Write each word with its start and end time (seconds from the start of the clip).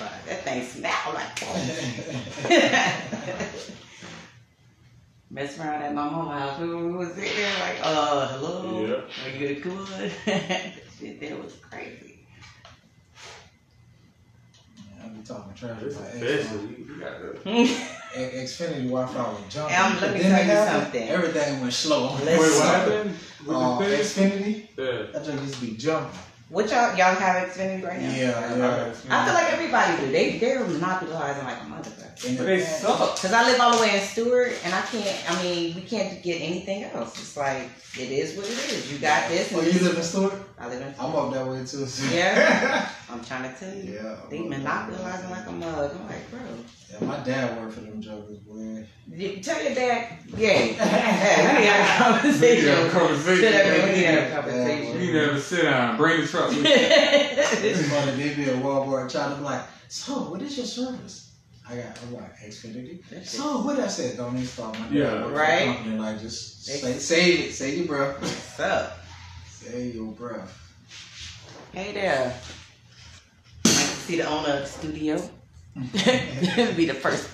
outside. 0.00 0.24
That 0.26 0.42
thing 0.44 0.64
smell 0.64 1.12
like 1.14 1.38
Mess 5.30 5.58
around 5.58 5.82
at 5.82 5.94
my 5.94 6.08
mama's 6.08 6.40
house. 6.40 6.58
We 6.60 6.74
we 6.74 6.90
was 6.92 7.12
sitting 7.12 7.36
there 7.36 7.52
like, 7.60 7.76
uh, 7.82 8.28
hello? 8.28 8.80
Yeah. 8.86 9.26
Are 9.26 9.30
you 9.36 9.60
good? 9.60 10.12
Shit, 10.98 11.20
that 11.20 11.42
was 11.44 11.52
crazy. 11.60 12.20
I 15.04 15.08
be 15.08 15.20
talking 15.22 15.52
trash 15.54 15.80
This 15.82 15.98
is 16.50 16.62
You 16.62 16.68
you 16.88 16.96
got 17.00 17.18
to. 17.20 17.36
X- 17.46 17.92
Xfinity 18.16 18.88
Wi-Fi 18.88 19.22
was 19.22 19.42
jumping. 19.50 19.76
Um, 19.76 20.00
let 20.00 20.14
me 20.14 20.20
Then 20.20 20.30
tell 20.30 20.40
you 20.44 20.50
happened, 20.50 20.82
something. 20.84 21.08
Everything 21.10 21.60
went 21.60 21.72
slow. 21.74 22.02
Listen. 22.14 22.26
Wait, 22.26 22.38
what 22.38 22.66
happened? 22.66 23.10
Uh, 23.46 23.76
With 23.78 23.88
the? 23.90 23.96
Xfinity, 24.22 24.54
Yeah. 24.78 25.02
that 25.12 25.22
joke 25.26 25.40
used 25.42 25.54
to 25.56 25.60
be 25.66 25.72
jumping. 25.76 26.18
What 26.48 26.70
y'all 26.70 26.96
y'all 26.96 27.14
have 27.14 27.48
Xfinity 27.48 27.84
right 27.86 28.00
now? 28.00 28.10
Yeah, 28.10 28.56
yeah. 28.56 28.92
I 29.10 29.24
feel 29.26 29.34
like 29.34 29.52
everybody 29.52 30.02
do. 30.02 30.10
They 30.10 30.38
they're 30.38 30.64
monopolizing 30.64 31.44
like 31.44 31.58
a 31.58 31.60
motherfucker. 31.60 32.26
And 32.26 32.38
But 32.38 32.46
they 32.46 32.60
suck. 32.60 33.16
Cause 33.20 33.32
I 33.32 33.42
live 33.50 33.60
all 33.60 33.76
the 33.76 33.82
way 33.82 33.96
in 34.00 34.02
Stuart, 34.02 34.54
and 34.64 34.74
I 34.74 34.80
can't. 34.80 35.30
I 35.30 35.42
mean, 35.42 35.74
we 35.74 35.82
can't 35.82 36.22
get 36.22 36.40
anything 36.40 36.84
else. 36.84 37.20
It's 37.20 37.36
like 37.36 37.68
it 37.98 38.10
is 38.10 38.34
what 38.36 38.46
it 38.46 38.52
is. 38.52 38.90
You 38.90 38.98
got 38.98 39.28
this, 39.28 39.50
and 39.52 39.60
Oh, 39.60 39.62
you 39.62 39.72
this. 39.72 39.82
live 39.82 39.96
in 39.98 40.02
Stuart? 40.02 40.47
I 40.60 40.68
live 40.68 40.80
in. 40.82 40.94
I'm 40.98 41.14
up 41.14 41.32
that 41.32 41.46
way 41.46 41.58
too. 41.60 41.86
so- 41.86 42.14
Yeah. 42.14 42.88
I'm 43.10 43.24
trying 43.24 43.52
to 43.52 43.58
tell 43.58 43.74
you, 43.74 43.94
yeah. 43.94 44.16
they 44.30 44.40
monopolizing 44.40 45.30
like 45.30 45.46
a 45.46 45.52
mug. 45.52 45.90
I'm 45.94 46.06
like, 46.06 46.30
bro, 46.30 46.40
Yeah, 46.90 47.06
my 47.06 47.18
dad 47.24 47.58
worked 47.60 47.74
for 47.74 47.80
them 47.80 48.00
jokers, 48.02 48.38
boy. 48.38 48.86
you 49.08 49.36
tell 49.42 49.62
your 49.62 49.74
dad, 49.74 50.18
yeah, 50.36 50.48
hey, 50.48 51.46
we 51.46 51.60
need 51.60 51.66
to 51.66 51.72
have 51.72 52.16
a 52.16 52.20
conversation. 52.20 52.40
We 52.42 52.56
need 52.56 52.62
to 52.62 52.74
have 52.74 52.86
a 52.86 52.90
conversation. 52.90 53.40
Sit 53.40 53.54
up 53.54 53.84
we 53.86 53.92
need 53.92 54.02
to 54.02 54.12
have 54.12 54.28
a 54.28 54.34
conversation. 54.34 54.92
You 54.92 54.98
need 55.06 55.12
to 55.12 55.20
have 55.26 55.34
a 55.36 55.40
sit 55.40 55.62
down. 55.62 55.96
Bring 55.96 56.20
the 56.20 56.26
truck 56.26 56.48
with 56.48 56.56
you. 56.58 56.62
This 57.62 57.90
money, 57.90 58.12
they 58.22 58.34
be 58.34 58.44
at 58.50 58.56
Walmart 58.56 59.10
trying 59.10 59.30
to 59.30 59.36
be 59.36 59.42
like, 59.44 59.62
so 59.88 60.12
what 60.30 60.42
is 60.42 60.56
your 60.56 60.66
service? 60.66 61.32
I 61.68 61.76
got, 61.76 61.98
I'm 62.02 62.14
like, 62.14 62.36
Xfinity. 62.38 63.26
So 63.26 63.62
what 63.62 63.78
I 63.78 63.86
said, 63.88 64.16
don't 64.16 64.34
even 64.34 64.46
start 64.46 64.78
my 64.78 64.84
dad 64.86 64.92
Yeah. 64.94 65.12
worked 65.12 65.22
for 65.24 65.28
the 65.30 65.34
Right. 65.36 65.64
Company, 65.76 65.98
like 65.98 66.20
just 66.20 66.64
say, 66.64 66.92
save 66.98 67.40
it, 67.40 67.52
save 67.54 67.80
it, 67.84 67.86
breath, 67.88 68.20
What's 68.20 68.60
up? 68.60 68.97
Save 69.58 69.94
your 69.94 70.12
breath. 70.12 70.56
Hey 71.72 71.92
there. 71.92 72.32
Nice 73.64 73.90
to 73.90 73.96
see 73.96 74.16
the 74.16 74.28
owner 74.28 74.54
of 74.54 74.60
the 74.60 74.66
studio. 74.66 75.20
This 75.74 76.56
will 76.56 76.74
be 76.74 76.86
the 76.86 76.94
first 76.94 77.28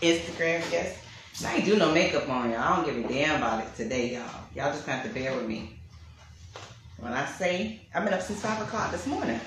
Instagram 0.00 0.68
guest. 0.70 0.98
I 1.44 1.56
ain't 1.56 1.64
do 1.64 1.76
no 1.76 1.92
makeup 1.92 2.28
on 2.28 2.50
y'all. 2.50 2.60
I 2.60 2.76
don't 2.76 2.86
give 2.86 3.04
a 3.04 3.08
damn 3.08 3.36
about 3.36 3.64
it 3.64 3.74
today, 3.74 4.14
y'all. 4.14 4.22
Y'all 4.54 4.72
just 4.72 4.86
have 4.86 5.02
to 5.02 5.08
bear 5.10 5.34
with 5.34 5.46
me. 5.46 5.76
When 6.98 7.12
I 7.12 7.26
say 7.26 7.80
I've 7.92 8.04
been 8.04 8.14
up 8.14 8.22
since 8.22 8.40
five 8.40 8.62
o'clock 8.62 8.92
this 8.92 9.06
morning. 9.08 9.36
I 9.36 9.38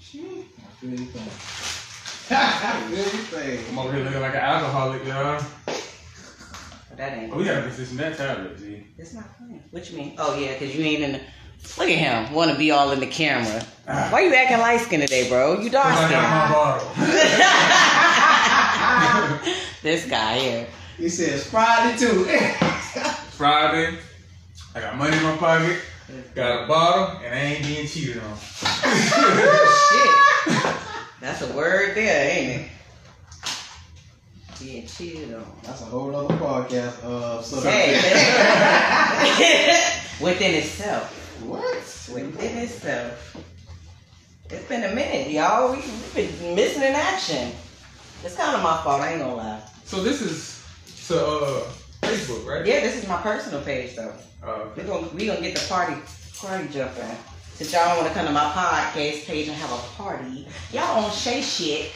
feel 0.00 0.90
you 0.90 0.96
thing. 0.96 1.22
I 2.36 2.80
feel 2.88 2.98
you 2.98 3.04
thing. 3.04 3.64
I'm 3.70 3.78
over 3.78 3.92
here 3.94 4.04
looking 4.04 4.20
like 4.20 4.34
an 4.34 4.40
alcoholic, 4.40 5.04
y'all. 5.06 5.40
But 6.96 7.10
that 7.10 7.18
ain't. 7.18 7.32
Oh, 7.32 7.36
we 7.36 7.44
gotta 7.44 7.68
position 7.68 7.98
that 7.98 8.16
tablet, 8.16 8.56
G. 8.58 8.86
It's 8.96 9.12
not 9.12 9.36
funny. 9.38 9.60
What 9.70 9.90
you 9.90 9.98
mean? 9.98 10.14
Oh 10.18 10.38
yeah, 10.38 10.58
cause 10.58 10.74
you 10.74 10.82
ain't 10.82 11.02
in 11.02 11.12
the. 11.12 11.20
Look 11.78 11.90
at 11.90 11.98
him. 11.98 12.32
Want 12.32 12.50
to 12.50 12.56
be 12.56 12.70
all 12.70 12.90
in 12.92 13.00
the 13.00 13.06
camera. 13.06 13.62
Ah. 13.86 14.08
Why 14.10 14.20
you 14.20 14.32
acting 14.34 14.58
light 14.58 14.80
skinned 14.80 15.02
today, 15.02 15.28
bro? 15.28 15.60
You 15.60 15.68
dark 15.68 15.84
I 15.86 16.10
got 16.10 16.12
skinned. 16.12 16.22
my 16.22 16.78
bottle. 19.34 19.52
this 19.82 20.06
guy 20.08 20.38
here. 20.38 20.66
He 20.96 21.10
says 21.10 21.46
Friday 21.50 21.98
too. 21.98 22.24
Friday. 23.36 23.98
I 24.74 24.80
got 24.80 24.96
money 24.96 25.14
in 25.16 25.22
my 25.22 25.36
pocket. 25.36 25.78
Got 26.34 26.64
a 26.64 26.66
bottle, 26.66 27.18
and 27.24 27.34
I 27.34 27.38
ain't 27.38 27.62
being 27.66 27.86
cheated 27.86 28.22
on. 28.22 28.36
Shit. 28.38 30.14
That's 31.20 31.42
a 31.42 31.52
word 31.54 31.94
there, 31.94 32.30
ain't 32.30 32.62
it? 32.62 32.68
Being 34.60 34.86
cheated. 34.86 35.36
That's 35.62 35.82
a 35.82 35.84
whole 35.84 36.14
other 36.16 36.34
podcast. 36.36 37.04
Uh, 37.04 37.42
so 37.42 37.60
Hey, 37.60 37.92
within 40.20 40.54
itself. 40.54 41.12
what? 41.44 42.10
Within 42.14 42.58
itself. 42.58 43.36
It's 44.48 44.64
been 44.66 44.84
a 44.84 44.94
minute, 44.94 45.30
y'all. 45.30 45.72
We, 45.72 45.78
we've 45.78 46.14
been 46.40 46.54
missing 46.54 46.82
in 46.82 46.94
action. 46.94 47.52
It's 48.24 48.36
kind 48.36 48.56
of 48.56 48.62
my 48.62 48.80
fault, 48.82 49.02
I 49.02 49.12
ain't 49.12 49.20
gonna 49.20 49.34
lie. 49.34 49.60
So 49.84 50.02
this 50.02 50.22
is 50.22 50.64
to 51.08 51.20
uh, 51.26 51.62
Facebook, 52.02 52.46
right? 52.46 52.64
Yeah, 52.64 52.80
this 52.80 52.96
is 52.96 53.06
my 53.08 53.20
personal 53.20 53.60
page, 53.62 53.94
though. 53.96 54.14
Uh, 54.42 54.66
We're 54.76 54.84
gonna, 54.84 55.08
we 55.08 55.26
gonna 55.26 55.40
get 55.42 55.56
the 55.56 55.66
party 55.68 55.96
party 56.38 56.68
jumping. 56.72 57.04
Since 57.54 57.72
y'all 57.72 57.96
wanna 57.98 58.10
come 58.14 58.26
to 58.26 58.32
my 58.32 58.50
podcast 58.52 59.26
page 59.26 59.48
and 59.48 59.56
have 59.56 59.72
a 59.72 59.82
party, 59.96 60.46
y'all 60.72 61.04
on 61.04 61.10
Shay 61.10 61.42
shit 61.42 61.90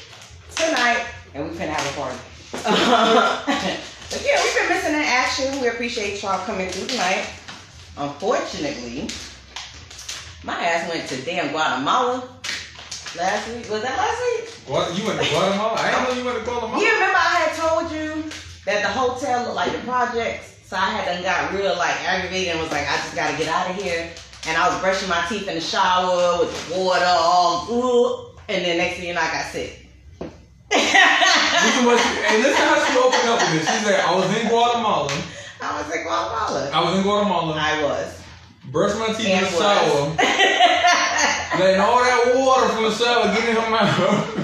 tonight, 0.55 1.07
and 1.34 1.49
we 1.49 1.57
finna 1.57 1.69
have 1.71 1.95
a 1.95 2.01
party. 2.01 2.19
But 2.53 4.22
yeah, 4.25 4.43
we've 4.43 4.55
been 4.59 4.69
missing 4.69 4.94
in 4.94 5.03
action. 5.06 5.61
We 5.61 5.69
appreciate 5.69 6.21
y'all 6.22 6.44
coming 6.44 6.69
through 6.69 6.88
tonight. 6.88 7.28
Unfortunately, 7.97 9.09
my 10.43 10.55
ass 10.55 10.89
went 10.89 11.09
to 11.09 11.16
damn 11.22 11.53
Guatemala 11.53 12.28
last 13.16 13.49
week. 13.55 13.71
Was 13.71 13.83
that 13.83 13.97
last 13.97 14.21
week? 14.21 14.69
what? 14.69 14.99
You 14.99 15.06
went 15.06 15.22
to 15.22 15.28
Guatemala? 15.31 15.77
I 15.78 15.91
didn't 15.91 16.09
know 16.09 16.22
you 16.22 16.25
went 16.27 16.39
to 16.39 16.44
Guatemala. 16.44 16.83
You 16.83 16.93
remember 16.93 17.16
I 17.16 17.47
had 17.47 17.55
told 17.56 17.93
you 17.93 18.31
that 18.66 18.83
the 18.83 18.89
hotel 18.89 19.44
looked 19.44 19.56
like 19.56 19.72
the 19.72 19.78
projects, 19.78 20.59
so 20.66 20.77
I 20.77 20.91
had 20.91 21.05
done 21.06 21.22
got 21.22 21.53
real 21.53 21.77
like 21.77 21.94
aggravated 22.03 22.53
and 22.53 22.60
was 22.60 22.72
like, 22.72 22.89
I 22.89 22.97
just 22.97 23.15
gotta 23.15 23.37
get 23.39 23.49
out 23.49 23.71
of 23.71 23.77
here. 23.81 24.10
And 24.49 24.56
I 24.56 24.69
was 24.69 24.81
brushing 24.81 25.09
my 25.09 25.25
teeth 25.28 25.47
in 25.47 25.55
the 25.55 25.60
shower 25.60 26.41
with 26.41 26.75
water 26.75 27.05
all, 27.06 28.34
and 28.49 28.65
then 28.65 28.78
next 28.78 28.97
thing 28.97 29.09
you 29.09 29.15
know, 29.15 29.21
I 29.21 29.31
got 29.31 29.53
sick. 29.53 29.80
Listen 31.65 31.84
what 31.84 31.98
she, 32.00 32.09
hey, 32.25 32.43
listen 32.43 32.65
how 32.66 32.78
she 32.84 32.98
opened 32.98 33.28
up 33.28 33.41
with 33.41 33.53
this. 33.53 33.69
She 33.69 33.84
said, 33.84 34.00
I 34.00 34.15
was 34.15 34.28
in 34.37 34.48
Guatemala. 34.48 35.12
I 35.60 35.82
was 35.82 35.94
in 35.94 36.03
Guatemala. 36.03 36.71
I 36.72 36.84
was 36.84 36.97
in 36.97 37.03
Guatemala. 37.03 37.54
I 37.59 37.82
was. 37.82 38.22
Brushed 38.71 38.98
my 38.98 39.09
teeth 39.09 39.26
in 39.26 39.44
the 39.44 39.50
shower. 39.50 40.16
Letting 41.59 41.81
all 41.81 41.98
that 42.00 42.32
water 42.37 42.69
from 42.69 42.84
the 42.84 42.93
shower 42.93 43.34
get 43.34 43.48
in 43.48 43.56
her 43.56 43.71
mouth. 43.71 44.37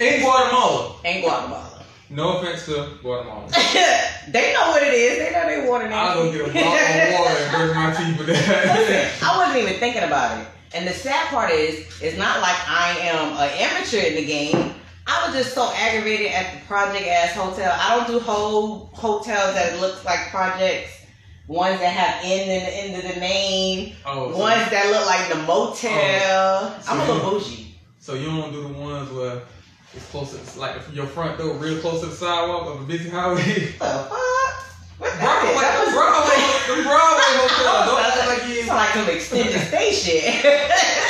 in 0.00 0.20
Guatemala. 0.20 0.96
in 1.04 1.20
Guatemala. 1.22 1.74
No 2.10 2.38
offense 2.38 2.66
to 2.66 2.98
Guatemala. 3.00 3.48
they 4.28 4.52
know 4.52 4.68
what 4.68 4.82
it 4.82 4.92
is. 4.92 5.18
They 5.18 5.32
know 5.32 5.46
they 5.48 5.66
water 5.68 5.86
I 5.86 6.14
don't 6.14 6.32
get 6.32 6.42
a 6.42 6.52
bottle 6.52 6.62
of 6.62 7.20
water 7.20 7.40
and 7.40 7.50
brush 7.52 7.74
my 7.74 7.94
teeth 7.96 8.18
with 8.18 8.26
that. 8.28 8.76
Listen, 8.76 9.26
I 9.26 9.38
wasn't 9.38 9.62
even 9.62 9.80
thinking 9.80 10.02
about 10.02 10.38
it. 10.38 10.46
And 10.74 10.86
the 10.86 10.92
sad 10.92 11.28
part 11.28 11.50
is, 11.50 11.86
it's 12.02 12.18
not 12.18 12.40
like 12.40 12.56
I 12.68 12.98
am 13.00 13.32
an 13.32 13.50
amateur 13.58 14.00
in 14.00 14.16
the 14.16 14.26
game. 14.26 14.74
I 15.06 15.26
was 15.26 15.34
just 15.36 15.54
so 15.54 15.70
aggravated 15.76 16.28
at 16.32 16.54
the 16.54 16.66
project 16.66 17.06
ass 17.06 17.32
hotel. 17.34 17.76
I 17.78 17.96
don't 17.96 18.06
do 18.06 18.18
whole 18.20 18.86
hotels 18.94 19.54
that 19.54 19.78
looks 19.80 20.04
like 20.04 20.28
projects. 20.30 20.90
Ones 21.46 21.78
that 21.80 21.92
have 21.92 22.24
N 22.24 22.48
in 22.48 22.64
the 22.64 22.74
end 22.74 22.96
of 23.06 23.14
the 23.14 23.20
name. 23.20 23.94
oh, 24.06 24.32
so, 24.32 24.38
Ones 24.38 24.70
that 24.70 24.86
look 24.90 25.04
like 25.06 25.28
the 25.28 25.42
motel. 25.46 26.80
so 26.80 26.90
I'm 26.92 27.00
a 27.00 27.12
little 27.12 27.30
bougie. 27.32 27.74
so 27.98 28.14
you 28.14 28.26
don't 28.26 28.50
do 28.50 28.62
the 28.62 28.68
ones 28.80 29.10
where 29.10 29.42
it's 29.92 30.06
close 30.10 30.32
to, 30.32 30.38
it's 30.38 30.56
like 30.56 30.76
your 30.94 31.04
front 31.06 31.36
door 31.38 31.54
real 31.58 31.78
close 31.80 32.00
to 32.00 32.06
the 32.06 32.14
sidewalk 32.16 32.74
of 32.74 32.80
a 32.80 32.84
busy 32.84 33.10
highway. 33.10 33.74
What 33.76 33.78
the 33.78 34.08
fuck? 34.08 34.54
What 34.96 35.12
Broadway, 35.20 35.52
that 35.60 35.84
them 35.84 35.92
Broadway, 35.92 36.82
Broadway 36.82 37.30
hotels. 37.44 37.86
Don't 38.16 38.28
like 38.28 38.48
you 38.48 38.54
It's 38.54 38.64
ain't. 38.64 38.78
like 38.78 38.94
some 38.94 39.08
extended 39.10 39.92
shit. 39.92 40.24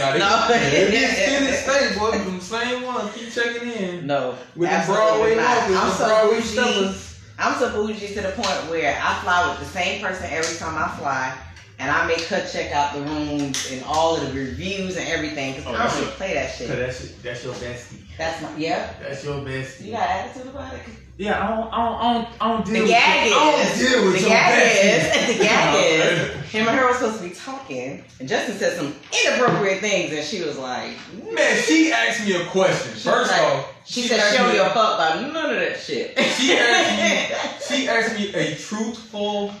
Nah, 0.00 0.12
they, 0.12 0.18
No. 0.18 0.70
they 0.70 0.90
be 0.90 1.04
extended 1.04 1.54
stay, 1.54 1.98
boy. 1.98 2.10
Them 2.12 2.40
same 2.40 2.82
ones. 2.84 3.14
Keep 3.14 3.32
checking 3.32 3.68
in. 3.70 4.06
no. 4.06 4.34
With 4.56 4.70
the 4.70 4.82
Broadway 4.86 5.36
not. 5.36 5.58
walkers, 5.70 5.76
I'm 5.76 5.90
so 5.92 6.04
Broadway 6.06 6.36
bougie. 6.36 6.46
steppers. 6.48 7.20
I'm 7.38 7.58
so 7.58 7.72
bougie 7.72 8.08
to 8.14 8.20
the 8.20 8.30
point 8.32 8.70
where 8.70 8.98
I 9.02 9.20
fly 9.22 9.48
with 9.50 9.60
the 9.60 9.66
same 9.66 10.02
person 10.02 10.26
every 10.30 10.56
time 10.58 10.76
I 10.76 10.88
fly, 10.98 11.36
and 11.78 11.90
I 11.90 12.06
make 12.06 12.20
her 12.22 12.46
check 12.52 12.72
out 12.72 12.94
the 12.94 13.00
rooms 13.02 13.70
and 13.72 13.82
all 13.84 14.16
of 14.16 14.26
the 14.26 14.32
reviews 14.38 14.96
and 14.96 15.08
everything. 15.08 15.54
Cause 15.54 15.64
Oh, 15.66 15.72
I 15.74 15.78
that's 15.78 15.92
don't 15.94 16.02
your- 16.02 16.08
even 16.08 16.16
play 16.18 16.34
that 16.34 16.54
shit. 16.54 16.68
Cause 16.68 16.76
shit. 16.76 16.86
that's 17.22 17.22
that's 17.22 17.44
your 17.44 17.54
bestie. 17.54 17.96
That's 18.18 18.42
my 18.42 18.56
yeah. 18.56 18.92
That's 19.00 19.24
your 19.24 19.36
bestie. 19.36 19.84
You 19.86 19.92
got 19.92 20.08
attitude 20.08 20.48
about 20.48 20.74
it. 20.74 20.80
Yeah, 21.20 21.36
I 21.44 21.48
don't, 21.54 21.68
I 21.68 21.76
don't, 21.84 22.00
I 22.00 22.12
don't, 22.14 22.28
I 22.40 22.48
don't 22.48 22.64
deal 22.64 22.74
The 22.74 22.80
with 22.80 22.90
gag 22.90 23.28
your, 23.28 23.38
I 23.38 23.50
don't 23.50 23.78
deal 23.78 24.04
with 24.06 24.14
the 24.14 24.20
your 24.20 24.28
gag 24.30 24.72
bestie. 24.72 25.28
is 25.28 25.36
the 25.36 25.44
gag 25.44 25.84
is 26.40 26.50
him 26.50 26.66
and 26.66 26.76
her 26.78 26.86
were 26.88 26.94
supposed 26.94 27.18
to 27.22 27.28
be 27.28 27.34
talking, 27.34 28.02
and 28.18 28.26
Justin 28.28 28.56
said 28.56 28.76
some 28.78 28.94
inappropriate 29.24 29.80
things, 29.80 30.12
and 30.14 30.24
she 30.24 30.42
was 30.42 30.56
like, 30.56 30.92
Man, 31.30 31.62
she 31.62 31.92
asked 31.92 32.26
me 32.26 32.34
a 32.40 32.46
question. 32.46 32.94
She 32.94 33.00
First 33.08 33.30
like- 33.30 33.40
off, 33.42 33.74
she 33.84 34.02
said 34.08 34.30
she 34.30 34.38
don't 34.38 34.52
me- 34.52 34.58
a 34.58 34.64
fuck 34.70 34.94
about 34.94 35.20
none 35.32 35.50
of 35.50 35.56
that 35.60 35.78
shit. 35.78 36.18
She 36.18 36.54
asked 36.56 37.68
me, 37.70 37.76
she 37.76 37.86
asked 37.88 38.16
me 38.18 38.32
a 38.34 38.54
truthful 38.56 39.52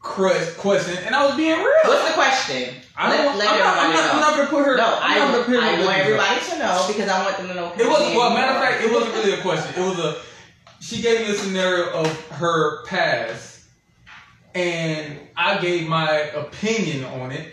question, 0.00 0.96
and 1.04 1.14
I 1.16 1.26
was 1.26 1.36
being 1.36 1.58
real. 1.58 1.66
What's 1.84 2.06
the 2.08 2.14
question? 2.14 2.74
I 2.96 3.10
Let- 3.10 3.24
don't, 3.24 3.38
let 3.38 3.48
I'm, 3.50 3.58
not, 3.58 3.78
I'm, 3.78 3.92
not, 3.92 4.14
I'm 4.14 4.20
not 4.20 4.36
gonna 4.36 4.48
put 4.50 4.64
her. 4.66 4.76
No, 4.76 4.86
I'm 5.02 5.10
I, 5.10 5.18
not 5.18 5.32
gonna 5.32 5.44
put 5.44 5.54
her 5.56 5.60
I 5.62 5.72
in 5.74 5.84
want 5.84 5.98
everybody 5.98 6.40
to 6.50 6.58
know 6.58 6.84
because 6.88 7.08
I 7.08 7.24
want 7.24 7.36
them 7.38 7.48
to 7.48 7.54
know. 7.54 7.72
It 7.76 7.86
was 7.88 8.14
well, 8.16 8.30
matter 8.34 8.52
of 8.54 8.62
fact, 8.62 8.84
it 8.84 8.92
wasn't 8.92 9.14
really 9.14 9.32
a 9.32 9.42
question. 9.42 9.74
It 9.74 9.86
was 9.86 9.98
a. 9.98 10.16
She 10.80 11.02
gave 11.02 11.20
me 11.20 11.34
a 11.34 11.34
scenario 11.34 11.90
of 11.90 12.26
her 12.30 12.84
past, 12.84 13.64
and 14.54 15.18
I 15.36 15.58
gave 15.58 15.88
my 15.88 16.10
opinion 16.10 17.04
on 17.04 17.32
it. 17.32 17.52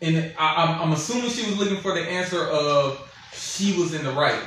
And 0.00 0.32
I, 0.38 0.64
I'm, 0.64 0.82
I'm 0.82 0.92
assuming 0.92 1.30
she 1.30 1.44
was 1.46 1.58
looking 1.58 1.80
for 1.80 1.94
the 1.94 2.02
answer 2.02 2.44
of 2.44 3.10
she 3.32 3.78
was 3.78 3.94
in 3.94 4.04
the 4.04 4.12
right. 4.12 4.40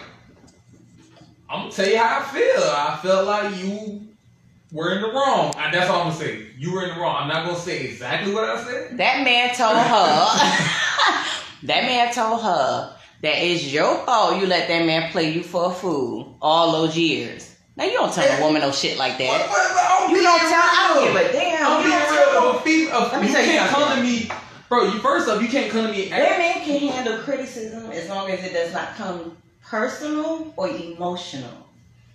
I'm 1.50 1.64
gonna 1.64 1.72
tell 1.72 1.88
you 1.90 1.98
how 1.98 2.20
I 2.20 2.24
feel. 2.24 2.64
I 2.64 3.00
felt 3.02 3.28
like 3.28 3.58
you 3.58 4.08
were 4.72 4.96
in 4.96 5.02
the 5.02 5.10
wrong. 5.10 5.54
And 5.58 5.74
that's 5.74 5.90
all 5.90 6.02
I'm 6.02 6.08
gonna 6.08 6.16
say. 6.16 6.48
You 6.58 6.74
were 6.74 6.84
in 6.84 6.96
the 6.96 7.02
wrong. 7.02 7.24
I'm 7.24 7.28
not 7.28 7.46
gonna 7.46 7.60
say 7.60 7.86
exactly 7.86 8.34
what 8.34 8.46
I 8.46 8.64
said. 8.64 8.98
That 8.98 9.24
man 9.24 9.54
told 9.54 9.78
her. 9.78 11.28
that 11.68 11.84
man 11.84 12.14
told 12.14 12.42
her 12.42 12.96
that 13.22 13.38
it's 13.44 13.72
your 13.72 13.98
fault 14.06 14.40
you 14.40 14.48
let 14.48 14.68
that 14.68 14.86
man 14.86 15.12
play 15.12 15.32
you 15.32 15.44
for 15.44 15.72
a 15.72 15.74
fool 15.74 16.38
all 16.42 16.72
those 16.72 16.98
years. 16.98 17.51
Now 17.82 17.88
you 17.88 17.94
don't 17.94 18.14
tell 18.14 18.38
a 18.38 18.42
woman 18.46 18.62
no 18.62 18.72
shit 18.72 18.96
like 19.00 19.18
that. 19.18 19.28
what- 19.28 19.50
what- 19.50 20.02
I'm 20.04 20.16
You 20.16 20.22
don't 20.22 20.40
tell. 20.40 20.52
I 20.52 20.94
don't 20.94 21.04
real. 21.04 21.14
give 21.24 21.30
a 21.30 21.34
damn. 21.34 21.66
I'm 21.66 21.84
being 21.84 21.98
don't 22.00 22.12
real. 22.12 22.32
tell. 22.32 22.50
A 22.52 22.62
fem- 22.62 22.90
a- 22.92 23.00
Let 23.12 23.22
me 23.22 23.28
you 23.28 23.34
tell 23.34 23.44
you 23.44 23.52
can't 23.54 23.70
come 23.72 23.98
to 23.98 24.04
me, 24.04 24.32
bro. 24.70 24.84
You 24.84 25.00
first 25.00 25.28
up, 25.28 25.42
you 25.42 25.48
can't 25.48 25.72
come 25.72 25.88
to 25.88 25.92
me. 25.92 26.10
That 26.10 26.38
man 26.38 26.64
can 26.64 26.88
handle 26.90 27.18
criticism 27.24 27.92
as 27.92 28.08
long 28.08 28.30
as 28.30 28.44
it 28.44 28.54
does 28.54 28.72
not 28.72 28.96
come 28.98 29.36
personal 29.68 30.54
or 30.58 30.68
emotional. 30.68 31.50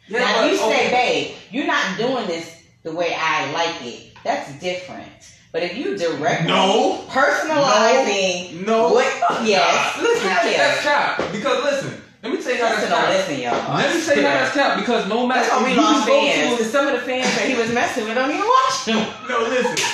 Yeah, 0.07 0.21
now, 0.21 0.41
but- 0.43 0.51
you 0.53 0.57
say, 0.57 0.65
okay. 0.87 0.91
babe, 0.91 1.35
you're 1.51 1.67
not 1.67 1.99
doing 1.99 2.29
this 2.29 2.49
the 2.85 2.93
way 2.93 3.17
I 3.21 3.51
like 3.51 3.85
it, 3.85 4.13
that's 4.23 4.53
different. 4.61 5.09
But 5.51 5.65
if 5.65 5.77
you 5.77 5.97
directly 5.99 6.47
No. 6.47 7.03
personalizing 7.11 8.65
No. 8.65 8.93
what, 8.93 9.07
yes, 9.43 9.99
Listen, 10.01 10.29
hell 10.29 10.49
yeah. 10.53 10.59
that's 10.59 10.83
cap. 10.83 11.23
Because 11.33 11.65
listen, 11.65 11.96
let 12.27 12.39
me 12.39 12.43
tell 12.43 12.55
you 12.55 12.65
how 12.65 12.75
that's 12.75 13.29
listen, 13.29 13.43
y'all. 13.43 13.77
Let 13.77 13.95
me 13.95 14.05
tell 14.05 14.17
you 14.17 14.23
how 14.23 14.35
that's 14.35 14.53
cap. 14.55 14.79
Because 14.81 15.09
no 15.09 15.27
matter 15.27 15.41
That's 15.41 15.53
why 15.53 15.65
we 15.65 15.71
you 15.71 15.77
lost 15.77 16.07
go 16.07 16.21
to 16.21 16.57
fans. 16.57 16.71
some 16.71 16.87
of 16.89 16.93
the 16.95 17.01
fans 17.01 17.27
that 17.37 17.49
he 17.49 17.55
was 17.55 17.73
messing 17.73 18.05
with 18.05 18.15
don't 18.15 18.31
even 18.31 18.43
watch 18.43 18.85
him. 18.87 18.99
No, 19.29 19.39
listen. 19.49 19.87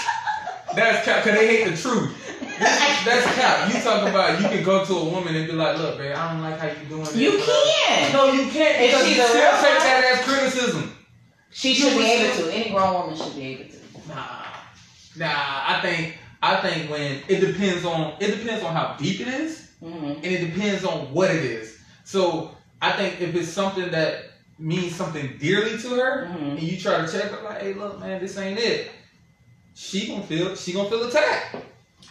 That's 0.74 1.04
cap 1.04 1.22
because 1.24 1.38
they 1.38 1.46
hate 1.46 1.70
the 1.70 1.76
truth. 1.76 2.18
That's 3.04 3.26
cap. 3.34 3.72
You 3.72 3.80
talk 3.82 4.08
about 4.08 4.40
you 4.40 4.48
can 4.48 4.64
go 4.64 4.84
to 4.84 4.94
a 4.94 5.04
woman 5.04 5.34
and 5.34 5.46
be 5.46 5.52
like, 5.52 5.76
look, 5.78 5.98
babe, 5.98 6.14
I 6.16 6.32
don't 6.32 6.40
like 6.42 6.58
how 6.58 6.68
you 6.68 6.88
doing 6.88 7.04
this. 7.04 7.16
You 7.16 7.30
whatever." 7.32 7.52
can. 7.86 8.12
No, 8.12 8.32
you 8.32 8.50
can't. 8.50 8.78
Because 8.78 9.06
she's 9.06 9.14
still 9.14 9.52
take 9.60 9.78
that 9.82 10.18
as 10.18 10.24
criticism. 10.24 10.96
She 11.50 11.74
should 11.74 11.96
be 11.98 12.04
able 12.04 12.36
to. 12.44 12.54
Any 12.54 12.70
grown 12.70 12.94
woman 12.94 13.16
should 13.16 13.34
be 13.36 13.42
able 13.42 13.64
to. 13.70 14.08
Nah, 14.08 14.46
nah. 15.16 15.62
I 15.66 15.80
think 15.82 16.16
I 16.42 16.56
think 16.56 16.90
when 16.90 17.20
it 17.28 17.40
depends 17.40 17.84
on 17.84 18.14
it 18.20 18.28
depends 18.38 18.64
on 18.64 18.72
how 18.74 18.96
deep 18.98 19.20
it 19.20 19.28
is. 19.28 19.70
hmm 19.80 20.04
and 20.06 20.24
it 20.24 20.52
depends 20.54 20.84
on 20.84 21.12
what 21.12 21.30
it 21.30 21.44
is. 21.44 21.78
So 22.04 22.50
I 22.80 22.92
think 22.92 23.20
if 23.20 23.34
it's 23.34 23.48
something 23.48 23.90
that 23.90 24.24
means 24.58 24.94
something 24.94 25.36
dearly 25.40 25.78
to 25.78 25.88
her, 25.96 26.26
Mhm. 26.30 26.50
and 26.58 26.62
you 26.62 26.78
try 26.78 27.04
to 27.04 27.10
check 27.10 27.30
her 27.30 27.42
like, 27.44 27.60
hey, 27.62 27.74
look, 27.74 27.98
man, 28.00 28.20
this 28.20 28.36
ain't 28.38 28.58
it. 28.58 28.90
She 29.74 30.08
gonna 30.08 30.22
feel 30.22 30.54
she 30.54 30.72
gonna 30.72 30.88
feel 30.90 31.04
attacked 31.04 31.56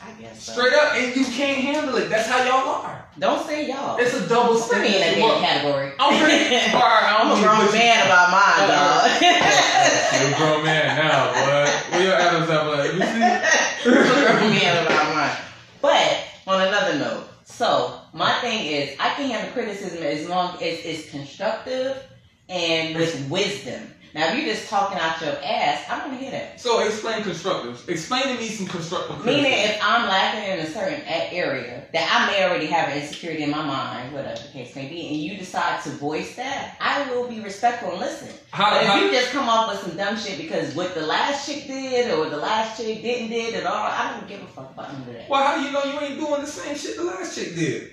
I 0.04 0.12
guess 0.20 0.44
so. 0.44 0.54
straight 0.54 0.74
up, 0.74 0.96
and 0.96 1.16
you 1.16 1.24
can't 1.26 1.60
handle 1.60 1.96
it. 1.98 2.10
That's 2.10 2.28
how 2.28 2.44
y'all 2.44 2.68
are. 2.84 3.06
Don't 3.20 3.46
say 3.46 3.68
y'all. 3.70 3.98
It's 3.98 4.14
a 4.16 4.28
double 4.28 4.60
Put 4.60 4.82
me 4.82 4.96
in 4.96 5.02
that 5.02 5.18
Well, 5.22 5.40
category. 5.40 5.92
I'm 6.00 6.20
pretty. 6.24 6.56
All 6.74 6.80
right, 6.80 7.18
I'm 7.20 7.28
a 7.28 7.34
gonna 7.36 7.44
grown 7.46 7.56
put 7.68 7.74
you- 7.74 7.80
man 7.80 8.06
about 8.08 8.32
mine, 8.32 8.68
dog. 8.72 9.22
You're 9.22 10.34
a 10.34 10.38
grown 10.38 10.64
man 10.64 10.96
now, 10.98 11.34
boy. 11.34 11.72
Where 11.92 12.04
your 12.04 12.16
Adam's 12.16 12.50
apple 12.50 12.74
at? 12.74 12.96
Let 12.96 12.96
me 12.96 13.06
see. 13.06 13.92
I'm 13.92 13.98
a 13.98 14.38
grown 14.40 14.50
man 14.52 14.86
about 14.88 15.16
mine. 15.16 15.38
But 15.82 16.18
on 16.48 16.62
another 16.68 16.96
note, 16.98 17.28
so 17.44 18.01
my 18.14 18.34
thing 18.42 18.66
is, 18.66 18.96
I 19.00 19.10
can 19.16 19.30
handle 19.30 19.52
criticism 19.54 20.04
as 20.04 20.28
long 20.28 20.56
as 20.56 20.62
it's 20.62 21.10
constructive 21.12 22.04
and 22.50 22.96
with 22.96 23.30
wisdom. 23.30 23.94
Now, 24.14 24.28
if 24.28 24.36
you're 24.38 24.54
just 24.54 24.68
talking 24.68 24.98
out 25.00 25.22
your 25.22 25.38
ass, 25.42 25.86
I 25.90 26.00
don't 26.00 26.18
hear 26.18 26.32
that. 26.32 26.60
So 26.60 26.80
explain 26.86 27.24
constructive. 27.24 27.88
Explain 27.88 28.24
to 28.24 28.34
me 28.34 28.50
some 28.50 28.68
constructive. 28.68 29.24
Meaning, 29.24 29.44
criticism. 29.44 29.76
if 29.76 29.80
I'm 29.82 30.10
lacking 30.10 30.52
in 30.52 30.60
a 30.60 30.70
certain 30.70 31.02
area 31.06 31.86
that 31.94 32.10
I 32.12 32.30
may 32.30 32.44
already 32.44 32.66
have 32.66 32.90
an 32.90 33.02
insecurity 33.02 33.44
in 33.44 33.52
my 33.52 33.66
mind, 33.66 34.12
whatever 34.12 34.42
the 34.42 34.50
case 34.50 34.76
may 34.76 34.90
be, 34.90 35.08
and 35.08 35.16
you 35.16 35.38
decide 35.38 35.82
to 35.84 35.92
voice 35.92 36.36
that, 36.36 36.76
I 36.82 37.10
will 37.10 37.30
be 37.30 37.40
respectful 37.40 37.92
and 37.92 38.02
listen. 38.02 38.28
how, 38.52 38.72
But 38.72 38.82
if 38.82 38.88
how, 38.90 39.00
you 39.00 39.12
just 39.14 39.30
come 39.32 39.48
off 39.48 39.72
with 39.72 39.80
some 39.82 39.96
dumb 39.96 40.18
shit 40.18 40.38
because 40.38 40.76
what 40.76 40.94
the 40.94 41.06
last 41.06 41.48
chick 41.48 41.68
did 41.68 42.12
or 42.12 42.20
what 42.20 42.32
the 42.32 42.38
last 42.38 42.76
chick 42.76 43.02
didn't 43.02 43.30
did 43.30 43.54
at 43.56 43.66
all, 43.66 43.86
I 43.88 44.18
don't 44.18 44.28
give 44.28 44.42
a 44.44 44.48
fuck 44.48 44.72
about 44.74 44.92
none 44.92 45.04
of 45.08 45.14
that. 45.14 45.30
well, 45.30 45.42
how 45.42 45.56
do 45.56 45.64
you 45.64 45.72
know 45.72 45.86
you 45.86 45.98
ain't 46.06 46.20
doing 46.20 46.42
the 46.42 46.48
same 46.48 46.76
shit 46.76 46.98
the 46.98 47.06
last 47.06 47.34
chick 47.34 47.56
did? 47.56 47.92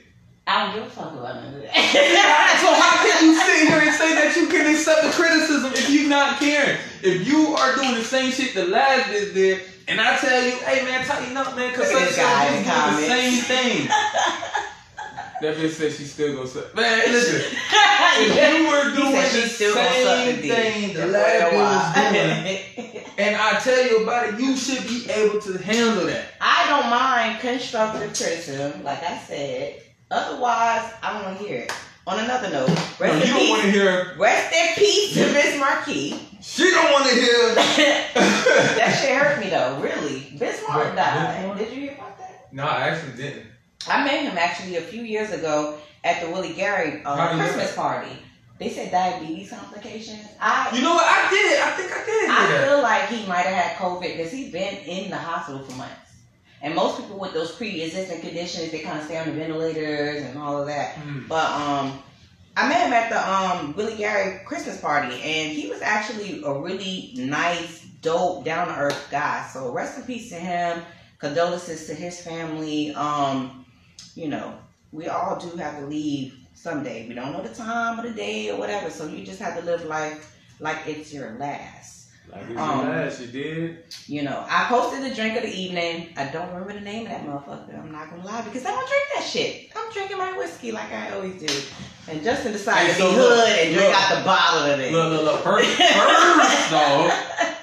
I 0.48 0.64
don't 0.64 0.74
give 0.76 0.84
a 0.84 0.90
fuck 0.90 1.12
about 1.12 1.44
none 1.44 1.54
of 1.54 1.60
that. 1.60 2.58
So 2.64 2.72
how 2.72 3.04
can 3.04 3.20
you 3.20 3.36
sit 3.36 3.68
here 3.68 3.84
and 3.84 3.94
say 3.94 4.14
that 4.16 4.34
you 4.34 4.48
can 4.48 4.64
accept 4.74 5.04
the 5.04 5.12
criticism 5.12 5.72
if 5.74 5.90
you 5.90 6.08
not 6.08 6.40
caring? 6.40 6.78
If 7.02 7.28
you 7.28 7.54
are 7.54 7.76
doing 7.76 7.94
the 7.94 8.02
same 8.02 8.32
shit 8.32 8.54
the 8.54 8.64
last 8.64 9.10
bitch 9.10 9.34
did, 9.34 9.60
and 9.88 10.00
I 10.00 10.16
tell 10.16 10.42
you, 10.42 10.52
hey 10.64 10.84
man, 10.84 11.04
tighten 11.04 11.36
up, 11.36 11.54
man, 11.54 11.74
cause 11.74 11.92
Look 11.92 12.00
at 12.00 12.08
such 12.08 12.16
guy 12.16 12.44
and 12.46 12.56
in 12.56 12.64
such 12.64 12.90
doing 12.90 12.96
the 12.96 13.08
same 13.08 13.42
thing. 13.44 13.88
that 15.42 15.56
bitch 15.56 15.70
said 15.70 15.92
she 15.92 16.04
still 16.04 16.34
gonna 16.34 16.48
suck. 16.48 16.74
Man, 16.74 17.12
listen, 17.12 17.40
if 18.16 18.58
you 18.58 18.68
were 18.68 18.96
doing 18.96 19.12
the 19.12 19.28
she's 19.28 19.54
still 19.54 19.74
gonna 19.74 20.02
suck 20.02 20.16
same 20.16 20.36
thing 20.40 20.94
the 20.94 21.06
last 21.08 21.52
bitch 21.52 21.60
was 21.60 22.12
doing, 22.12 23.04
and 23.18 23.36
I 23.36 23.58
tell 23.60 23.86
you 23.86 24.02
about 24.02 24.32
it, 24.32 24.40
you 24.40 24.56
should 24.56 24.82
be 24.88 25.10
able 25.10 25.42
to 25.42 25.58
handle 25.58 26.06
that. 26.06 26.24
I 26.40 26.66
don't 26.68 26.88
mind 26.88 27.40
constructive 27.40 28.14
criticism, 28.14 28.82
like 28.82 29.02
I 29.02 29.18
said. 29.18 29.82
Otherwise, 30.10 30.92
I 31.02 31.12
don't 31.12 31.24
want 31.24 31.38
to 31.38 31.44
hear 31.44 31.60
it. 31.62 31.72
On 32.06 32.18
another 32.18 32.48
note, 32.50 32.68
rest 32.98 33.00
No, 33.00 33.12
in 33.12 33.20
you 33.20 33.26
don't 33.34 33.50
want 33.50 33.60
to 33.62 33.66
peace. 33.68 33.74
hear. 33.74 34.14
Rest 34.18 34.54
in 34.54 34.74
peace 34.76 35.14
to 35.14 35.24
Biz 35.34 35.60
Markie. 35.60 36.14
She 36.40 36.70
don't 36.70 36.90
want 36.92 37.04
to 37.06 37.14
hear. 37.14 37.54
that 37.54 38.12
That 38.78 38.98
shit 38.98 39.14
hurt 39.18 39.38
me 39.44 39.50
though, 39.50 39.78
really. 39.80 40.32
Biz 40.38 40.62
Markie 40.66 40.88
What, 40.88 40.96
died. 40.96 41.36
Biz 41.36 41.46
Markie? 41.46 41.64
Did 41.64 41.74
you 41.74 41.80
hear 41.82 41.92
about 41.92 42.16
that? 42.18 42.48
no, 42.52 42.62
I 42.64 42.88
actually 42.88 43.16
didn't. 43.22 43.46
I 43.86 44.02
met 44.04 44.22
him 44.22 44.38
actually 44.38 44.76
a 44.76 44.80
few 44.80 45.02
years 45.02 45.30
ago 45.32 45.78
at 46.02 46.22
the 46.22 46.30
Willie 46.30 46.54
Gary 46.54 47.02
How 47.04 47.12
uh, 47.12 47.30
do 47.32 47.36
you 47.36 47.42
know 47.42 47.48
Christmas 47.52 47.76
party. 47.76 48.12
They 48.58 48.70
said 48.70 48.90
diabetes 48.90 49.50
complications. 49.50 50.26
I 50.40 50.74
You 50.74 50.80
know 50.82 50.94
what? 50.94 51.04
I 51.06 51.28
did. 51.30 51.60
I 51.60 51.70
think 51.76 51.92
I 51.92 52.04
did. 52.06 52.30
I 52.30 52.66
feel 52.66 52.82
like 52.82 53.08
he 53.08 53.26
might 53.28 53.44
have 53.44 53.54
had 53.54 53.76
COVID 53.76 54.16
because 54.16 54.32
he's 54.32 54.50
been 54.50 54.76
in 54.78 55.10
the 55.10 55.16
hospital 55.16 55.60
for 55.62 55.76
months. 55.76 56.07
And 56.62 56.74
most 56.74 57.00
people 57.00 57.18
with 57.18 57.32
those 57.32 57.52
pre-existing 57.52 58.20
conditions, 58.20 58.72
they 58.72 58.80
kind 58.80 58.98
of 58.98 59.04
stay 59.04 59.18
on 59.18 59.26
the 59.26 59.32
ventilators 59.32 60.24
and 60.24 60.38
all 60.38 60.60
of 60.60 60.66
that. 60.66 60.96
Mm. 60.96 61.28
But 61.28 61.50
um, 61.50 62.02
I 62.56 62.68
met 62.68 62.86
him 62.86 62.92
at 62.92 63.10
the 63.10 63.30
um 63.30 63.74
Willie 63.76 63.96
Gary 63.96 64.40
Christmas 64.44 64.80
party, 64.80 65.14
and 65.22 65.52
he 65.52 65.68
was 65.68 65.80
actually 65.80 66.42
a 66.42 66.52
really 66.52 67.12
nice, 67.16 67.86
dope, 68.02 68.44
down 68.44 68.68
to 68.68 68.76
earth 68.76 69.06
guy. 69.10 69.48
So 69.52 69.70
rest 69.70 69.98
in 69.98 70.04
peace 70.04 70.30
to 70.30 70.36
him. 70.36 70.82
Condolences 71.18 71.86
to 71.86 71.94
his 71.94 72.20
family. 72.20 72.92
Um, 72.94 73.64
you 74.14 74.28
know, 74.28 74.58
we 74.92 75.06
all 75.08 75.38
do 75.38 75.56
have 75.56 75.78
to 75.78 75.86
leave 75.86 76.34
someday. 76.54 77.06
We 77.08 77.14
don't 77.14 77.32
know 77.32 77.42
the 77.42 77.54
time 77.54 78.00
or 78.00 78.08
the 78.08 78.14
day 78.14 78.50
or 78.50 78.58
whatever. 78.58 78.90
So 78.90 79.06
you 79.06 79.24
just 79.24 79.40
have 79.40 79.56
to 79.58 79.64
live 79.64 79.84
life 79.84 80.36
like 80.60 80.78
it's 80.86 81.12
your 81.12 81.32
last. 81.38 81.97
Like 82.30 82.42
it's 82.50 82.58
Um, 82.60 82.80
your 82.86 82.94
last, 82.94 83.20
you 83.20 83.26
did. 83.28 83.78
You 84.06 84.22
know, 84.22 84.44
I 84.48 84.64
posted 84.68 85.02
the 85.02 85.14
drink 85.14 85.36
of 85.36 85.42
the 85.44 85.50
evening. 85.54 86.08
I 86.16 86.26
don't 86.26 86.48
remember 86.52 86.74
the 86.74 86.80
name 86.80 87.06
of 87.06 87.12
that 87.12 87.24
motherfucker. 87.26 87.78
I'm 87.82 87.90
not 87.90 88.10
gonna 88.10 88.24
lie 88.24 88.42
because 88.42 88.64
I 88.66 88.70
don't 88.70 88.86
drink 88.88 89.04
that 89.16 89.24
shit. 89.24 89.70
I'm 89.76 89.90
drinking 89.92 90.18
my 90.18 90.32
whiskey 90.36 90.72
like 90.72 90.92
I 90.92 91.12
always 91.12 91.40
do. 91.40 91.46
And 92.10 92.22
Justin 92.22 92.52
decided 92.52 92.92
Hey, 92.94 93.00
to 93.02 93.10
be 93.10 93.16
look, 93.16 93.38
hood 93.38 93.58
and 93.58 93.74
drink 93.74 93.88
look. 93.88 93.96
out 94.00 94.18
the 94.18 94.24
bottle 94.24 94.70
of 94.72 94.80
it. 94.80 94.92
Look, 94.92 95.12
look, 95.12 95.24
look. 95.24 95.40
First, 95.42 95.70
first, 95.76 96.70
dog. 96.70 97.12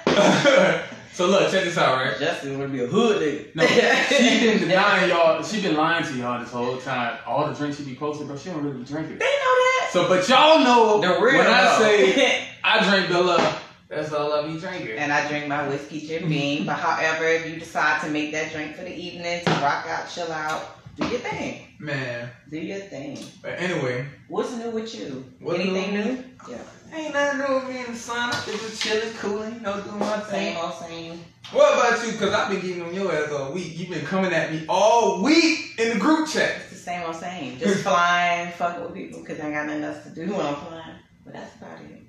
so 1.12 1.26
look, 1.26 1.50
check 1.50 1.64
this 1.64 1.76
out, 1.78 1.96
right? 1.96 2.18
Justin 2.18 2.58
would 2.58 2.72
be 2.72 2.82
a 2.84 2.86
hood 2.86 3.22
nigga. 3.22 3.54
No, 3.54 3.66
she 3.66 4.40
been 4.46 4.68
denying 4.68 5.10
y'all. 5.10 5.42
She 5.42 5.60
been 5.62 5.76
lying 5.76 6.04
to 6.04 6.14
y'all 6.14 6.40
this 6.40 6.50
whole 6.50 6.76
time. 6.78 7.18
All 7.26 7.46
the 7.46 7.54
drinks 7.54 7.78
she 7.78 7.84
be 7.84 7.94
posting, 7.94 8.26
bro, 8.26 8.36
she 8.36 8.50
don't 8.50 8.62
really 8.64 8.78
be 8.78 8.84
drinking. 8.84 9.18
They 9.18 9.24
know 9.24 9.28
that. 9.30 9.90
So, 9.92 10.08
but 10.08 10.28
y'all 10.28 10.60
know 10.60 11.00
The 11.00 11.20
real 11.20 11.38
when 11.38 11.46
I 11.46 11.78
though. 11.78 11.84
say 11.84 12.48
I 12.62 12.88
drink 12.88 13.08
the 13.08 13.20
love, 13.22 13.62
that's 13.88 14.12
all 14.12 14.32
I 14.32 14.46
be 14.46 14.58
drinking. 14.58 14.96
and 14.98 15.12
I 15.12 15.28
drink 15.28 15.46
my 15.48 15.66
whiskey 15.68 16.06
Jim 16.06 16.28
Beam. 16.28 16.66
But 16.66 16.74
however, 16.76 17.24
if 17.26 17.48
you 17.48 17.58
decide 17.58 18.00
to 18.02 18.10
make 18.10 18.32
that 18.32 18.52
drink 18.52 18.74
for 18.76 18.82
the 18.82 18.94
evening 18.94 19.44
to 19.44 19.50
rock 19.62 19.86
out, 19.88 20.08
chill 20.08 20.30
out, 20.32 20.78
do 20.96 21.06
your 21.08 21.20
thing. 21.20 21.62
Man, 21.78 22.30
Do 22.48 22.58
your 22.58 22.78
thing. 22.78 23.18
but 23.42 23.52
anyway, 23.58 24.06
What's 24.28 24.52
new 24.56 24.70
with 24.70 24.94
you? 24.98 25.24
What's 25.40 25.60
Anything 25.60 25.94
new? 25.94 26.04
new? 26.04 26.24
Yeah. 26.48 26.58
ain't 26.94 27.12
nothing 27.12 27.38
new 27.40 27.54
with 27.56 27.68
me 27.68 27.80
in 27.84 27.92
the 27.92 27.98
sun. 27.98 28.30
I'm 28.32 28.44
just 28.44 28.82
chilling, 28.82 29.12
cooling, 29.14 29.54
you 29.56 29.60
know, 29.60 29.78
doing 29.82 29.98
my 29.98 30.20
thing. 30.20 30.54
Same 30.54 30.56
old 30.56 30.74
same. 30.74 31.24
What 31.52 31.74
about 31.74 32.04
you? 32.04 32.12
Because 32.12 32.32
I've 32.32 32.50
been 32.50 32.60
getting 32.60 32.82
on 32.82 32.94
your 32.94 33.12
ass 33.12 33.30
all 33.30 33.52
week. 33.52 33.78
You've 33.78 33.90
been 33.90 34.06
coming 34.06 34.32
at 34.32 34.50
me 34.52 34.64
all 34.68 35.22
week 35.22 35.78
in 35.78 35.90
the 35.90 35.98
group 36.00 36.26
chat. 36.28 36.56
It's 36.62 36.70
the 36.70 36.76
same 36.76 37.02
old 37.02 37.14
same. 37.14 37.58
Just 37.58 37.82
flying, 37.84 38.50
fucking 38.52 38.82
with 38.82 38.94
people 38.94 39.20
because 39.20 39.38
I 39.38 39.44
ain't 39.46 39.54
got 39.54 39.66
nothing 39.66 39.84
else 39.84 40.02
to 40.04 40.10
do 40.10 40.32
when 40.32 40.46
I'm 40.46 40.54
flying. 40.56 40.96
But 41.24 41.34
that's 41.34 41.54
about 41.56 41.78
it. 41.82 42.02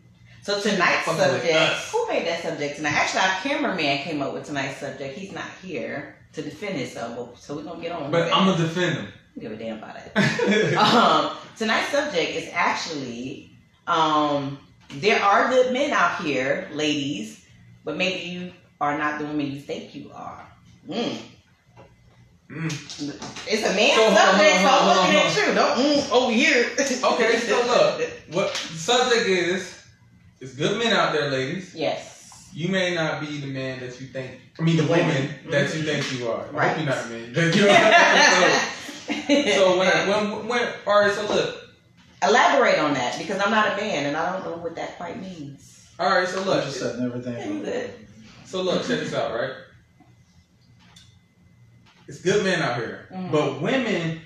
So 0.47 0.61
tonight's 0.61 1.05
subject, 1.05 1.73
who 1.91 2.07
made 2.07 2.25
that 2.25 2.41
subject 2.41 2.77
tonight? 2.77 2.93
Actually, 2.93 3.19
our 3.19 3.41
cameraman 3.41 3.97
came 3.97 4.21
up 4.21 4.33
with 4.33 4.45
tonight's 4.45 4.77
subject. 4.77 5.17
He's 5.17 5.33
not 5.33 5.43
here 5.61 6.15
to 6.31 6.41
defend 6.41 6.77
himself, 6.77 7.37
so 7.37 7.57
we're 7.57 7.63
gonna 7.63 7.81
get 7.81 7.91
on. 7.91 8.09
But 8.11 8.31
I'm 8.31 8.45
going 8.45 8.57
to 8.57 8.63
defend 8.63 8.95
him. 8.95 9.07
Give 9.37 9.51
a 9.51 9.57
damn 9.57 9.79
about 9.79 9.97
it. 9.97 10.73
um, 10.77 11.35
tonight's 11.57 11.91
subject 11.91 12.31
is 12.31 12.49
actually 12.53 13.51
um, 13.87 14.57
there 14.91 15.21
are 15.21 15.49
good 15.49 15.73
men 15.73 15.91
out 15.91 16.21
here, 16.21 16.69
ladies, 16.71 17.45
but 17.83 17.97
maybe 17.97 18.29
you 18.29 18.53
are 18.79 18.97
not 18.97 19.19
the 19.19 19.25
woman 19.25 19.51
you 19.51 19.59
think 19.59 19.93
you 19.93 20.11
are. 20.13 20.47
Mm. 20.87 21.17
Mm. 22.49 23.47
It's 23.47 23.63
a 23.65 23.75
man 23.75 23.97
So, 23.97 24.03
hold 24.05 24.17
on, 24.17 24.39
subject, 24.39 24.61
so 24.61 24.69
I'm 24.69 24.95
looking 24.95 25.19
at 25.19 25.35
you. 25.35 25.53
Don't 25.53 25.77
mm, 25.77 26.11
over 26.13 26.31
here. 26.31 26.71
Okay, 26.79 27.37
so 27.39 27.67
look, 27.67 28.09
what 28.31 28.53
the 28.53 28.77
subject 28.77 29.27
is, 29.27 29.76
it's 30.39 30.53
good 30.55 30.77
men 30.77 30.93
out 30.93 31.13
there, 31.13 31.29
ladies. 31.29 31.73
Yes. 31.75 32.49
You 32.53 32.69
may 32.69 32.95
not 32.95 33.21
be 33.21 33.39
the 33.39 33.47
man 33.47 33.79
that 33.81 33.99
you 33.99 34.07
think, 34.07 34.39
I 34.59 34.63
mean 34.63 34.77
the 34.77 34.83
The 34.83 34.89
woman 34.89 35.07
women. 35.07 35.29
that 35.51 35.75
you 35.75 35.83
think 35.83 36.11
you 36.19 36.27
are. 36.29 36.45
I 36.45 36.49
Right. 36.49 36.67
hope 36.69 36.77
you're 36.77 36.95
not 36.95 37.03
the 37.03 37.09
man. 37.09 37.33
That 37.33 37.55
you 37.55 37.65
know, 37.65 39.53
so, 39.53 39.53
so 39.55 39.77
when, 39.77 39.87
I, 39.87 40.07
when, 40.09 40.47
when, 40.47 40.69
alright, 40.87 41.13
so 41.13 41.27
look, 41.27 41.63
elaborate 42.23 42.79
on 42.79 42.93
that 42.95 43.17
because 43.19 43.39
I'm 43.39 43.51
not 43.51 43.73
a 43.73 43.81
man 43.81 44.05
and 44.07 44.17
I 44.17 44.31
don't 44.33 44.45
know 44.45 44.57
what 44.63 44.75
that 44.75 44.97
quite 44.97 45.19
means. 45.21 45.87
alright, 45.99 46.27
so 46.27 46.39
I'm 46.41 46.47
look, 46.47 46.63
just 46.63 46.79
setting 46.79 47.03
everything 47.05 47.57
up. 47.59 47.63
good. 47.65 47.93
so 48.45 48.61
look, 48.61 48.81
check 48.87 48.99
this 49.01 49.13
out, 49.13 49.33
right? 49.39 49.51
It's 52.07 52.21
good 52.21 52.43
men 52.43 52.61
out 52.61 52.77
here, 52.77 53.07
Mhm. 53.13 53.31
but 53.31 53.61
women, 53.61 54.21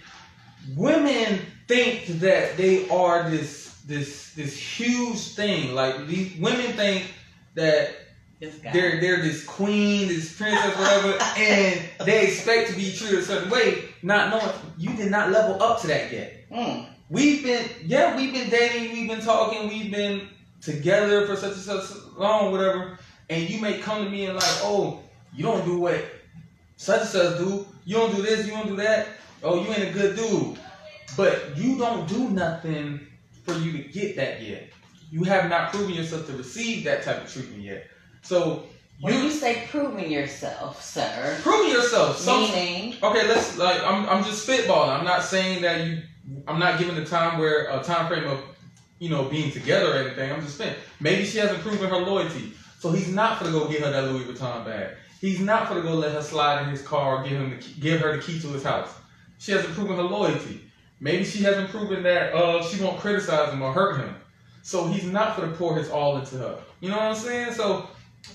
women 0.75 1.39
think 1.68 2.06
that 2.20 2.56
they 2.56 2.88
are 2.89 3.27
this, 3.30 3.70
this, 3.81 4.33
this 4.33 4.57
huge 4.57 5.35
thing. 5.35 5.73
Like 5.73 6.07
these 6.07 6.38
women 6.39 6.73
think 6.73 7.11
that 7.55 7.95
they're 8.73 9.00
they're 9.00 9.21
this 9.21 9.43
queen, 9.45 10.07
this 10.07 10.35
princess, 10.35 10.75
whatever, 10.75 11.17
and 11.38 11.79
they 12.05 12.27
expect 12.27 12.71
to 12.71 12.75
be 12.75 12.91
treated 12.91 13.19
a 13.19 13.23
certain 13.23 13.50
way, 13.50 13.83
not 14.01 14.29
knowing 14.29 14.55
you 14.77 14.93
did 14.95 15.11
not 15.11 15.31
level 15.31 15.61
up 15.61 15.79
to 15.81 15.88
that 15.88 16.11
yet. 16.11 16.50
Mm. 16.50 16.88
We've 17.09 17.43
been 17.43 17.69
yeah, 17.85 18.15
we've 18.17 18.33
been 18.33 18.50
dating, 18.50 18.93
we've 18.93 19.09
been 19.09 19.21
talking, 19.21 19.67
we've 19.67 19.91
been 19.91 20.27
together 20.59 21.27
for 21.27 21.35
such 21.35 21.53
and 21.53 21.61
such 21.61 21.83
long, 22.17 22.51
whatever, 22.51 22.97
and 23.29 23.47
you 23.47 23.61
may 23.61 23.77
come 23.77 24.05
to 24.05 24.09
me 24.09 24.25
and 24.25 24.35
like, 24.35 24.59
oh, 24.63 25.01
you 25.35 25.43
don't 25.43 25.63
do 25.65 25.77
what 25.77 26.03
such 26.77 27.01
and 27.01 27.09
such 27.09 27.38
do, 27.38 27.67
you 27.85 27.95
don't 27.95 28.15
do 28.15 28.23
this, 28.23 28.47
you 28.47 28.53
don't 28.53 28.67
do 28.67 28.75
that, 28.77 29.09
oh, 29.43 29.61
you 29.61 29.69
ain't 29.69 29.89
a 29.89 29.93
good 29.93 30.15
dude. 30.15 30.57
But 31.17 31.57
you 31.57 31.77
don't 31.77 32.07
do 32.07 32.29
nothing 32.29 33.05
for 33.43 33.53
you 33.53 33.71
to 33.74 33.79
get 33.79 34.15
that 34.15 34.41
yet. 34.41 34.69
You 35.10 35.24
have 35.24 35.50
not 35.50 35.71
proven 35.71 35.93
yourself 35.93 36.25
to 36.27 36.33
receive 36.33 36.83
that 36.86 37.03
type 37.03 37.24
of 37.24 37.31
treatment 37.31 37.62
yet. 37.62 37.88
So 38.21 38.63
When 39.01 39.13
you 39.13 39.21
you 39.24 39.31
say 39.31 39.67
proving 39.69 40.12
yourself, 40.12 40.81
sir, 40.83 41.38
Proving 41.41 41.71
yourself. 41.71 42.17
Some, 42.17 42.43
meaning 42.43 42.95
okay, 43.03 43.27
let's 43.27 43.57
like 43.57 43.81
I'm 43.83 44.07
I'm 44.07 44.24
just 44.24 44.48
spitballing. 44.48 44.98
I'm 44.98 45.05
not 45.05 45.24
saying 45.24 45.62
that 45.63 45.86
you. 45.88 46.01
I'm 46.48 46.60
not 46.60 46.77
giving 46.79 46.95
the 46.95 47.03
time 47.05 47.39
where 47.39 47.67
a 47.69 47.83
time 47.83 48.07
frame 48.07 48.25
of 48.29 48.39
you 49.00 49.10
know 49.10 49.24
being 49.25 49.51
together 49.51 49.91
or 49.91 49.98
anything. 49.98 50.31
I'm 50.31 50.41
just 50.41 50.57
saying 50.57 50.75
maybe 51.00 51.25
she 51.25 51.39
hasn't 51.39 51.62
proven 51.62 51.89
her 51.89 51.98
loyalty, 51.98 52.53
so 52.79 52.91
he's 52.91 53.10
not 53.10 53.39
gonna 53.39 53.51
go 53.51 53.67
get 53.67 53.81
her 53.81 53.91
that 53.91 54.12
Louis 54.12 54.24
Vuitton 54.25 54.63
bag. 54.65 54.95
He's 55.19 55.39
not 55.39 55.67
gonna 55.67 55.81
go 55.81 55.95
let 55.95 56.12
her 56.13 56.21
slide 56.21 56.63
in 56.63 56.69
his 56.69 56.83
car 56.83 57.17
or 57.17 57.24
give 57.24 57.39
him 57.39 57.50
the 57.50 57.81
give 57.81 58.01
her 58.01 58.15
the 58.15 58.21
key 58.21 58.39
to 58.39 58.48
his 58.50 58.63
house. 58.63 58.93
She 59.39 59.51
hasn't 59.51 59.74
proven 59.74 59.95
her 59.98 60.03
loyalty. 60.03 60.62
Maybe 61.01 61.24
she 61.25 61.43
hasn't 61.43 61.70
proven 61.72 62.03
that 62.03 62.34
uh, 62.34 62.63
she 62.63 62.81
won't 62.81 63.00
criticize 63.00 63.51
him 63.51 63.62
or 63.63 63.74
hurt 63.74 63.98
him. 63.98 64.15
So 64.62 64.88
he's 64.88 65.05
not 65.05 65.36
gonna 65.36 65.51
pour 65.53 65.75
his 65.75 65.89
all 65.89 66.17
into 66.17 66.38
her. 66.38 66.60
You 66.79 66.89
know 66.89 66.98
what 66.98 67.05
I'm 67.05 67.15
saying? 67.15 67.53
So 67.53 67.88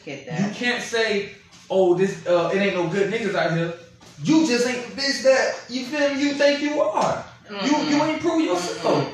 get 0.05 0.27
you 0.27 0.51
can't 0.53 0.83
say, 0.83 1.31
"Oh, 1.71 1.95
this 1.95 2.27
uh, 2.27 2.51
it 2.53 2.59
ain't 2.59 2.75
no 2.75 2.89
good 2.89 3.13
niggas 3.13 3.35
out 3.37 3.53
here." 3.57 3.73
You 4.25 4.47
just 4.47 4.67
ain't 4.67 4.85
the 4.87 5.01
bitch 5.01 5.23
that 5.23 5.55
you 5.69 5.85
feel 5.87 6.15
me. 6.15 6.21
You 6.23 6.33
think 6.35 6.61
you 6.61 6.81
are. 6.81 7.25
You 7.49 7.77
you 7.89 8.03
ain't 8.03 8.21
prove 8.21 8.45
yourself. 8.45 9.09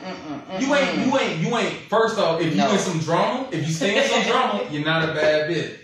You 0.59 0.75
ain't 0.75 1.07
you 1.07 1.19
ain't 1.19 1.39
you 1.41 1.57
ain't. 1.59 1.75
First 1.91 2.19
off, 2.19 2.41
if 2.41 2.53
you 2.53 2.57
No. 2.59 2.73
in 2.73 2.79
some 2.79 2.99
drama, 3.01 3.49
if 3.53 3.67
you 3.67 3.73
stay 3.75 4.03
in 4.03 4.09
some 4.09 4.23
drama, 4.33 4.65
you're 4.71 4.85
not 4.85 5.07
a 5.07 5.13
bad 5.13 5.51
bitch. 5.51 5.77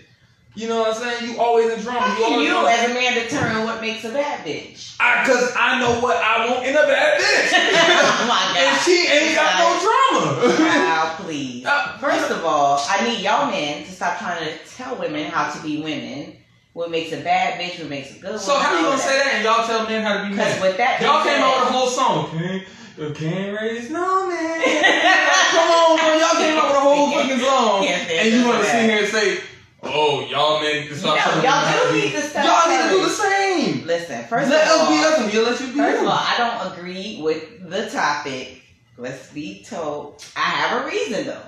You 0.55 0.67
know 0.67 0.79
what 0.81 0.97
I'm 0.97 1.01
saying? 1.19 1.31
You 1.31 1.39
always 1.39 1.71
in 1.71 1.79
drama. 1.81 1.99
How 2.01 2.17
You 2.17 2.25
always 2.25 2.47
you, 2.49 2.67
as 2.67 2.89
a 2.89 2.93
man, 2.93 3.13
determine 3.13 3.63
what 3.65 3.79
makes 3.81 4.03
a 4.03 4.09
bad 4.09 4.45
bitch? 4.45 4.95
I, 4.99 5.23
cause 5.25 5.53
I 5.55 5.79
know 5.79 6.01
what 6.01 6.17
I 6.17 6.49
want 6.49 6.65
in 6.65 6.73
a 6.75 6.81
bad 6.83 7.19
bitch. 7.21 7.51
oh 7.53 8.25
my 8.27 8.59
and 8.59 8.81
she 8.81 9.07
ain't 9.07 9.35
got 9.35 9.59
no 9.61 9.77
drama. 9.79 10.59
Wow, 10.59 11.15
please. 11.21 11.65
Uh, 11.65 11.97
First 11.99 12.31
of 12.31 12.43
all, 12.43 12.83
I 12.89 13.07
need 13.07 13.21
y'all 13.23 13.49
men 13.49 13.85
to 13.85 13.91
stop 13.91 14.17
trying 14.17 14.43
to 14.43 14.57
tell 14.75 14.95
women 14.95 15.25
how 15.29 15.51
to 15.51 15.61
be 15.61 15.81
women. 15.81 16.35
What 16.73 16.91
makes 16.91 17.11
a 17.13 17.21
bad 17.21 17.59
bitch? 17.59 17.79
What 17.79 17.89
makes 17.89 18.15
a 18.15 18.19
good 18.19 18.31
one? 18.31 18.39
so 18.39 18.57
how 18.57 18.77
you 18.77 18.85
gonna 18.85 18.97
say 18.97 19.17
that 19.17 19.33
and 19.35 19.43
y'all 19.43 19.65
tell 19.65 19.85
men 19.85 20.01
how 20.03 20.17
to 20.17 20.23
be 20.25 20.29
Because 20.31 20.59
with 20.61 20.77
that, 20.77 21.01
Y'all 21.01 21.23
came 21.23 21.41
out 21.41 21.61
with 21.61 21.69
a 21.69 21.73
whole 21.73 21.87
song. 21.89 22.29
Can't, 22.31 22.63
uh, 22.99 23.13
can't 23.13 23.59
raise 23.59 23.89
no 23.89 24.27
man. 24.29 24.61
Come 25.51 25.71
on, 25.71 25.97
bro. 25.97 26.17
Y'all 26.17 26.37
came 26.41 26.57
out 26.57 26.67
with 26.69 26.77
a 26.77 26.81
whole 26.81 27.11
fucking 27.13 27.39
song. 27.39 27.85
And 27.85 28.33
you 28.33 28.45
want 28.45 28.57
to 28.59 28.63
that. 28.65 28.71
sit 28.71 28.89
here 28.89 28.99
and 29.03 29.07
say, 29.11 29.43
oh, 29.83 30.25
y'all 30.29 30.61
men 30.61 30.81
need 30.81 30.89
to 30.89 30.95
stop 30.95 31.15
No, 31.17 31.21
telling 31.23 31.45
y'all 31.45 31.65
to 31.83 31.87
do 31.87 31.93
be. 31.93 32.05
need 32.07 32.11
to 32.13 32.21
stop 32.21 32.45
Y'all 32.45 32.69
need 32.71 32.83
to 32.83 32.89
do 32.97 33.03
the 33.03 33.09
same. 33.13 33.85
Listen, 33.87 34.23
first 34.25 34.49
let 34.49 34.67
of 34.67 34.71
all, 34.81 34.87
us 34.87 34.89
be 34.89 35.03
us 35.05 35.19
and 35.19 35.31
we'll 35.33 35.43
let 35.51 35.59
you 35.61 35.67
be 35.67 35.73
First 35.73 36.01
of 36.01 36.07
all, 36.07 36.13
I 36.13 36.35
don't 36.37 36.73
agree 36.77 37.19
with 37.21 37.69
the 37.69 37.89
topic. 37.89 38.61
Let's 38.97 39.31
be 39.31 39.63
told. 39.63 40.23
I 40.35 40.41
have 40.41 40.81
a 40.83 40.87
reason 40.87 41.25
though. 41.27 41.41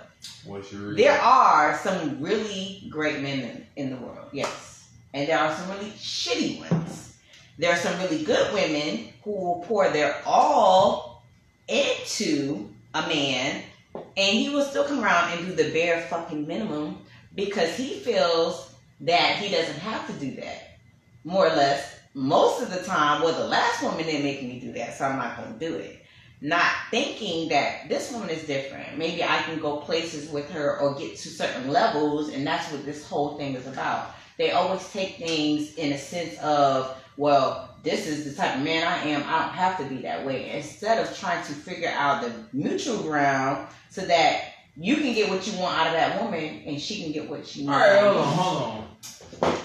What's 0.45 0.71
your 0.71 0.81
reason? 0.81 0.97
There 0.97 1.19
are 1.19 1.77
some 1.77 2.21
really 2.21 2.83
great 2.89 3.21
men 3.21 3.39
in, 3.39 3.65
in 3.75 3.89
the 3.89 3.97
world, 3.97 4.27
yes. 4.31 4.87
And 5.13 5.27
there 5.27 5.37
are 5.39 5.53
some 5.55 5.69
really 5.71 5.89
shitty 5.91 6.59
ones. 6.71 7.17
There 7.57 7.71
are 7.71 7.77
some 7.77 7.99
really 7.99 8.23
good 8.23 8.53
women 8.53 9.09
who 9.23 9.31
will 9.31 9.63
pour 9.67 9.89
their 9.89 10.21
all 10.25 11.23
into 11.67 12.69
a 12.93 13.01
man 13.07 13.63
and 13.93 14.37
he 14.37 14.49
will 14.49 14.63
still 14.63 14.83
come 14.85 15.03
around 15.03 15.37
and 15.37 15.47
do 15.47 15.53
the 15.63 15.71
bare 15.71 16.01
fucking 16.01 16.47
minimum 16.47 16.97
because 17.35 17.75
he 17.75 17.99
feels 17.99 18.73
that 19.01 19.37
he 19.37 19.53
doesn't 19.53 19.79
have 19.79 20.07
to 20.07 20.13
do 20.13 20.35
that. 20.41 20.77
More 21.23 21.47
or 21.47 21.55
less, 21.55 21.99
most 22.13 22.61
of 22.61 22.71
the 22.71 22.83
time, 22.83 23.21
well, 23.21 23.37
the 23.37 23.47
last 23.47 23.83
woman 23.83 24.05
didn't 24.05 24.23
make 24.23 24.43
me 24.43 24.59
do 24.59 24.71
that, 24.73 24.97
so 24.97 25.05
I'm 25.05 25.17
not 25.17 25.37
going 25.37 25.53
to 25.53 25.59
do 25.59 25.75
it. 25.75 26.03
Not 26.41 26.71
thinking 26.89 27.49
that 27.49 27.87
this 27.87 28.11
woman 28.11 28.29
is 28.29 28.45
different. 28.47 28.97
Maybe 28.97 29.23
I 29.23 29.41
can 29.43 29.59
go 29.59 29.77
places 29.77 30.29
with 30.29 30.49
her 30.51 30.79
or 30.79 30.95
get 30.95 31.15
to 31.17 31.29
certain 31.29 31.71
levels, 31.71 32.29
and 32.29 32.45
that's 32.45 32.71
what 32.71 32.83
this 32.83 33.07
whole 33.07 33.37
thing 33.37 33.55
is 33.55 33.67
about. 33.67 34.15
They 34.37 34.51
always 34.51 34.91
take 34.91 35.17
things 35.17 35.75
in 35.75 35.93
a 35.93 35.97
sense 35.97 36.37
of, 36.39 36.97
well, 37.15 37.75
this 37.83 38.07
is 38.07 38.25
the 38.25 38.33
type 38.33 38.57
of 38.57 38.63
man 38.63 38.87
I 38.87 38.97
am. 39.09 39.23
I 39.27 39.43
don't 39.43 39.53
have 39.53 39.77
to 39.77 39.85
be 39.85 40.01
that 40.01 40.25
way. 40.25 40.49
Instead 40.51 40.97
of 40.97 41.17
trying 41.17 41.45
to 41.45 41.53
figure 41.53 41.89
out 41.89 42.23
the 42.23 42.33
mutual 42.53 43.03
ground 43.03 43.67
so 43.89 44.01
that 44.05 44.50
you 44.77 44.95
can 44.97 45.13
get 45.13 45.29
what 45.29 45.45
you 45.47 45.59
want 45.59 45.77
out 45.77 45.87
of 45.87 45.93
that 45.93 46.21
woman 46.23 46.63
and 46.65 46.79
she 46.81 47.03
can 47.03 47.11
get 47.11 47.29
what 47.29 47.45
she 47.45 47.61
All 47.67 47.71
wants. 47.73 47.87
right, 47.87 47.97
out 47.99 48.15
of 48.15 48.25
hold 48.25 48.27
on, 48.27 48.33
hold 48.37 48.61
on. 48.63 48.87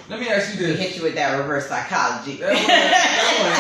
Let 0.09 0.21
me 0.21 0.29
ask 0.29 0.55
you 0.55 0.67
this. 0.67 0.79
hit 0.79 0.97
you 0.97 1.03
with 1.03 1.15
that 1.17 1.37
reverse 1.39 1.67
psychology. 1.69 2.37
That 2.37 2.55
one- 2.55 2.67
that 2.67 3.37
one. 3.41 3.53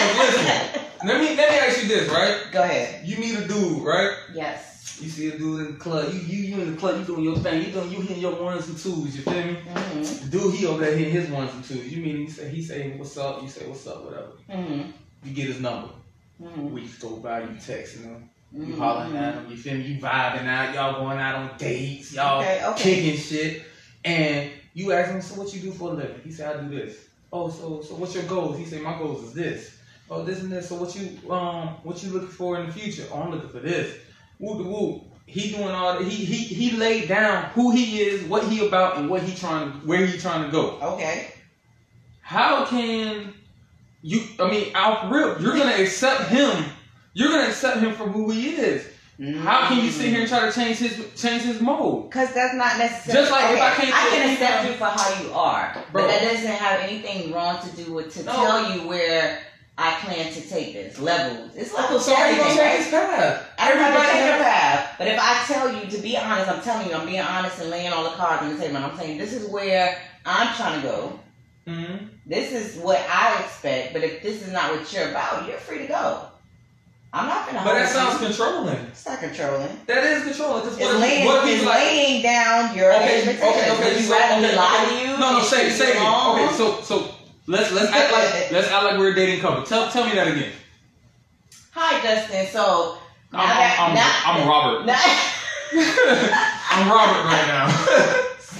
'Cause 0.00 0.18
listen, 0.18 0.82
let 1.08 1.20
me 1.20 1.36
let 1.36 1.50
me 1.50 1.58
ask 1.58 1.82
you 1.82 1.88
this, 1.88 2.08
right? 2.10 2.52
Go 2.52 2.62
ahead. 2.62 3.06
You 3.06 3.18
meet 3.18 3.36
a 3.38 3.46
dude, 3.48 3.82
right? 3.84 4.10
Yes. 4.34 4.98
You 5.00 5.08
see 5.08 5.28
a 5.28 5.38
dude 5.38 5.66
in 5.66 5.72
the 5.74 5.78
club. 5.78 6.12
You 6.12 6.20
you 6.20 6.42
you 6.56 6.62
in 6.62 6.72
the 6.74 6.78
club. 6.80 6.98
You 7.00 7.04
doing 7.06 7.24
your 7.24 7.36
thing. 7.38 7.64
You 7.64 7.72
doing 7.72 7.90
you 7.90 8.00
hitting 8.02 8.20
your 8.20 8.34
ones 8.42 8.68
and 8.68 8.78
twos. 8.78 9.16
You 9.16 9.22
feel 9.22 9.44
me? 9.44 9.54
hmm 9.54 10.28
dude 10.30 10.54
he 10.54 10.66
over 10.66 10.84
there 10.84 10.94
hitting 10.96 11.12
his 11.12 11.28
ones 11.30 11.52
and 11.54 11.64
twos. 11.64 11.90
You 11.92 12.02
mean 12.02 12.16
he 12.18 12.28
say 12.30 12.48
he 12.50 12.62
say 12.62 12.90
what's 12.96 13.16
up? 13.18 13.42
You 13.42 13.48
say 13.48 13.66
what's 13.66 13.86
up? 13.86 14.04
Whatever. 14.04 14.32
hmm 14.48 14.90
You 15.24 15.34
get 15.34 15.46
his 15.48 15.60
number. 15.60 15.88
hmm 16.38 16.70
Weeks 16.70 16.98
go 16.98 17.16
by. 17.16 17.40
You 17.40 17.48
texting 17.48 18.04
him. 18.04 18.30
You 18.52 18.74
Mhm. 18.74 18.78
hollering 18.78 19.16
at 19.16 19.34
him. 19.34 19.46
You 19.50 19.56
feel 19.56 19.74
me? 19.74 19.82
You 19.84 20.00
vibing 20.00 20.46
out. 20.46 20.74
Y'all 20.74 21.04
going 21.04 21.18
out 21.18 21.36
on 21.36 21.50
dates. 21.56 22.12
Y'all 22.12 22.40
Okay, 22.40 22.64
okay. 22.64 22.82
kicking 22.82 23.20
shit. 23.20 23.62
And 24.04 24.50
you 24.74 24.92
ask 24.92 25.10
him, 25.10 25.22
so 25.22 25.40
what 25.40 25.54
you 25.54 25.60
do 25.60 25.72
for 25.72 25.90
a 25.90 25.94
living? 25.94 26.20
He 26.24 26.32
said, 26.32 26.56
I 26.56 26.62
do 26.62 26.68
this. 26.74 26.96
Oh, 27.32 27.48
so 27.48 27.80
so 27.86 27.94
what's 27.94 28.14
your 28.14 28.24
goals? 28.24 28.58
He 28.58 28.64
said, 28.64 28.82
my 28.82 28.98
goals 28.98 29.22
is 29.24 29.32
this. 29.34 29.70
Oh, 30.10 30.24
this 30.24 30.40
and 30.40 30.50
this. 30.50 30.68
So 30.68 30.74
what 30.74 30.94
you 30.96 31.30
um 31.30 31.68
what 31.84 32.02
you 32.02 32.10
looking 32.10 32.28
for 32.28 32.58
in 32.58 32.66
the 32.66 32.72
future? 32.72 33.04
Oh, 33.12 33.22
I'm 33.22 33.30
looking 33.30 33.50
for 33.50 33.60
this. 33.60 33.94
The 34.40 34.46
woo. 34.46 35.04
He 35.26 35.50
doing 35.52 35.68
all 35.68 35.92
that. 35.98 36.02
He 36.02 36.24
he 36.24 36.42
he 36.42 36.76
laid 36.76 37.06
down 37.06 37.44
who 37.54 37.70
he 37.70 38.00
is, 38.00 38.24
what 38.24 38.42
he 38.44 38.66
about, 38.66 38.96
and 38.96 39.08
what 39.08 39.22
he 39.22 39.36
trying 39.36 39.70
to 39.70 39.78
where 39.86 40.04
he 40.04 40.18
trying 40.18 40.46
to 40.46 40.50
go. 40.50 40.70
Okay. 40.82 41.28
How 42.20 42.64
can 42.64 43.32
you? 44.02 44.22
I 44.40 44.50
mean, 44.50 44.72
out 44.74 45.10
real, 45.12 45.40
you're 45.40 45.56
gonna 45.56 45.76
accept 45.76 46.30
him. 46.30 46.64
You're 47.12 47.30
gonna 47.30 47.48
accept 47.48 47.78
him 47.78 47.94
for 47.94 48.04
who 48.08 48.30
he 48.30 48.50
is. 48.50 48.86
How 49.42 49.68
can 49.68 49.84
you 49.84 49.90
sit 49.90 50.08
here 50.08 50.20
and 50.20 50.28
try 50.28 50.46
to 50.46 50.52
change 50.52 50.78
his 50.78 50.96
change 51.20 51.42
his 51.42 51.60
mode? 51.60 52.08
Because 52.08 52.32
that's 52.32 52.54
not 52.54 52.78
necessarily. 52.78 53.20
Just 53.20 53.30
like 53.32 53.54
if 53.54 53.60
I 53.60 53.74
can't 53.74 53.94
I 53.94 54.08
can 54.10 54.32
accept 54.32 54.64
you 54.66 54.72
for 54.74 54.84
how 54.86 55.22
you 55.22 55.32
are, 55.32 55.74
Bro. 55.92 56.02
but 56.02 56.06
that 56.08 56.22
doesn't 56.22 56.46
have 56.46 56.80
anything 56.80 57.30
wrong 57.32 57.60
to 57.68 57.76
do 57.84 57.92
with 57.92 58.14
to 58.14 58.22
No. 58.24 58.32
tell 58.32 58.72
you 58.74 58.88
where 58.88 59.40
I 59.76 59.92
plan 59.96 60.32
to 60.32 60.40
take 60.48 60.72
this 60.72 60.98
levels. 60.98 61.54
It's 61.54 61.74
levels 61.74 62.06
So 62.06 62.12
to 62.12 62.16
how 62.16 62.28
you 62.28 62.36
gonna 62.36 62.48
everything, 62.48 62.56
take 62.56 62.66
right? 62.66 62.78
his 62.82 62.88
path? 62.90 63.46
Everybody 63.58 64.08
take 64.08 64.40
a 64.40 64.42
path. 64.42 64.94
But 64.96 65.06
if 65.08 65.18
I 65.20 65.44
tell 65.46 65.74
you 65.74 65.90
to 65.90 65.98
be 65.98 66.16
honest, 66.16 66.50
I'm 66.50 66.62
telling 66.62 66.88
you, 66.88 66.94
I'm 66.94 67.06
being 67.06 67.20
honest 67.20 67.60
and 67.60 67.68
laying 67.68 67.92
all 67.92 68.04
the 68.04 68.10
cards 68.16 68.42
on 68.42 68.54
the 68.56 68.58
table. 68.62 68.76
And 68.76 68.86
I'm 68.86 68.96
saying 68.96 69.18
this 69.18 69.34
is 69.34 69.50
where 69.50 69.98
I'm 70.24 70.54
trying 70.56 70.80
to 70.80 70.88
go. 70.88 71.20
Mhm. 71.68 72.08
This 72.24 72.52
is 72.52 72.76
what 72.82 72.98
I 73.10 73.38
expect. 73.40 73.92
But 73.92 74.02
if 74.02 74.22
this 74.22 74.40
is 74.42 74.50
not 74.50 74.72
what 74.72 74.90
you're 74.92 75.10
about, 75.10 75.46
you're 75.46 75.58
free 75.58 75.78
to 75.78 75.86
go. 75.86 76.22
I'm 77.12 77.26
not 77.26 77.46
gonna. 77.46 77.64
But 77.64 77.74
that 77.74 77.88
sounds 77.88 78.20
you. 78.20 78.28
controlling. 78.28 78.76
It's 78.86 79.04
not 79.06 79.18
controlling. 79.18 79.80
That 79.86 80.04
is 80.04 80.22
controlling. 80.24 80.62
Because 80.62 80.78
It's 80.78 80.86
what 80.86 81.00
laying, 81.00 81.26
what 81.26 81.48
it's 81.48 81.64
like, 81.64 81.78
laying 81.78 82.22
down 82.22 82.76
your 82.76 82.92
okay, 82.94 83.22
okay, 83.22 83.40
okay, 83.40 83.90
Would 83.90 83.96
you 83.98 84.02
so, 84.04 84.18
rather 84.18 84.46
okay, 84.46 84.56
lie 84.56 84.84
okay. 84.86 85.02
to 85.04 85.10
you? 85.10 85.18
No, 85.18 85.32
no, 85.38 85.42
say, 85.42 85.70
say 85.70 85.90
it. 85.90 85.96
Okay, 85.98 86.56
so, 86.56 86.80
so 86.82 87.14
Let's 87.50 87.72
let's 87.72 87.90
act 87.90 88.12
like 88.12 88.50
let's 88.52 88.68
act 88.70 88.84
like 88.84 88.96
we're 88.96 89.10
a 89.10 89.14
dating 89.14 89.40
couple. 89.40 89.64
Tell 89.64 89.90
tell 89.90 90.06
me 90.06 90.14
that 90.14 90.28
again. 90.28 90.52
Hi, 91.72 92.00
Justin. 92.00 92.46
So 92.46 92.98
I'm 93.32 93.48
that 93.48 93.76
I'm, 93.80 93.94
now, 93.94 94.22
I'm, 94.24 94.42
I'm 94.42 94.48
Robert. 94.48 94.86
now- 94.86 95.36
I'm 96.70 96.88
Robert 96.88 97.24
right 97.24 97.46
now. 97.48 97.68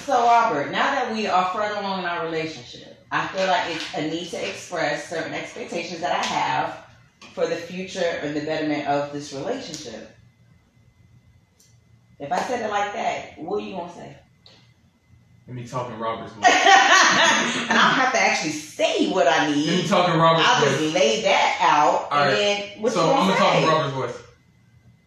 So 0.07 0.25
Robert, 0.27 0.73
now 0.73 0.91
that 0.93 1.13
we 1.15 1.29
are 1.29 1.53
further 1.53 1.79
along 1.81 2.01
in 2.01 2.05
our 2.07 2.25
relationship, 2.25 2.99
I 3.13 3.29
feel 3.29 3.47
like 3.47 3.77
it's 3.77 3.95
a 3.95 4.09
need 4.11 4.29
to 4.31 4.49
express 4.49 5.09
certain 5.09 5.35
expectations 5.35 6.01
that 6.01 6.13
I 6.13 6.25
have 6.27 6.85
for 7.35 7.47
the 7.47 7.57
future 7.57 8.01
and 8.23 8.35
the 8.37 8.41
betterment 8.41 8.87
of 8.89 9.13
this 9.13 9.33
relationship. 9.33 10.17
If 12.19 12.31
I 12.31 12.39
said 12.41 12.65
it 12.65 12.71
like 12.71 12.93
that, 12.93 13.39
what 13.39 13.63
are 13.63 13.67
you 13.67 13.77
gonna 13.77 13.93
say? 13.93 14.17
Let 15.47 15.57
me 15.57 15.67
talk 15.67 15.91
in 15.91 15.99
Robert's 15.99 16.33
and 16.35 16.43
voice. 16.43 16.53
I 16.53 17.67
don't 17.69 18.05
have 18.05 18.13
to 18.13 18.21
actually 18.21 18.53
say 18.53 19.11
what 19.11 19.27
I 19.27 19.47
need. 19.51 19.67
Let 19.67 19.77
me 19.77 19.83
need. 19.83 19.89
talk 19.89 20.13
in 20.13 20.21
Robert's 20.21 20.47
voice. 20.49 20.59
I'll 20.59 20.79
just 20.79 20.95
lay 20.95 21.23
that 21.23 21.59
out, 21.61 22.09
All 22.13 22.19
and 22.23 22.31
right. 22.31 22.37
then 22.37 22.83
what 22.83 22.93
So 22.93 23.05
you 23.07 23.11
I'm 23.11 23.17
gonna 23.29 23.39
gonna 23.39 23.39
talk 23.39 23.63
in 23.63 23.69
Robert's 23.69 23.95
voice. 24.17 24.27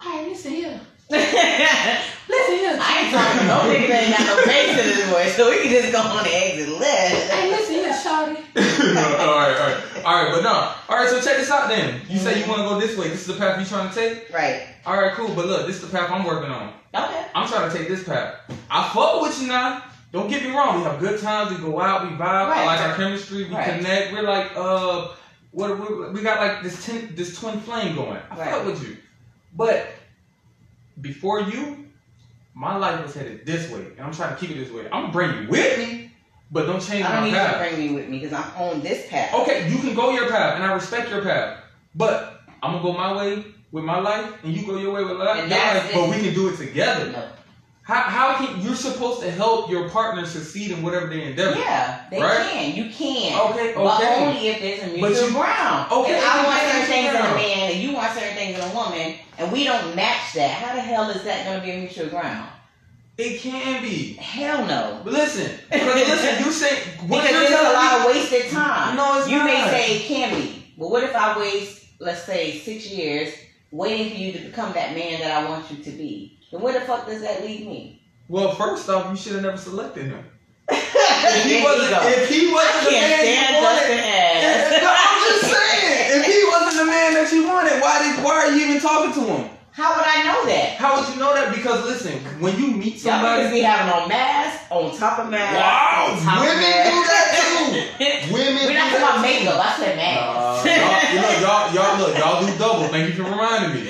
Alright, 0.05 0.27
listen 0.27 0.51
here. 0.51 0.81
Listen 2.29 2.55
here. 2.55 2.77
I 2.79 3.01
ain't 3.03 3.11
talking 3.13 3.39
to 3.39 3.45
no 3.45 3.59
nigga 3.67 3.87
that 3.89 4.03
ain't 4.03 4.17
got 4.17 4.25
no 4.27 4.45
bass 4.45 4.79
in 4.79 4.85
his 4.95 5.09
voice, 5.09 5.35
so 5.35 5.49
we 5.49 5.61
can 5.63 5.69
just 5.71 5.91
go 5.91 5.99
on 6.01 6.23
the 6.23 6.33
exit 6.33 6.69
left. 6.79 7.31
Hey, 7.31 7.49
listen 7.49 7.75
here, 7.75 7.93
shawty. 7.93 8.37
all 9.19 9.37
right, 9.37 9.57
all 9.57 9.67
right, 9.67 10.05
all 10.05 10.23
right, 10.23 10.31
but 10.33 10.41
no. 10.43 10.73
All 10.89 10.97
right, 11.01 11.09
so 11.09 11.19
check 11.21 11.37
this 11.37 11.49
out 11.51 11.67
then. 11.69 12.01
You 12.09 12.17
say 12.19 12.41
you 12.41 12.47
want 12.49 12.61
to 12.61 12.69
go 12.69 12.79
this 12.79 12.97
way. 12.97 13.09
This 13.09 13.21
is 13.21 13.27
the 13.27 13.33
path 13.39 13.59
you 13.59 13.65
trying 13.65 13.89
to 13.89 13.95
take. 13.95 14.33
Right. 14.33 14.67
All 14.85 14.99
right, 14.99 15.13
cool. 15.13 15.33
But 15.35 15.45
look, 15.47 15.67
this 15.67 15.77
is 15.77 15.81
the 15.89 15.95
path 15.95 16.09
I'm 16.11 16.23
working 16.25 16.49
on. 16.51 16.73
Okay. 16.95 17.25
I'm 17.35 17.47
trying 17.47 17.69
to 17.71 17.77
take 17.77 17.87
this 17.87 18.03
path. 18.03 18.35
I 18.69 18.87
fuck 18.89 19.21
with 19.21 19.41
you 19.41 19.47
now. 19.47 19.83
Don't 20.11 20.29
get 20.29 20.43
me 20.43 20.51
wrong. 20.51 20.77
We 20.77 20.83
have 20.83 20.99
good 20.99 21.19
times. 21.19 21.51
We 21.51 21.57
go 21.57 21.79
out. 21.81 22.03
We 22.03 22.09
vibe. 22.15 22.19
Right. 22.19 22.59
I 22.59 22.65
like 22.65 22.79
our 22.81 22.95
chemistry. 22.95 23.45
We 23.45 23.53
Right. 23.55 23.65
connect. 23.77 24.13
We're 24.13 24.21
like 24.21 24.51
uh, 24.55 25.07
what 25.51 25.77
we, 25.79 26.09
we 26.11 26.21
got 26.21 26.39
like 26.39 26.61
this 26.63 26.85
tin, 26.85 27.15
this 27.15 27.37
twin 27.39 27.59
flame 27.61 27.95
going. 27.95 28.19
I 28.29 28.37
Right. 28.37 28.49
fuck 28.51 28.65
with 28.65 28.83
you. 28.87 28.97
But 29.55 29.87
before 31.01 31.41
you, 31.41 31.82
my 32.53 32.77
life 32.77 33.01
was 33.03 33.13
headed 33.13 33.45
this 33.45 33.69
way, 33.71 33.81
and 33.97 34.01
I'm 34.01 34.13
trying 34.13 34.35
to 34.35 34.39
keep 34.39 34.51
it 34.55 34.59
this 34.59 34.71
way. 34.71 34.85
I'm 34.91 35.03
gonna 35.03 35.13
bring 35.13 35.43
you 35.43 35.49
with 35.49 35.77
me, 35.77 36.11
but 36.51 36.65
don't 36.65 36.81
change 36.81 37.03
my. 37.03 37.09
I 37.09 37.15
don't 37.15 37.23
need 37.25 37.31
you 37.31 37.39
to 37.39 37.57
bring 37.57 37.77
me 37.79 37.95
with 37.95 38.09
me 38.09 38.19
because 38.19 38.33
I'm 38.33 38.61
on 38.61 38.81
this 38.81 39.09
path. 39.09 39.33
Okay, 39.33 39.69
you 39.69 39.79
can 39.79 39.95
go 39.95 40.11
your 40.11 40.29
path, 40.29 40.55
and 40.55 40.63
I 40.63 40.73
respect 40.73 41.09
your 41.09 41.23
path. 41.23 41.59
But 41.95 42.41
I'm 42.61 42.71
gonna 42.71 42.83
go 42.83 42.93
my 42.93 43.15
way 43.17 43.45
with 43.71 43.83
my 43.83 43.99
life, 43.99 44.31
and 44.43 44.53
you 44.53 44.65
go 44.65 44.77
your 44.77 44.93
way 44.93 45.03
with 45.03 45.17
li- 45.19 45.27
And 45.29 45.39
your 45.39 45.49
that's 45.49 45.85
life. 45.85 45.93
But 45.93 46.09
we 46.09 46.21
can 46.21 46.33
do 46.33 46.49
it 46.49 46.57
together. 46.57 47.11
No. 47.11 47.27
How, 47.83 47.95
how 48.03 48.35
can 48.37 48.61
you're 48.61 48.75
supposed 48.75 49.21
to 49.23 49.29
help 49.29 49.69
your 49.69 49.89
partner 49.89 50.25
succeed 50.25 50.71
in 50.71 50.81
whatever 50.81 51.07
they 51.07 51.23
endeavor? 51.23 51.57
Yeah, 51.59 52.05
they 52.09 52.21
Right? 52.21 52.37
can. 52.49 52.75
You 52.75 52.89
can. 52.89 53.37
Okay, 53.51 53.71
okay. 53.71 53.73
But 53.75 54.03
only 54.19 54.47
if 54.47 54.61
there's 54.61 54.83
a 54.83 54.87
mutual 54.95 55.27
you- 55.27 55.33
ground. 55.35 55.91
Okay, 55.91 56.13
If 56.17 56.23
I 56.23 56.45
want 56.45 56.61
certain 56.61 56.85
things 56.87 57.09
in 57.09 57.15
a 57.17 57.35
man 57.35 57.71
and 57.71 57.79
you 57.83 57.91
want 57.93 58.13
certain 58.13 58.35
things 58.37 58.57
in 58.57 58.63
a 58.63 58.73
woman, 58.73 59.15
and 59.37 59.51
we 59.51 59.65
don't 59.65 59.95
match 59.97 60.33
that, 60.35 60.49
how 60.51 60.73
the 60.75 60.81
hell 60.81 61.09
is 61.09 61.23
that 61.23 61.43
going 61.45 61.59
to 61.59 61.65
be 61.65 61.71
a 61.71 61.77
mutual 61.79 62.07
ground? 62.07 62.47
It 63.17 63.41
can 63.41 63.81
be. 63.83 64.13
Hell 64.13 64.65
no. 64.65 65.01
But 65.03 65.13
listen, 65.13 65.51
because 65.69 65.95
listen, 66.07 66.45
you 66.45 66.51
say 66.53 66.75
what 67.07 67.21
Because 67.21 67.49
there's 67.49 67.59
a 67.59 67.73
lot 67.73 67.99
of 67.99 68.05
wasted 68.07 68.49
time. 68.49 68.95
No, 68.95 69.19
it's 69.19 69.29
you 69.29 69.37
not. 69.39 69.45
may 69.45 69.65
say 69.69 69.97
it 69.97 70.01
can 70.07 70.33
be, 70.41 70.73
but 70.77 70.89
what 70.89 71.03
if 71.03 71.13
I 71.13 71.37
waste, 71.37 71.85
let's 71.99 72.23
say, 72.23 72.57
six 72.59 72.87
years 72.89 73.33
waiting 73.71 74.09
for 74.11 74.17
you 74.17 74.31
to 74.31 74.39
become 74.39 74.71
that 74.73 74.95
man 74.95 75.19
that 75.19 75.43
I 75.43 75.49
want 75.49 75.69
you 75.69 75.83
to 75.83 75.91
be? 75.91 76.39
Then 76.53 76.61
where 76.61 76.73
the 76.79 76.85
fuck 76.85 77.07
does 77.07 77.21
that 77.21 77.41
leave 77.43 77.65
me? 77.65 77.99
Well, 78.29 78.53
first 78.53 78.87
off, 78.87 79.09
you 79.09 79.17
should 79.17 79.33
have 79.33 79.41
never 79.41 79.57
selected 79.57 80.05
him. 80.05 80.23
If 81.25 81.45
he 81.45 81.63
wasn't, 81.63 81.89
go. 81.89 81.99
if 82.03 82.29
he 82.29 82.51
I 82.51 82.53
wasn't 82.53 82.83
the 82.83 82.89
can't 82.91 83.09
man 83.09 83.23
stand 83.23 83.55
you 83.55 83.63
wanted, 83.63 83.99
ass. 84.03 84.75
No, 84.83 84.91
I'm 84.91 85.17
just 85.23 85.43
saying. 85.49 86.19
If 86.19 86.23
he 86.27 86.39
wasn't 86.51 86.77
the 86.83 86.85
man 86.91 87.09
that 87.15 87.27
you 87.31 87.41
wanted, 87.47 87.75
why 87.81 87.95
did 88.03 88.19
why 88.23 88.35
are 88.43 88.51
you 88.51 88.59
even 88.67 88.81
talking 88.83 89.13
to 89.17 89.23
him? 89.31 89.43
How 89.71 89.95
would 89.95 90.03
I 90.05 90.19
know 90.27 90.45
that? 90.51 90.75
How 90.77 90.99
would 90.99 91.07
you 91.09 91.17
know 91.17 91.33
that? 91.33 91.55
Because 91.55 91.85
listen, 91.87 92.19
when 92.43 92.59
you 92.59 92.75
meet 92.75 92.99
Y'all 93.01 93.23
niggas 93.23 93.49
somebody, 93.49 93.55
be 93.55 93.61
having 93.65 93.89
on 93.89 94.05
masks, 94.11 94.67
on 94.69 94.91
top 94.93 95.17
of 95.23 95.31
masks. 95.31 95.57
Wow, 95.57 96.11
on 96.11 96.19
top 96.21 96.39
women 96.43 96.53
of 96.53 96.61
masks. 96.61 96.91
do 96.91 96.97
that 97.07 97.25
too. 97.33 97.63
women. 98.35 98.61
We're 98.67 98.75
do 98.75 98.77
not 98.77 98.91
that 98.91 98.99
talking 98.99 98.99
about 98.99 99.15
too. 99.15 99.31
makeup. 99.31 99.57
I 99.63 99.69
said 99.79 99.95
Uh, 99.95 100.03
masks. 100.03 100.63
y'all, 100.67 101.07
you 101.07 101.19
know, 101.23 101.33
y'all, 101.39 101.63
y'all, 101.73 101.93
look, 102.03 102.13
y'all 102.19 102.37
do 102.45 102.51
double. 102.59 102.85
Thank 102.91 103.05
you 103.09 103.15
for 103.17 103.31
reminding 103.31 103.71
me. 103.79 103.81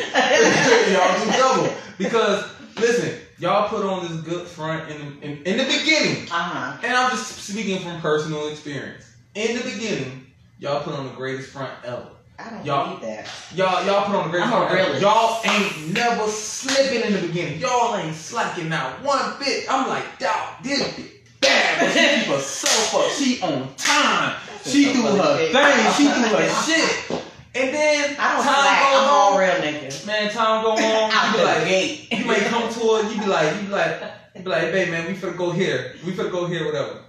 y'all 0.93 1.17
do 1.17 1.25
double 1.33 1.67
because 1.97 2.45
listen, 2.77 3.19
y'all 3.39 3.69
put 3.69 3.85
on 3.85 4.07
this 4.07 4.21
good 4.21 4.47
front 4.47 4.89
in 4.91 4.97
the, 4.97 5.25
in, 5.25 5.43
in 5.43 5.57
the 5.57 5.63
beginning, 5.65 6.23
uh 6.31 6.33
huh. 6.33 6.77
and 6.83 6.93
I'm 6.95 7.09
just 7.11 7.27
speaking 7.43 7.79
from 7.79 7.99
personal 8.01 8.47
experience. 8.49 9.05
In 9.35 9.57
the 9.57 9.63
beginning, 9.63 10.27
y'all 10.59 10.81
put 10.83 10.93
on 10.93 11.05
the 11.07 11.13
greatest 11.13 11.49
front 11.49 11.71
ever. 11.83 12.07
I 12.39 12.49
don't 12.49 12.65
Y'all- 12.65 12.97
believe 12.97 13.01
that. 13.17 13.29
Y'all, 13.55 13.85
y'all 13.85 14.05
put 14.05 14.15
on 14.15 14.23
the 14.25 14.31
greatest 14.31 14.53
I'm 14.53 14.67
front 14.67 14.79
ever. 14.79 14.99
Y'all 14.99 15.41
ain't 15.45 15.93
never 15.93 16.27
slipping 16.27 17.01
in 17.01 17.13
the 17.13 17.27
beginning. 17.27 17.59
Y'all 17.59 17.95
ain't 17.95 18.15
slacking 18.15 18.71
out 18.73 19.01
one 19.03 19.37
bit. 19.39 19.65
I'm 19.71 19.87
like, 19.87 20.17
dog, 20.19 20.63
this 20.63 20.81
bitch 20.81 21.09
bad, 21.41 21.91
she 21.93 22.25
keep 22.25 22.33
herself 22.35 22.95
up. 22.95 23.11
She 23.11 23.41
on 23.41 23.73
time. 23.75 24.35
She 24.65 24.93
do 24.93 25.01
her 25.03 25.37
thing. 25.51 25.93
She 25.93 26.03
do 26.05 26.35
her 26.35 26.49
shit. 26.65 27.22
And 27.55 27.73
then 27.73 28.15
I 28.19 28.35
don't 28.35 28.43
time 28.43 28.55
goes 28.55 29.03
I'm 29.03 29.09
all 29.09 29.33
on. 29.33 29.39
real 29.39 29.53
niggas. 29.61 30.07
Man, 30.07 30.31
time 30.31 30.63
go 30.63 30.71
on. 30.71 30.79
Out 31.11 31.33
be 31.33 31.39
the 31.39 31.45
like, 31.45 31.67
gate. 31.67 32.07
you 32.11 32.25
may 32.25 32.39
come 32.39 32.73
to 32.73 32.79
her. 32.79 33.13
You 33.13 33.19
be 33.21 33.27
like, 33.27 33.55
you 33.55 33.61
be 33.67 33.73
like, 33.73 34.01
you 34.35 34.41
be 34.41 34.49
like, 34.49 34.71
babe, 34.71 34.89
man, 34.89 35.05
we 35.07 35.13
finna 35.13 35.37
go 35.37 35.51
here. 35.51 35.95
We 36.03 36.13
finna 36.13 36.31
go 36.31 36.47
here, 36.47 36.65
whatever. 36.65 37.01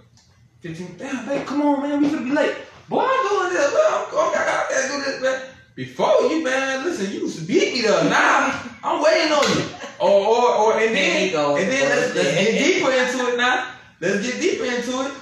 Fifteen. 0.61 0.97
Damn, 0.99 1.27
babe, 1.27 1.47
come 1.47 1.63
on, 1.63 1.83
man. 1.83 2.03
We 2.03 2.09
finna 2.09 2.25
be 2.25 2.31
late. 2.33 2.57
Boy, 2.91 3.07
I'm 3.09 3.29
doing 3.29 3.53
this. 3.55 3.73
Man. 3.73 3.83
I'm, 3.89 4.05
I'm, 4.05 4.29
I 4.35 4.67
gotta 4.69 4.89
do 4.89 5.03
this, 5.05 5.23
man. 5.23 5.43
Before 5.75 6.23
you, 6.29 6.45
man, 6.45 6.85
listen, 6.85 7.11
you 7.11 7.21
used 7.21 7.39
to 7.39 7.45
beat 7.47 7.75
me 7.75 7.81
there. 7.83 8.05
Now 8.05 8.63
I'm 8.83 9.03
waiting 9.03 9.33
on 9.33 9.59
you. 9.59 9.65
Or, 9.99 10.11
or, 10.11 10.55
or, 10.75 10.79
and 10.79 10.95
then, 10.95 11.33
go. 11.33 11.57
and 11.57 11.71
then 11.71 11.89
let's, 11.89 12.15
let's 12.15 12.31
get 12.31 12.53
deeper 12.53 12.91
into 12.93 13.33
it 13.33 13.37
now. 13.39 13.73
Let's 14.01 14.27
get 14.27 14.41
deeper 14.41 14.65
into 14.65 15.07
it. 15.07 15.15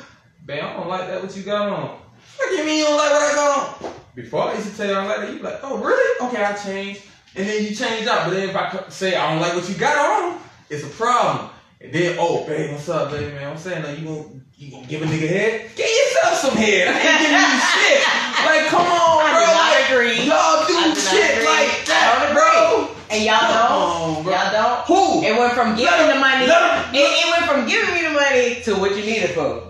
Babe, 0.44 0.64
I 0.64 0.72
don't 0.72 0.88
like 0.88 1.06
that. 1.06 1.22
What 1.22 1.36
you 1.36 1.44
got 1.44 1.68
on? 1.68 1.98
What 2.36 2.50
do 2.50 2.56
you 2.56 2.64
mean 2.64 2.78
you 2.78 2.84
don't 2.84 2.96
like 2.96 3.10
what 3.12 3.22
I 3.22 3.34
got 3.34 3.84
on? 3.84 4.01
Before 4.14 4.42
I 4.50 4.54
used 4.54 4.70
to 4.70 4.76
tell 4.76 4.86
you 4.86 4.92
I 4.92 4.96
don't 4.96 5.08
like 5.08 5.20
that, 5.20 5.30
you 5.32 5.36
be 5.38 5.42
like, 5.42 5.60
oh 5.62 5.78
really? 5.78 6.28
Okay, 6.28 6.44
I 6.44 6.52
changed. 6.54 7.02
And 7.34 7.48
then 7.48 7.64
you 7.64 7.74
change 7.74 8.06
out. 8.06 8.26
But 8.26 8.34
then 8.34 8.48
if 8.50 8.56
I 8.56 8.84
say 8.88 9.16
I 9.16 9.32
don't 9.32 9.40
like 9.40 9.54
what 9.54 9.68
you 9.68 9.74
got 9.76 9.96
on, 9.96 10.38
it's 10.68 10.84
a 10.84 10.88
problem. 10.88 11.48
And 11.80 11.92
then, 11.92 12.16
oh, 12.20 12.46
babe, 12.46 12.70
what's 12.72 12.88
up, 12.88 13.10
baby, 13.10 13.32
man? 13.32 13.50
I'm 13.50 13.58
saying, 13.58 13.82
like, 13.82 13.98
you 13.98 14.04
gonna, 14.06 14.24
you 14.56 14.70
gonna 14.70 14.86
give 14.86 15.02
a 15.02 15.06
nigga 15.06 15.26
head? 15.28 15.70
Get 15.74 15.90
yourself 15.90 16.38
some 16.38 16.56
head. 16.56 16.86
I 16.86 16.94
ain't 16.94 17.20
giving 17.20 17.34
you 17.34 17.58
shit. 17.58 18.02
Like, 18.42 18.66
come 18.70 18.82
on, 18.86 19.22
I 19.22 19.30
bro. 19.34 19.46
not 19.46 19.70
Like, 19.70 19.90
agree. 19.90 20.18
Y'all 20.26 20.66
do 20.66 20.74
I 20.74 20.94
shit 20.98 21.30
agree. 21.38 21.46
like 21.46 21.86
that, 21.86 22.30
bro. 22.34 22.90
And 23.10 23.22
y'all 23.22 23.38
don't. 23.50 23.70
on. 23.70 24.24
Y'all 24.26 24.50
don't. 24.50 24.82
Who? 24.90 25.22
It 25.22 25.38
went 25.38 25.52
from 25.54 25.74
giving 25.78 25.86
Let 26.06 26.14
the 26.14 26.18
money. 26.20 26.46
let 26.46 26.90
it, 26.90 26.98
it 26.98 27.26
went 27.30 27.44
from 27.50 27.66
giving 27.70 27.94
me 27.94 28.02
the 28.02 28.10
money 28.14 28.62
to 28.66 28.74
what 28.82 28.96
you 28.96 29.02
need 29.06 29.22
it 29.22 29.34
for. 29.34 29.62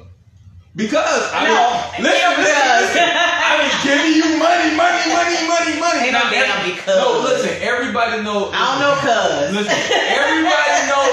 Because 0.75 1.29
I 1.37 1.45
No, 1.45 1.59
listen, 2.01 2.33
listen, 2.41 2.69
listen. 2.81 3.09
I 3.53 3.69
was 3.69 3.85
giving 3.85 4.13
you 4.17 4.39
money, 4.41 4.73
money, 4.77 5.13
money, 5.13 5.37
money, 5.47 5.75
money. 5.81 6.01
Ain't 6.09 6.13
no 6.17 6.25
damn 6.31 6.71
because. 6.71 6.97
No, 6.97 7.21
listen. 7.21 7.53
Everybody 7.61 8.23
know. 8.23 8.49
I 8.53 8.65
don't 8.73 8.81
know, 8.81 8.95
cuz. 8.97 9.53
Listen, 9.53 9.77
everybody 10.09 10.77
know. 10.89 11.05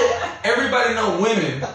Everybody 0.44 0.94
know 0.94 1.20
women. 1.20 1.68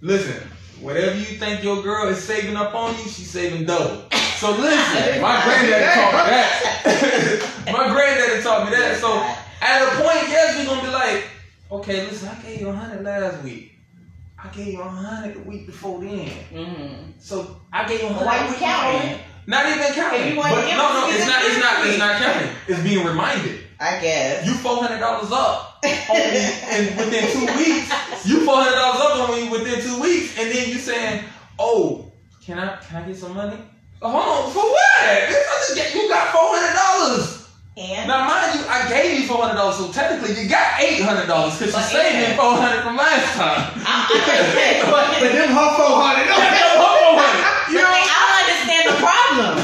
Listen, 0.00 0.42
whatever 0.80 1.14
you 1.16 1.24
think 1.38 1.62
your 1.62 1.82
girl 1.82 2.08
is 2.08 2.22
saving 2.22 2.56
up 2.56 2.74
on 2.74 2.90
you, 2.98 3.04
she's 3.04 3.30
saving 3.30 3.64
double. 3.64 4.02
So 4.38 4.50
listen, 4.50 5.20
my 5.22 5.40
granddaddy 5.44 5.94
taught 5.94 6.12
me 6.12 6.30
that. 6.34 7.62
my 7.72 7.88
granddaddy 7.94 8.42
taught 8.42 8.64
me 8.68 8.76
that. 8.76 8.96
So 9.00 9.14
at 9.62 9.82
a 9.86 10.02
point, 10.02 10.26
yes, 10.28 10.58
we're 10.58 10.66
gonna 10.74 10.82
be 10.82 10.92
like, 10.92 11.24
okay, 11.70 12.04
listen, 12.06 12.28
I 12.28 12.42
gave 12.42 12.60
you 12.60 12.68
a 12.70 12.72
hundred 12.72 13.04
last 13.04 13.40
week. 13.44 13.78
I 14.36 14.48
gave 14.48 14.72
you 14.74 14.80
a 14.80 14.88
hundred 14.88 15.36
the 15.36 15.40
week 15.48 15.66
before 15.66 16.00
then. 16.00 16.26
hmm 16.26 17.10
So 17.20 17.60
I 17.72 17.86
gave 17.86 18.00
you 18.02 18.08
a 18.08 18.12
Why 18.12 18.38
hundred. 18.38 18.46
you 18.46 18.50
week 18.50 18.58
counting? 18.58 19.20
Before. 19.46 19.54
Not 19.54 19.66
even 19.66 19.92
counting. 19.94 20.32
you 20.32 20.36
want 20.36 20.54
But 20.54 20.66
no, 20.66 20.76
no, 20.76 21.08
it's 21.10 21.26
not. 21.26 21.44
It's 21.44 21.58
not. 21.58 21.86
It's 21.86 21.98
not 21.98 22.20
counting. 22.20 22.50
It's 22.68 22.82
being 22.82 23.06
reminded. 23.06 23.60
I 23.80 23.98
guess. 24.00 24.46
You 24.46 24.54
four 24.54 24.76
hundred 24.82 25.00
dollars 25.00 25.32
up 25.32 25.82
and 25.84 26.96
within 26.96 27.26
two 27.32 27.46
weeks. 27.58 27.90
You 28.24 28.44
four 28.44 28.56
hundred 28.56 28.76
dollars 28.76 29.00
up 29.00 29.28
on 29.28 29.34
me 29.36 29.48
within 29.50 29.80
two 29.82 30.00
weeks, 30.00 30.38
and 30.38 30.50
then 30.50 30.68
you 30.68 30.78
saying, 30.78 31.24
"Oh, 31.58 32.12
can 32.44 32.58
I 32.58 32.76
can 32.76 33.02
I 33.02 33.06
get 33.06 33.16
some 33.16 33.34
money?" 33.34 33.58
Oh, 34.02 34.10
hold 34.10 34.46
on, 34.46 34.52
for 34.52 34.66
what? 34.66 35.02
I 35.06 35.30
just 35.30 35.74
get- 35.76 35.94
You 35.94 36.08
got 36.08 36.34
four 36.34 36.50
hundred 36.50 36.74
dollars. 36.74 37.46
and 37.78 38.08
Now, 38.10 38.26
mind 38.26 38.58
you, 38.58 38.66
I 38.66 38.86
gave 38.90 39.18
you 39.20 39.26
four 39.30 39.42
hundred 39.42 39.58
dollars, 39.58 39.78
so 39.78 39.90
technically 39.94 40.34
you 40.42 40.48
got 40.50 40.78
eight 40.82 41.02
hundred 41.02 41.26
dollars 41.26 41.58
because 41.58 41.74
you 41.74 41.82
saved 41.82 42.18
me 42.18 42.22
yeah. 42.22 42.38
four 42.38 42.54
hundred 42.58 42.82
from 42.82 42.96
last 42.98 43.34
time. 43.38 43.62
I, 43.82 44.06
I, 44.06 44.82
But, 44.90 45.22
but 45.22 45.30
them 45.30 45.54
her 45.54 45.70
400. 45.78 46.26
You 46.26 47.78
you 47.78 47.78
know, 47.78 47.88
I 47.88 48.10
don't 48.10 48.31
understand 48.88 48.98
the 48.98 49.02
problem. 49.02 49.54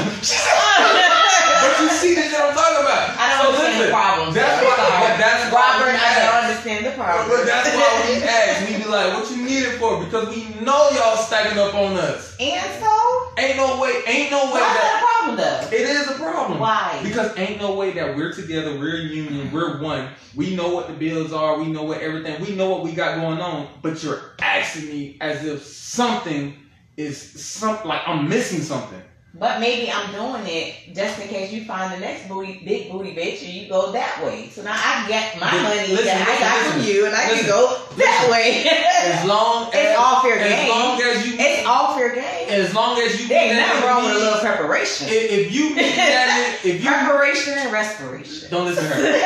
but 1.61 1.73
you 1.81 1.89
see 1.89 2.15
this 2.15 2.31
what 2.33 2.49
I'm 2.49 2.55
talking 2.55 2.83
about. 2.85 3.05
I 3.19 3.43
don't 3.43 3.55
So 3.55 3.61
understand 3.61 3.83
the 3.83 3.91
problem. 3.91 4.33
That's 4.33 4.63
why. 4.63 5.17
that's 5.17 5.53
why 5.53 5.59
Robert, 5.79 5.95
I 5.99 6.09
don't 6.19 6.43
understand 6.49 6.85
the 6.85 6.91
problem. 6.91 7.29
But 7.29 7.45
that's 7.45 7.69
why 7.75 7.89
we 8.07 8.23
ask. 8.23 8.69
We 8.69 8.77
be 8.83 8.89
like, 8.89 9.13
what 9.13 9.29
you 9.31 9.43
need 9.43 9.63
it 9.63 9.79
for? 9.79 10.03
Because 10.03 10.29
we 10.29 10.47
know 10.63 10.89
y'all 10.91 11.17
stacking 11.17 11.57
up 11.57 11.73
on 11.75 11.97
us. 11.97 12.35
and 12.39 12.83
so? 12.83 12.95
ain't 13.37 13.55
no 13.57 13.79
way, 13.81 14.01
ain't 14.05 14.31
no 14.31 14.45
way 14.45 14.59
Why 14.59 14.73
that 14.73 14.83
that 14.83 14.99
a 14.99 15.05
problem 15.23 15.37
though? 15.37 15.75
it 15.77 15.81
is 15.81 16.07
a 16.09 16.13
problem. 16.13 16.59
Why? 16.59 16.99
Because 17.03 17.37
ain't 17.37 17.59
no 17.61 17.75
way 17.75 17.91
that 17.93 18.15
we're 18.15 18.33
together, 18.33 18.77
we're 18.77 18.97
a 18.97 19.01
union, 19.03 19.51
we're 19.51 19.81
one. 19.81 20.09
We 20.35 20.55
know 20.55 20.73
what 20.75 20.87
the 20.87 20.93
bills 20.93 21.31
are, 21.31 21.57
we 21.57 21.67
know 21.67 21.83
what 21.83 22.01
everything, 22.01 22.41
we 22.45 22.55
know 22.55 22.69
what 22.69 22.83
we 22.83 22.91
got 22.91 23.15
going 23.19 23.39
on, 23.39 23.67
but 23.81 24.03
you're 24.03 24.35
asking 24.41 24.89
me 24.89 25.17
as 25.21 25.45
if 25.45 25.63
something 25.65 26.53
is 26.97 27.17
some 27.41 27.79
like 27.87 28.01
I'm 28.05 28.27
missing 28.27 28.59
something. 28.61 29.01
But 29.35 29.59
maybe 29.59 29.91
I'm 29.91 30.11
doing 30.11 30.41
it 30.47 30.73
just 30.95 31.19
in 31.21 31.27
case 31.27 31.53
you 31.53 31.63
find 31.63 31.93
the 31.93 31.99
next 31.99 32.27
booty, 32.27 32.61
big 32.65 32.91
booty 32.91 33.13
bitch, 33.13 33.43
and 33.45 33.53
you 33.53 33.69
go 33.69 33.91
that 33.91 34.23
way. 34.25 34.49
So 34.49 34.63
now 34.63 34.73
I 34.73 35.05
get 35.07 35.39
my 35.39 35.45
Listen, 35.53 35.63
money 35.63 35.87
listen, 35.93 36.05
that 36.05 36.25
I 36.27 36.39
got 36.41 36.73
from 36.73 36.81
you, 36.83 37.05
and 37.05 37.15
I 37.15 37.29
listen, 37.29 37.45
can 37.45 37.53
go 37.53 37.77
that 37.97 38.27
way. 38.31 38.65
As 38.65 39.25
long 39.29 39.69
as 39.73 39.75
It's 39.77 39.99
all 39.99 40.21
fair 40.21 40.39
as 40.39 40.49
game. 40.49 40.69
long 40.69 40.99
as 41.01 41.27
you 41.27 41.33
it's 41.37 41.67
all 41.67 41.93
fair 41.95 42.15
game. 42.15 42.49
as 42.49 42.73
long 42.73 42.97
as 42.99 43.21
you 43.21 43.27
There 43.27 43.39
ain't 43.53 43.55
nothing 43.55 43.87
wrong 43.87 44.03
with 44.05 44.15
a 44.15 44.19
little 44.19 44.39
preparation. 44.39 45.07
if, 45.09 45.31
if 45.31 45.53
you 45.53 45.75
meet 45.75 45.95
that 45.95 46.59
if 46.65 46.83
you 46.83 46.89
Preparation 46.89 47.53
and 47.53 47.71
respiration. 47.71 48.49
don't 48.49 48.65
listen 48.65 48.83
to 48.83 48.89
her. 48.89 49.25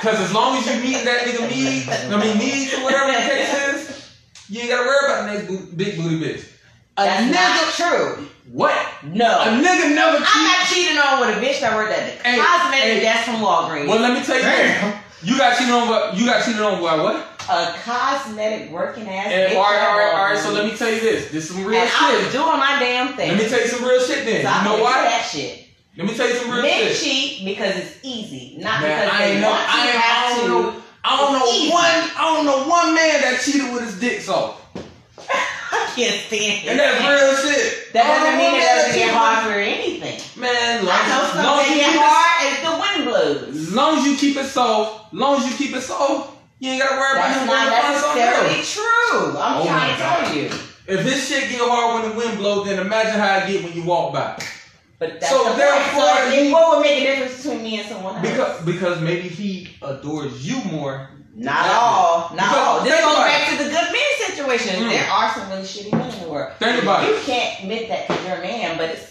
Cause 0.00 0.18
as 0.20 0.32
long 0.32 0.56
as 0.56 0.66
you 0.66 0.80
meet 0.82 1.04
that 1.04 1.26
nigga 1.28 1.48
needs, 1.48 1.86
I 1.88 2.16
mean 2.18 2.38
needs 2.38 2.72
or 2.74 2.82
whatever 2.82 3.12
the 3.12 3.18
case 3.18 3.54
is, 3.76 4.10
you 4.48 4.60
ain't 4.62 4.70
gotta 4.70 4.86
worry 4.88 5.04
about 5.04 5.26
the 5.26 5.32
next 5.34 5.46
bo- 5.48 5.76
big 5.76 5.96
booty 5.96 6.18
bitch. 6.18 6.48
A 6.98 7.04
That's 7.04 7.24
nigga, 7.24 7.32
not 7.32 7.74
true. 8.16 8.26
what? 8.52 8.76
No. 9.04 9.40
A 9.40 9.44
nigga 9.46 9.94
never 9.94 10.18
I'm 10.20 10.44
not 10.44 10.66
cheating 10.68 10.98
on 10.98 11.20
with 11.20 11.36
a 11.36 11.40
bitch 11.40 11.60
that 11.60 11.74
worked 11.74 11.92
at 11.92 12.04
the 12.04 12.22
Hey, 12.28 12.36
cosmetic 12.38 12.84
hey. 12.84 13.00
desk 13.00 13.24
from 13.24 13.36
Walgreens. 13.36 13.88
Well, 13.88 14.00
let 14.00 14.12
me 14.12 14.22
tell 14.24 14.36
you, 14.36 14.42
Damn. 14.42 15.00
you 15.22 15.38
got 15.38 15.56
cheated 15.56 15.72
on. 15.72 15.88
What 15.88 16.14
you 16.16 16.26
got 16.26 16.44
cheated 16.44 16.60
on? 16.60 16.82
By 16.82 16.96
what? 17.02 17.28
a 17.48 17.74
cosmetic 17.82 18.70
working 18.70 19.08
ass 19.08 19.26
And 19.32 19.52
bitch 19.52 19.56
all 19.56 19.62
right, 19.64 19.82
all 19.88 19.98
right, 19.98 20.14
all 20.14 20.24
right. 20.30 20.38
So 20.38 20.52
let 20.52 20.64
me 20.70 20.76
tell 20.76 20.88
you 20.92 21.00
this. 21.00 21.30
This 21.32 21.48
is 21.50 21.56
some 21.56 21.64
real 21.64 21.80
and 21.80 21.90
I 21.90 22.14
was 22.14 22.24
shit. 22.24 22.32
doing 22.32 22.58
my 22.58 22.76
damn 22.78 23.16
thing. 23.16 23.30
Let 23.32 23.42
me 23.42 23.48
tell 23.48 23.60
you 23.60 23.66
some 23.68 23.82
real 23.84 24.00
shit. 24.00 24.24
Then 24.24 24.44
So 24.44 24.48
you 24.58 24.64
know 24.64 24.74
can 24.76 24.84
why? 24.84 25.02
that 25.04 25.28
shit. 25.32 25.64
Let 25.96 26.06
me 26.06 26.14
tell 26.14 26.28
you 26.28 26.36
some 26.36 26.50
real 26.50 26.62
Men 26.62 26.92
shit. 26.92 26.96
cheat 27.02 27.44
because 27.44 27.76
it's 27.76 27.98
easy, 28.02 28.56
not 28.58 28.80
Man, 28.80 28.94
because 29.00 29.10
I 29.20 29.28
they 29.28 29.40
know. 29.40 29.48
want 29.50 29.64
to 29.64 29.72
I 29.72 29.86
ain't. 29.86 29.96
I 29.96 30.00
have 30.00 30.36
don't 30.36 30.44
to. 30.44 30.48
know. 30.78 30.82
I 31.04 31.16
don't 31.18 31.32
know 31.40 31.46
easy. 31.52 31.70
one. 31.72 31.82
I 31.82 32.20
don't 32.36 32.44
know 32.46 32.68
one 32.68 32.94
man 32.94 33.20
that 33.22 33.40
cheated 33.44 33.72
with 33.72 33.82
his 33.84 33.98
dick 33.98 34.28
off. 34.28 34.60
Can't 35.94 36.20
stand 36.26 36.64
it. 36.64 36.68
And 36.70 36.78
that's 36.78 36.98
real 37.00 37.52
shit. 37.52 37.92
That 37.92 38.04
doesn't 38.08 38.38
mean 38.38 38.54
it 38.60 38.64
doesn't 38.64 38.94
get 38.96 39.10
hard 39.14 39.46
for 39.46 39.58
anything. 39.58 40.18
Man, 40.40 40.84
long, 40.84 40.94
I 40.96 41.08
know 41.08 41.28
as- 41.28 41.44
long 41.44 41.58
you 41.68 41.74
get 41.76 41.86
keep 41.86 41.94
it, 41.94 42.00
hard 42.02 42.38
as 42.48 42.56
the 42.64 42.74
wind 42.80 43.04
blows. 43.08 43.56
as 43.56 43.72
long 43.74 43.98
as 43.98 44.04
you 44.06 44.16
keep 44.16 44.36
it 44.36 44.46
soft, 44.46 45.12
long 45.12 45.40
as 45.40 45.46
you 45.50 45.56
keep 45.56 45.76
it 45.76 45.82
soft, 45.82 46.30
you 46.58 46.70
ain't 46.70 46.82
gotta 46.82 46.96
worry 46.96 47.12
about 47.12 47.28
That's 47.28 47.46
not 47.46 47.48
going 47.48 47.66
to 47.66 47.82
find 47.82 48.00
something 48.00 48.24
necessarily 48.24 48.62
true. 48.64 49.38
I'm 49.38 49.60
Oh 49.60 49.64
trying 49.66 49.92
to 49.92 49.98
tell 50.00 50.34
you. 50.36 50.44
If 50.86 51.04
this 51.04 51.28
shit 51.28 51.48
get 51.50 51.60
hard 51.60 52.02
when 52.02 52.10
the 52.10 52.16
wind 52.16 52.38
blows, 52.38 52.66
then 52.66 52.78
imagine 52.78 53.18
how 53.20 53.38
it 53.38 53.46
get 53.52 53.62
when 53.64 53.72
you 53.72 53.82
walk 53.84 54.12
by. 54.12 54.36
But 54.98 55.20
that's 55.20 55.30
So 55.32 55.44
the 55.50 55.56
therefore, 55.56 56.02
So 56.02 56.28
you- 56.32 56.52
what 56.52 56.76
would 56.78 56.82
make 56.86 57.02
a 57.02 57.06
difference 57.16 57.36
between 57.42 57.62
me 57.62 57.80
and 57.80 57.88
someone 57.88 58.16
else? 58.16 58.26
Because 58.26 58.60
because 58.64 59.00
maybe 59.00 59.28
he 59.28 59.68
adores 59.82 60.46
you 60.46 60.62
more. 60.64 61.10
Not 61.34 61.66
all. 61.70 62.30
Not 62.36 62.48
Because 62.50 62.58
all. 62.58 62.80
This 62.84 63.00
goes 63.00 63.16
back 63.16 63.48
to 63.50 63.56
the 63.56 63.64
good 63.64 63.72
man 63.92 64.11
situation. 64.36 64.82
Mm. 64.82 64.90
There 64.90 65.08
are 65.10 65.30
some 65.34 65.48
really 65.50 65.62
shitty 65.62 65.92
men 65.92 66.10
in 66.14 66.20
the 66.24 66.28
world. 66.28 66.52
Think 66.58 66.82
about 66.82 67.04
you 67.06 67.14
it. 67.14 67.18
You 67.18 67.24
can't 67.24 67.60
admit 67.62 67.88
that 67.88 68.06
because 68.08 68.24
you're 68.26 68.36
a 68.36 68.40
man, 68.42 68.76
but 68.78 68.90
it's. 68.90 69.10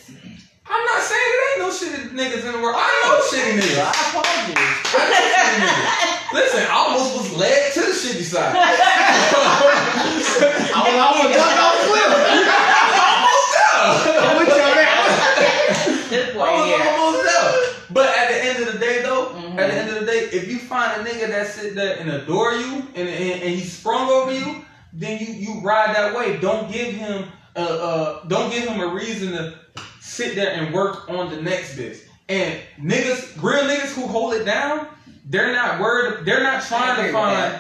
I'm 0.74 0.86
not 0.86 1.02
saying 1.04 1.22
it 1.22 1.44
ain't 1.52 1.60
no 1.60 1.70
shitty 1.70 2.12
niggas 2.16 2.46
in 2.46 2.52
the 2.54 2.60
world. 2.64 2.78
I 2.80 2.88
know 3.04 3.20
shitty 3.30 3.52
I 3.52 3.54
niggas. 3.60 3.92
applaud 3.92 4.48
you. 4.48 4.54
I 4.56 4.58
know 5.04 5.28
shitty 5.28 5.68
niggas. 5.68 6.32
Listen, 6.34 6.64
I 6.64 6.66
almost 6.72 7.12
was 7.18 7.28
led 7.38 7.74
to 7.74 7.80
the 7.82 7.88
shitty 7.92 8.24
side. 8.24 8.56
I 8.62 8.72
was 10.80 10.96
almost 10.96 11.36
done 11.36 11.58
off 11.60 11.76
flip. 11.86 12.08
almost 13.12 13.52
there. 13.52 14.16
I'm 14.22 14.38
with 14.38 14.48
you 14.48 14.64
on 14.64 14.76
that. 14.80 16.08
this 16.10 16.34
boy 16.34 16.48
almost, 16.48 16.72
here. 16.72 16.88
almost 16.92 17.20
there. 17.24 17.52
But 17.92 18.08
at 18.18 18.28
the 18.32 18.38
end 18.46 18.64
of 18.64 18.68
the 18.74 18.80
day, 18.80 19.02
though, 19.02 19.34
Mhm. 19.36 19.58
at 19.60 19.68
the 19.72 19.76
end 19.76 19.90
of 19.90 19.96
the 20.00 20.06
day, 20.06 20.30
if 20.32 20.48
you 20.48 20.60
find 20.60 21.02
a 21.02 21.04
nigga 21.10 21.28
that 21.30 21.48
sit 21.48 21.76
there 21.76 21.98
and 22.00 22.10
adore 22.12 22.54
you 22.54 22.88
and, 22.96 23.10
and, 23.10 23.42
and 23.42 23.50
he 23.52 23.62
sprung 23.64 24.10
over 24.10 24.32
you, 24.32 24.64
then 24.94 25.20
you 25.20 25.34
you 25.34 25.60
ride 25.62 25.96
that 25.96 26.16
way. 26.16 26.38
Don't 26.38 26.72
give 26.72 26.94
him 26.94 27.26
uh 27.56 27.60
uh 27.60 28.26
don't 28.26 28.52
give 28.52 28.68
him 28.68 28.80
a 28.80 28.94
reason 28.94 29.32
to 29.34 29.60
sit 30.00 30.36
there 30.36 30.52
and 30.52 30.74
work 30.74 31.10
on 31.10 31.30
the 31.30 31.42
next 31.42 31.78
bitch. 31.78 32.02
And 32.30 32.60
niggas, 32.80 33.42
real 33.42 33.64
niggas 33.64 33.94
who 33.94 34.08
hold 34.08 34.34
it 34.34 34.46
down, 34.46 34.88
they're 35.26 35.52
not 35.52 35.80
worried. 35.80 36.26
They're 36.26 36.44
not 36.44 36.64
trying 36.64 37.06
to 37.06 37.12
find. 37.12 37.60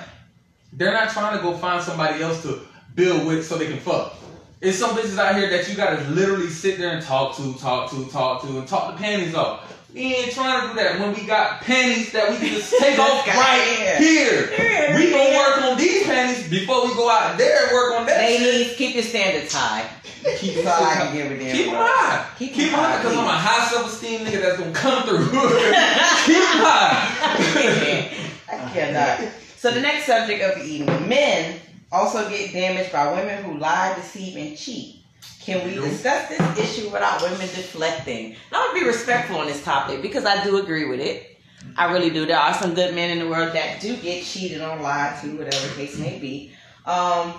They're 0.73 0.93
not 0.93 1.09
trying 1.09 1.35
to 1.35 1.43
go 1.43 1.57
find 1.57 1.83
somebody 1.83 2.23
else 2.23 2.41
to 2.43 2.61
build 2.95 3.27
with 3.27 3.45
so 3.45 3.57
they 3.57 3.67
can 3.67 3.79
fuck. 3.79 4.15
It's 4.61 4.77
some 4.77 4.95
bitches 4.95 5.17
out 5.17 5.35
here 5.35 5.49
that 5.49 5.67
you 5.67 5.75
gotta 5.75 6.01
literally 6.09 6.47
sit 6.47 6.77
there 6.77 6.91
and 6.91 7.03
talk 7.03 7.35
to, 7.37 7.53
talk 7.55 7.89
to, 7.91 8.05
talk 8.11 8.43
to, 8.43 8.59
and 8.59 8.67
talk 8.67 8.95
the 8.95 9.03
panties 9.03 9.35
off. 9.35 9.70
We 9.93 10.15
ain't 10.15 10.32
trying 10.32 10.62
to 10.62 10.67
do 10.69 10.73
that 10.75 10.99
when 11.01 11.13
we 11.13 11.25
got 11.25 11.62
panties 11.62 12.13
that 12.13 12.32
we 12.32 12.38
can 12.38 12.47
just 12.47 12.73
take 12.80 12.97
off 12.97 13.27
right 13.36 13.97
here. 13.99 14.47
We 14.95 15.12
gonna 15.12 15.38
work 15.38 15.62
on 15.63 15.77
these 15.77 16.06
panties 16.06 16.49
before 16.49 16.88
we 16.88 16.93
go 16.95 17.10
out 17.10 17.38
there 17.38 17.65
and 17.65 17.73
work 17.73 17.99
on 17.99 18.06
that 18.06 18.30
shit. 18.30 18.41
Ladies, 18.41 18.75
keep 18.77 18.95
your 18.95 19.04
standards 19.04 19.54
high. 19.54 19.89
Keep 20.38 20.56
That's 20.56 20.67
all 20.67 20.86
I 20.86 20.93
can 20.93 21.13
give 21.13 21.32
a 21.32 21.38
damn 21.38 21.56
Keep 21.56 21.65
them 21.65 21.75
high. 21.75 22.27
Keep 22.38 22.54
Keep 22.54 22.63
them 22.65 22.71
them 22.71 22.80
high 22.80 22.91
high, 22.91 22.97
because 23.01 23.17
I'm 23.17 23.25
a 23.25 23.32
high 23.32 23.67
self-esteem 23.69 24.19
nigga 24.21 24.41
that's 24.41 24.60
gonna 24.60 24.71
come 24.71 25.04
through. 25.04 25.25
Keep 26.25 26.47
high. 26.62 28.17
I 28.51 28.69
cannot. 28.71 29.30
So 29.58 29.71
the 29.71 29.82
next 29.82 30.06
subject 30.06 30.41
of 30.41 30.63
the 30.63 30.69
evening: 30.69 31.10
men 31.10 31.60
also 31.91 32.30
get 32.30 32.54
damaged 32.54 32.93
by 32.93 33.12
women 33.12 33.43
who 33.43 33.58
lie, 33.58 33.93
deceive, 33.95 34.38
and 34.38 34.58
cheat. 34.58 35.00
Can 35.41 35.67
we 35.67 35.75
discuss 35.75 36.29
this 36.29 36.60
issue 36.60 36.89
without 36.91 37.21
women 37.21 37.39
deflecting? 37.39 38.36
I 38.51 38.57
want 38.60 38.75
to 38.77 38.81
be 38.81 38.88
respectful 38.88 39.38
on 39.38 39.47
this 39.47 39.63
topic 39.63 40.01
because 40.01 40.25
I 40.25 40.43
do 40.43 40.57
agree 40.62 40.86
with 40.88 40.99
it. 40.99 41.38
I 41.77 41.91
really 41.91 42.10
do. 42.10 42.25
There 42.25 42.38
are 42.39 42.53
some 42.53 42.73
good 42.73 42.93
men 42.95 43.12
in 43.12 43.19
the 43.19 43.27
world 43.29 43.53
that 43.53 43.81
do 43.81 43.95
get 43.97 44.23
cheated 44.23 44.62
on, 44.62 44.81
lied 44.81 45.21
to, 45.21 45.38
whatever 45.38 45.67
the 45.67 45.73
case 45.75 45.97
may 45.97 46.19
be. 46.19 46.53
Um, 46.86 47.34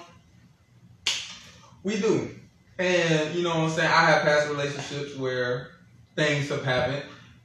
We 1.83 1.97
do. 2.01 2.31
And 2.79 3.35
you 3.35 3.43
know 3.43 3.51
what 3.51 3.59
I'm 3.59 3.71
saying? 3.71 3.91
I 3.91 4.05
have 4.07 4.23
past 4.23 4.49
relationships 4.49 5.17
where 5.17 5.71
things 6.17 6.49
have 6.51 6.65
happened 6.65 7.03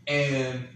and 0.08 0.67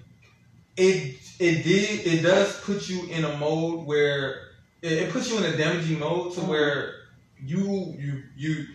it 0.77 1.17
it 1.39 1.63
did 1.63 2.05
it 2.05 2.21
does 2.23 2.59
put 2.61 2.87
you 2.89 3.05
in 3.07 3.25
a 3.25 3.37
mode 3.37 3.85
where 3.85 4.47
it, 4.81 4.93
it 4.93 5.09
puts 5.11 5.29
you 5.29 5.37
in 5.37 5.43
a 5.53 5.57
damaging 5.57 5.99
mode 5.99 6.33
to 6.35 6.41
Mhm. 6.41 6.47
where 6.47 6.95
you 7.43 7.93
you 7.99 8.23
you 8.37 8.67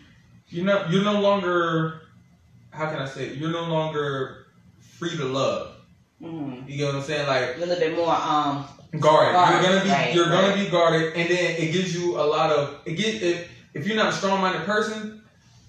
you're 0.49 0.65
not 0.65 0.91
you're 0.91 1.05
no 1.05 1.21
longer 1.21 2.03
how 2.71 2.91
can 2.91 2.99
I 3.01 3.07
say 3.07 3.29
it? 3.29 3.37
You're 3.39 3.53
no 3.53 3.65
longer 3.65 4.47
free 4.81 5.17
to 5.17 5.25
love. 5.25 5.77
mm, 6.21 6.69
You 6.69 6.77
get 6.77 6.87
what 6.87 6.97
I'm 6.97 7.03
saying? 7.03 7.27
Like 7.27 7.57
a 7.57 7.61
little 7.61 7.77
bit 7.77 7.97
more. 7.97 8.11
Um, 8.15 8.67
guarded. 9.01 9.33
Guarded, 9.33 9.63
You're 9.63 9.73
gonna 9.73 9.85
be 9.85 9.91
right, 9.91 10.15
you're 10.15 10.29
gonna 10.31 10.55
be 10.65 10.71
guarded, 10.71 11.15
and 11.17 11.31
then 11.31 11.57
it 11.57 11.73
gives 11.73 11.95
you 11.97 12.19
a 12.21 12.25
lot 12.25 12.51
of 12.51 12.81
it 12.85 12.95
get 12.95 13.23
if 13.23 13.49
if 13.75 13.87
you're 13.87 13.97
not 13.97 14.13
a 14.13 14.17
strong 14.17 14.41
minded 14.41 14.65
person, 14.65 15.23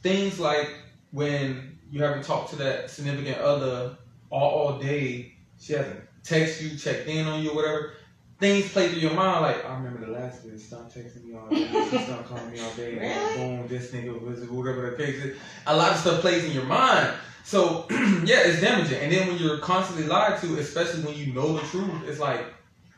things 0.03 0.39
like 0.39 0.69
when 1.11 1.77
you 1.89 2.03
haven't 2.03 2.23
talked 2.23 2.49
to 2.51 2.55
that 2.57 2.89
significant 2.89 3.37
other 3.37 3.97
all, 4.29 4.49
all 4.73 4.79
day, 4.79 5.33
she 5.59 5.73
hasn't 5.73 6.01
text 6.23 6.61
you, 6.61 6.77
checked 6.77 7.07
in 7.07 7.25
on 7.27 7.41
you, 7.41 7.55
whatever. 7.55 7.93
Things 8.39 8.71
play 8.71 8.89
through 8.89 8.99
your 8.99 9.13
mind 9.13 9.41
like 9.41 9.65
I 9.65 9.73
remember 9.75 10.05
the 10.05 10.11
last 10.11 10.45
bitch 10.47 10.59
stop 10.59 10.91
texting 10.91 11.25
me 11.25 11.35
all 11.35 11.49
day, 11.49 12.03
stop 12.05 12.25
calling 12.27 12.51
me 12.51 12.59
all 12.59 12.71
day, 12.71 12.95
Really? 12.95 13.35
boom, 13.35 13.67
this 13.67 13.91
nigga 13.91 14.21
was 14.21 14.47
whatever 14.47 14.91
the 14.91 14.97
case 14.97 15.23
is. 15.23 15.37
A 15.65 15.75
lot 15.75 15.91
of 15.91 15.97
stuff 15.97 16.21
plays 16.21 16.45
in 16.45 16.51
your 16.51 16.65
mind. 16.65 17.13
So 17.43 17.87
yeah, 17.91 18.41
it's 18.45 18.61
damaging. 18.61 18.99
And 19.01 19.11
then 19.11 19.27
when 19.27 19.37
you're 19.37 19.57
constantly 19.59 20.05
lied 20.05 20.39
to, 20.41 20.57
especially 20.59 21.01
when 21.03 21.15
you 21.15 21.33
know 21.33 21.57
the 21.57 21.65
truth, 21.67 22.03
it's 22.05 22.19
like 22.19 22.45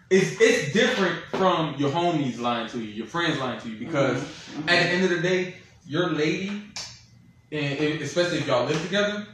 it's 0.10 0.42
it's 0.42 0.74
different 0.74 1.22
from 1.26 1.76
your 1.78 1.92
homies 1.92 2.40
lying 2.40 2.68
to 2.70 2.80
you, 2.80 2.92
your 2.92 3.08
friends 3.08 3.40
lying 3.40 3.62
to 3.62 3.70
you, 3.70 3.78
because 3.78 4.22
mhm, 4.22 4.62
at 4.64 4.68
the 4.68 4.90
end 4.90 5.04
of 5.06 5.10
the 5.12 5.22
day, 5.22 5.56
your 5.86 6.10
lady, 6.10 6.64
and 7.52 8.02
especially 8.02 8.40
if 8.40 8.48
y'all 8.48 8.66
live 8.66 8.82
together, 8.82 9.26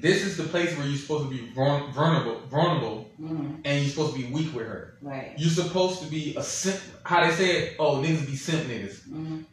this 0.00 0.24
is 0.24 0.36
the 0.36 0.44
place 0.44 0.76
where 0.76 0.86
you're 0.86 0.98
supposed 0.98 1.24
to 1.24 1.30
be 1.30 1.48
vuln- 1.54 1.92
vulnerable, 1.92 2.40
vulnerable, 2.50 3.10
mhm, 3.20 3.60
and 3.64 3.80
you're 3.80 3.90
supposed 3.90 4.14
to 4.14 4.20
be 4.22 4.26
weak 4.26 4.54
with 4.54 4.66
her. 4.66 4.94
right. 5.02 5.32
You're 5.38 5.50
supposed 5.50 6.00
to 6.02 6.06
be 6.06 6.34
a 6.36 6.42
simp. 6.42 6.80
How 7.04 7.24
they 7.24 7.32
say 7.34 7.50
it? 7.56 7.76
Oh, 7.78 7.96
niggas 7.96 8.26
be 8.26 8.36
simp 8.36 8.64
niggas. 8.64 9.00
mhm. 9.08 9.44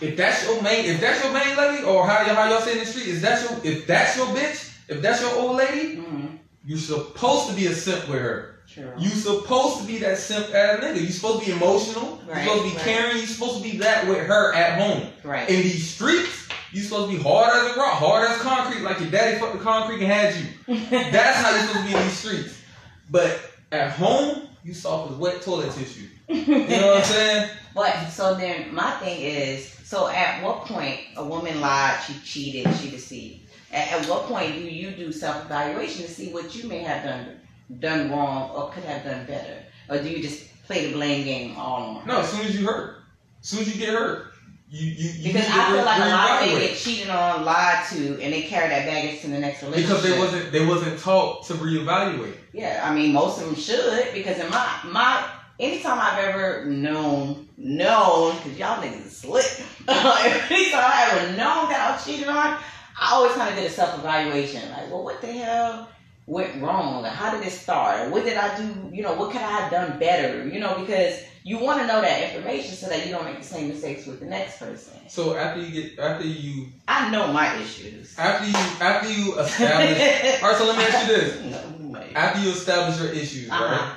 If 0.00 0.16
that's 0.16 0.44
your 0.44 0.60
main, 0.62 0.84
if 0.86 1.00
that's 1.00 1.22
your 1.24 1.32
main 1.32 1.56
lady, 1.56 1.84
or 1.84 2.06
how 2.06 2.24
y'all 2.26 2.34
how 2.34 2.50
y'all 2.50 2.60
say 2.60 2.72
in 2.72 2.78
the 2.80 2.86
street, 2.86 3.08
is 3.08 3.22
that 3.22 3.42
your 3.42 3.58
if 3.64 3.86
that's 3.86 4.16
your 4.16 4.26
bitch, 4.26 4.70
if 4.88 5.00
that's 5.00 5.20
your 5.22 5.34
old 5.36 5.56
lady, 5.56 5.96
Mhm. 5.96 6.38
you're 6.64 6.78
supposed 6.78 7.48
to 7.48 7.54
be 7.54 7.66
a 7.66 7.74
simp 7.74 8.08
with 8.08 8.20
her. 8.20 8.56
True. 8.72 8.92
You 8.98 9.08
supposed 9.08 9.78
to 9.80 9.84
be 9.84 9.98
that 9.98 10.18
simp 10.18 10.54
ass 10.54 10.80
nigga. 10.84 11.00
You 11.00 11.08
supposed 11.08 11.40
to 11.40 11.46
be 11.46 11.52
emotional. 11.52 12.20
Right, 12.26 12.44
you 12.44 12.48
supposed 12.50 12.62
to 12.64 12.70
be 12.70 12.76
right. 12.76 12.84
caring. 12.84 13.16
You 13.18 13.26
supposed 13.26 13.56
to 13.56 13.62
be 13.62 13.78
that 13.78 14.06
with 14.06 14.18
her 14.18 14.54
at 14.54 14.78
home. 14.80 15.08
right. 15.24 15.48
In 15.48 15.62
these 15.62 15.88
streets, 15.90 16.39
you 16.72 16.82
supposed 16.82 17.10
to 17.10 17.16
be 17.16 17.22
hard 17.22 17.50
as 17.52 17.76
a 17.76 17.78
rock, 17.78 17.94
hard 17.94 18.28
as 18.28 18.38
concrete, 18.38 18.82
like 18.82 19.00
your 19.00 19.10
daddy 19.10 19.38
fucked 19.38 19.54
the 19.54 19.58
concrete 19.64 20.02
and 20.02 20.12
had 20.12 20.34
you. 20.34 20.46
That's 20.90 21.38
how 21.38 21.50
you're 21.50 21.66
supposed 21.66 21.86
to 21.86 21.92
be 21.92 21.96
in 21.96 22.02
these 22.02 22.18
streets. 22.18 22.62
But 23.10 23.40
at 23.72 23.92
home, 23.92 24.48
You 24.62 24.74
soft 24.74 25.12
as 25.12 25.16
wet 25.16 25.42
toilet 25.42 25.72
tissue. 25.72 26.06
You 26.28 26.46
know 26.46 26.86
what 26.88 26.98
I'm 26.98 27.04
saying? 27.04 27.50
But 27.74 28.08
so 28.08 28.34
then 28.34 28.74
my 28.74 28.90
thing 28.98 29.20
is, 29.20 29.72
so 29.84 30.08
at 30.08 30.42
what 30.42 30.64
point 30.66 30.98
a 31.16 31.24
woman 31.24 31.60
lied, 31.60 32.00
she 32.04 32.14
cheated, 32.24 32.74
she 32.76 32.90
deceived? 32.90 33.48
At, 33.72 33.92
at 33.92 34.08
what 34.08 34.24
point 34.24 34.54
do 34.56 34.62
you 34.62 34.90
do 34.90 35.12
self 35.12 35.44
evaluation 35.44 36.02
to 36.02 36.10
see 36.10 36.32
what 36.32 36.54
you 36.54 36.68
may 36.68 36.80
have 36.80 37.04
done 37.04 37.40
done 37.78 38.10
wrong 38.10 38.50
or 38.50 38.70
could 38.70 38.82
have 38.82 39.04
done 39.04 39.24
better, 39.26 39.62
or 39.88 39.98
do 40.02 40.08
you 40.08 40.20
just 40.20 40.48
play 40.64 40.86
the 40.88 40.92
blame 40.94 41.24
game 41.24 41.56
all 41.56 41.98
on? 41.98 42.06
No, 42.08 42.20
as 42.20 42.30
soon 42.32 42.44
as 42.44 42.58
you 42.58 42.66
hurt, 42.66 42.96
as 43.40 43.48
soon 43.48 43.60
as 43.60 43.72
you 43.72 43.80
get 43.80 43.94
hurt, 43.94 44.29
you 44.70 44.86
you, 44.86 45.10
you 45.10 45.32
Because 45.32 45.48
I 45.48 45.72
feel 45.72 45.84
like 45.84 45.98
a 46.00 46.08
lot 46.08 46.42
of 46.42 46.48
they 46.48 46.68
get 46.68 46.76
cheated 46.76 47.10
on, 47.10 47.44
lied 47.44 47.84
to, 47.90 48.20
and 48.22 48.32
they 48.32 48.42
carry 48.42 48.68
that 48.68 48.86
baggage 48.86 49.20
to 49.22 49.28
the 49.28 49.38
next 49.38 49.62
relationship. 49.62 49.88
because 49.88 50.02
they 50.04 50.18
wasn't 50.18 50.52
they 50.52 50.64
wasn't 50.64 50.98
taught 51.00 51.44
to 51.46 51.54
reevaluate. 51.54 52.36
Yeah, 52.52 52.88
I 52.88 52.94
mean 52.94 53.12
most 53.12 53.40
of 53.40 53.46
them 53.46 53.56
should 53.56 54.14
because 54.14 54.38
in 54.38 54.48
my 54.50 54.80
my 54.84 55.28
anytime 55.58 55.98
I've 56.00 56.18
ever 56.18 56.66
known 56.66 57.48
known 57.56 58.36
because 58.36 58.58
y'all 58.58 58.82
niggas 58.82 59.06
is 59.06 59.16
slick. 59.16 59.44
anytime 59.88 60.84
I 60.84 61.08
ever 61.12 61.26
known 61.36 61.68
that 61.68 61.88
I 61.88 61.92
was 61.92 62.04
cheated 62.06 62.28
on, 62.28 62.36
I 62.36 63.12
always 63.12 63.32
kind 63.32 63.50
of 63.50 63.56
did 63.56 63.66
a 63.66 63.70
self 63.70 63.98
evaluation. 63.98 64.70
Like, 64.70 64.90
well, 64.90 65.02
what 65.02 65.20
the 65.20 65.32
hell 65.32 65.88
went 66.26 66.62
wrong? 66.62 67.02
Like, 67.02 67.12
how 67.12 67.36
did 67.36 67.44
it 67.44 67.50
start? 67.50 68.10
What 68.10 68.24
did 68.24 68.36
I 68.36 68.56
do? 68.56 68.90
You 68.92 69.02
know, 69.02 69.14
what 69.14 69.32
could 69.32 69.40
I 69.40 69.50
have 69.50 69.70
done 69.72 69.98
better? 69.98 70.46
You 70.46 70.60
know, 70.60 70.78
because 70.78 71.20
you 71.42 71.58
want 71.58 71.80
to 71.80 71.86
know 71.86 72.00
that 72.00 72.22
information 72.34 72.74
so 72.74 72.88
that 72.88 73.06
you 73.06 73.12
don't 73.12 73.24
make 73.24 73.38
the 73.38 73.44
same 73.44 73.68
mistakes 73.68 74.06
with 74.06 74.20
the 74.20 74.26
next 74.26 74.58
person. 74.58 74.94
So 75.08 75.36
after 75.36 75.60
you 75.62 75.82
get 75.82 75.98
after 75.98 76.26
you 76.26 76.68
I 76.88 77.10
know 77.10 77.32
my 77.32 77.54
issues. 77.56 78.14
after 78.18 78.46
you 78.46 78.54
after 78.54 79.10
you 79.12 79.38
establish. 79.38 79.98
all 80.42 80.48
right, 80.50 80.56
so 80.58 80.66
let 80.66 80.76
me 80.78 80.84
ask 80.84 81.08
you 81.08 81.16
this: 81.16 81.80
No, 81.80 82.00
after 82.14 82.40
you 82.42 82.50
establish 82.50 83.00
your 83.00 83.10
issues, 83.12 83.50
Uh-huh. 83.50 83.64
right? 83.64 83.96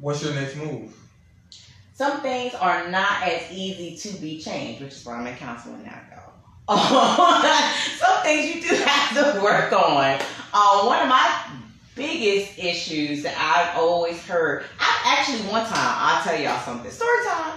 What's 0.00 0.22
your 0.22 0.34
next 0.34 0.56
move? 0.56 0.94
Some 1.94 2.20
things 2.22 2.54
are 2.54 2.88
not 2.90 3.22
as 3.22 3.50
easy 3.52 3.96
to 4.10 4.16
be 4.20 4.40
changed, 4.40 4.82
which 4.82 4.92
is 4.92 5.04
why 5.06 5.14
I'm 5.14 5.26
in 5.28 5.36
counseling 5.36 5.84
now, 5.84 6.00
y'all. 6.10 6.20
Some 7.98 8.22
things 8.22 8.54
you 8.54 8.60
do 8.68 8.74
have 8.84 9.34
to 9.34 9.40
work 9.40 9.72
on. 9.72 10.18
Uh, 10.52 10.84
one 10.86 11.00
of 11.02 11.08
my 11.08 11.46
biggest 11.94 12.58
issues 12.58 13.22
that 13.22 13.36
I've 13.38 13.78
always 13.78 14.20
heard, 14.26 14.64
I 14.80 14.93
actually 15.04 15.40
one 15.50 15.64
time, 15.64 15.70
I'll 15.76 16.22
tell 16.22 16.40
y'all 16.40 16.60
something. 16.60 16.90
Story 16.90 17.24
time. 17.24 17.52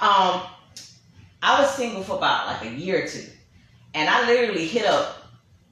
Um, 0.00 0.42
I 1.42 1.60
was 1.60 1.74
single 1.74 2.02
for 2.02 2.16
about 2.16 2.46
like 2.46 2.72
a 2.72 2.74
year 2.74 3.04
or 3.04 3.08
two, 3.08 3.26
and 3.94 4.08
I 4.08 4.26
literally 4.26 4.66
hit 4.66 4.86
up 4.86 5.18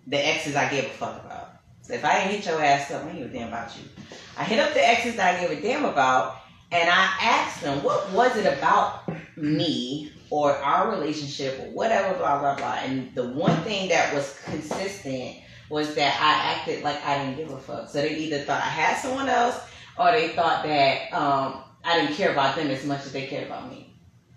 the 0.07 0.19
exes 0.19 0.57
I 0.57 0.69
gave 0.69 0.85
a 0.85 0.89
fuck 0.89 1.25
about. 1.25 1.53
So 1.83 1.95
if 1.95 2.05
I 2.05 2.19
didn't 2.19 2.37
hit 2.37 2.47
your 2.47 2.63
ass 2.63 2.91
up, 2.91 3.05
I 3.05 3.09
ain't 3.09 3.19
give 3.19 3.31
a 3.31 3.33
damn 3.33 3.49
about 3.49 3.77
you. 3.77 3.85
I 4.37 4.45
hit 4.45 4.59
up 4.59 4.75
the 4.75 4.87
exes 4.87 5.17
that 5.17 5.37
I 5.37 5.41
gave 5.41 5.59
a 5.59 5.61
damn 5.61 5.85
about, 5.85 6.37
and 6.73 6.89
I 6.89 7.17
asked 7.21 7.63
them, 7.63 7.83
what 7.83 8.13
was 8.13 8.37
it 8.37 8.47
about 8.47 9.09
me 9.37 10.13
or 10.31 10.53
our 10.53 10.91
relationship 10.91 11.59
or 11.61 11.71
whatever, 11.73 12.17
blah, 12.17 12.39
blah, 12.39 12.57
blah. 12.57 12.79
And 12.85 13.13
the 13.15 13.29
one 13.31 13.57
thing 13.63 13.89
that 13.89 14.15
was 14.15 14.39
consistent 14.45 15.37
was 15.69 15.95
that 15.95 16.17
I 16.21 16.55
acted 16.55 16.83
like 16.85 17.05
I 17.05 17.19
didn't 17.19 17.37
give 17.37 17.51
a 17.51 17.59
fuck. 17.59 17.89
So 17.89 18.01
they 18.01 18.17
either 18.17 18.39
thought 18.39 18.61
I 18.61 18.69
had 18.69 18.97
someone 18.97 19.29
else 19.29 19.61
or 20.01 20.13
they 20.13 20.29
thought 20.31 20.65
that 20.65 21.13
um, 21.13 21.63
I 21.85 22.01
didn't 22.01 22.17
care 22.17 22.33
about 22.33 22.57
them 22.57 22.69
as 22.69 22.85
much 22.87 23.05
as 23.05 23.13
they 23.13 23.27
cared 23.27 23.47
about 23.47 23.71
me. 23.71 23.95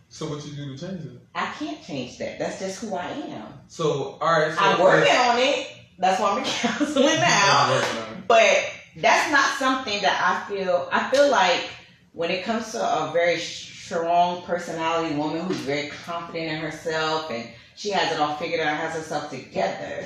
So 0.09 0.27
what 0.27 0.45
you 0.45 0.51
do 0.55 0.75
to 0.75 0.87
change 0.87 1.05
it? 1.05 1.21
I 1.33 1.45
can't 1.57 1.81
change 1.81 2.17
that. 2.19 2.37
That's 2.37 2.59
just 2.59 2.81
who 2.81 2.93
I 2.93 3.07
am. 3.07 3.47
So 3.67 4.17
all 4.21 4.39
right, 4.39 4.53
so 4.53 4.59
I'm 4.59 4.79
working 4.79 5.15
on 5.15 5.39
it. 5.39 5.67
That's 5.97 6.19
why 6.19 6.31
I'm 6.31 6.37
in 6.39 6.43
counseling 6.45 7.15
now. 7.15 7.71
Working 7.71 7.97
on 7.97 8.17
it. 8.17 8.27
But 8.27 8.71
that's 8.97 9.31
not 9.31 9.57
something 9.57 10.01
that 10.01 10.21
I 10.21 10.49
feel. 10.49 10.89
I 10.91 11.09
feel 11.09 11.31
like 11.31 11.69
when 12.11 12.29
it 12.29 12.43
comes 12.43 12.71
to 12.73 12.79
a 12.79 13.11
very 13.11 13.39
strong 13.39 14.43
personality 14.43 15.15
woman 15.15 15.45
who's 15.45 15.57
very 15.57 15.89
confident 16.05 16.51
in 16.51 16.59
herself 16.59 17.31
and 17.31 17.49
she 17.75 17.89
has 17.89 18.11
it 18.11 18.19
all 18.19 18.35
figured 18.35 18.59
out, 18.59 18.77
has 18.77 18.93
herself 18.93 19.31
together. 19.31 20.03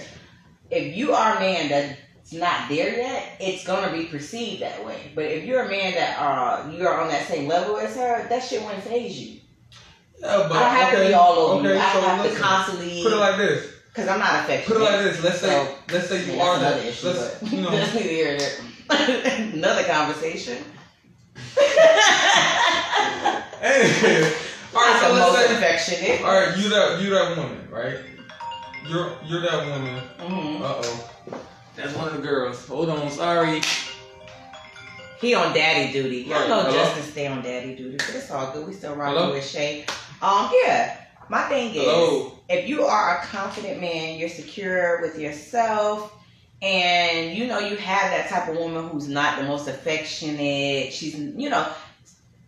If 0.70 0.96
you 0.96 1.13
are 1.13 1.36
a 1.36 1.39
man 1.39 1.98
that's 2.30 2.42
not 2.42 2.70
there 2.70 2.98
yet, 2.98 3.38
it's 3.40 3.63
gonna 3.63 3.92
be 3.92 4.06
perceived 4.06 4.62
that 4.62 4.84
way. 4.86 5.12
But 5.16 5.26
if 5.26 5.46
you're 5.46 5.63
a 5.63 5.70
man 5.70 5.94
that 5.94 6.20
uh 6.20 6.70
you 6.72 6.86
are 6.88 7.00
on 7.02 7.08
that 7.10 7.28
same 7.28 7.48
level 7.48 7.78
as 7.78 7.96
her, 7.96 8.28
that 8.28 8.44
shit 8.44 8.62
wouldn't 8.63 8.84
phase 8.84 9.18
you. 9.20 9.40
Yeah, 10.20 10.48
but 10.50 10.58
I 10.58 10.60
don't 10.60 10.76
have 10.76 10.94
okay, 10.94 11.04
to 11.04 11.08
be 11.10 11.13
all 11.13 11.34
over 11.38 11.60
okay, 11.70 11.76
you. 11.76 11.82
I 11.82 11.94
so 11.94 12.02
have 12.02 12.22
listen, 12.22 12.36
to 12.38 12.42
constantly 12.44 13.04
Put 13.04 13.13
it 13.13 13.18
like 13.18 13.38
this. 13.38 13.74
because 13.94 14.08
I'm 14.10 14.20
not 14.20 14.44
affectionate. 14.44 14.78
Put 14.78 14.78
it 14.78 14.92
like 14.92 15.04
this. 15.04 15.24
Let's 15.24 15.40
say 15.42 15.48
So, 15.66 15.94
let's 15.94 16.10
say 16.10 16.34
you 16.36 16.42
are 16.42 16.60
that. 16.60 16.84
issue, 16.86 17.08
Let's 17.08 17.44
you 17.52 17.62
know. 17.62 17.70
that's 17.72 17.94
neither 17.94 18.10
here 18.10 18.38
nor 18.90 18.98
another 19.54 19.84
conversation. 19.84 20.58
Hey. 23.60 24.34
all 24.76 24.82
right, 24.82 25.00
so 25.02 25.13
let's 25.13 25.36
say 25.36 25.56
affectionate. 25.56 26.22
all 26.22 26.34
right, 26.34 26.58
you 26.58 26.70
that 26.70 27.02
you 27.02 27.10
that 27.12 27.38
woman, 27.38 27.68
right? 27.70 27.98
You're 28.88 29.12
you're 29.26 29.42
that 29.42 29.66
woman. 29.66 30.02
Mhm. 30.20 30.62
Uh 30.62 30.82
oh. 30.84 31.10
That's 31.78 31.96
one 31.96 32.08
of 32.08 32.13
the 32.16 32.22
girls. 32.22 32.66
Hold 32.68 32.90
on, 32.90 33.10
sorry. 33.12 33.62
He 35.22 35.34
on 35.34 35.54
daddy 35.54 35.92
duty. 35.94 36.22
Y'all 36.24 36.40
Right, 36.42 36.50
know 36.50 36.62
hello? 36.63 36.74
Justin 36.74 37.04
stay 37.04 37.28
on 37.28 37.42
daddy 37.42 37.76
duty, 37.76 37.98
but 37.98 38.10
it's 38.13 38.30
all 38.32 38.52
good. 38.52 38.68
We 38.68 38.74
still 38.74 38.96
rocking 38.96 39.18
Hello? 39.18 39.34
with 39.34 39.46
Shay. 39.48 39.86
Um, 40.22 40.50
yeah. 40.63 41.02
My 41.30 41.44
thing 41.44 41.70
is, 41.70 41.82
Hello. 41.84 42.40
if 42.50 42.68
you 42.70 42.84
are 42.84 43.18
a 43.20 43.22
confident 43.26 43.82
man, 43.82 44.18
you're 44.18 44.30
secure 44.30 45.02
with 45.02 45.20
yourself, 45.20 46.13
and 46.62 47.38
you 47.38 47.48
know 47.48 47.60
you 47.60 47.76
have 47.76 48.12
that 48.12 48.30
type 48.30 48.48
of 48.48 48.56
woman 48.58 48.88
who's 48.90 49.08
not 49.08 49.38
the 49.40 49.44
most 49.46 49.68
affectionate. 49.68 50.94
She's, 50.94 51.16
you 51.16 51.50
know, 51.50 51.68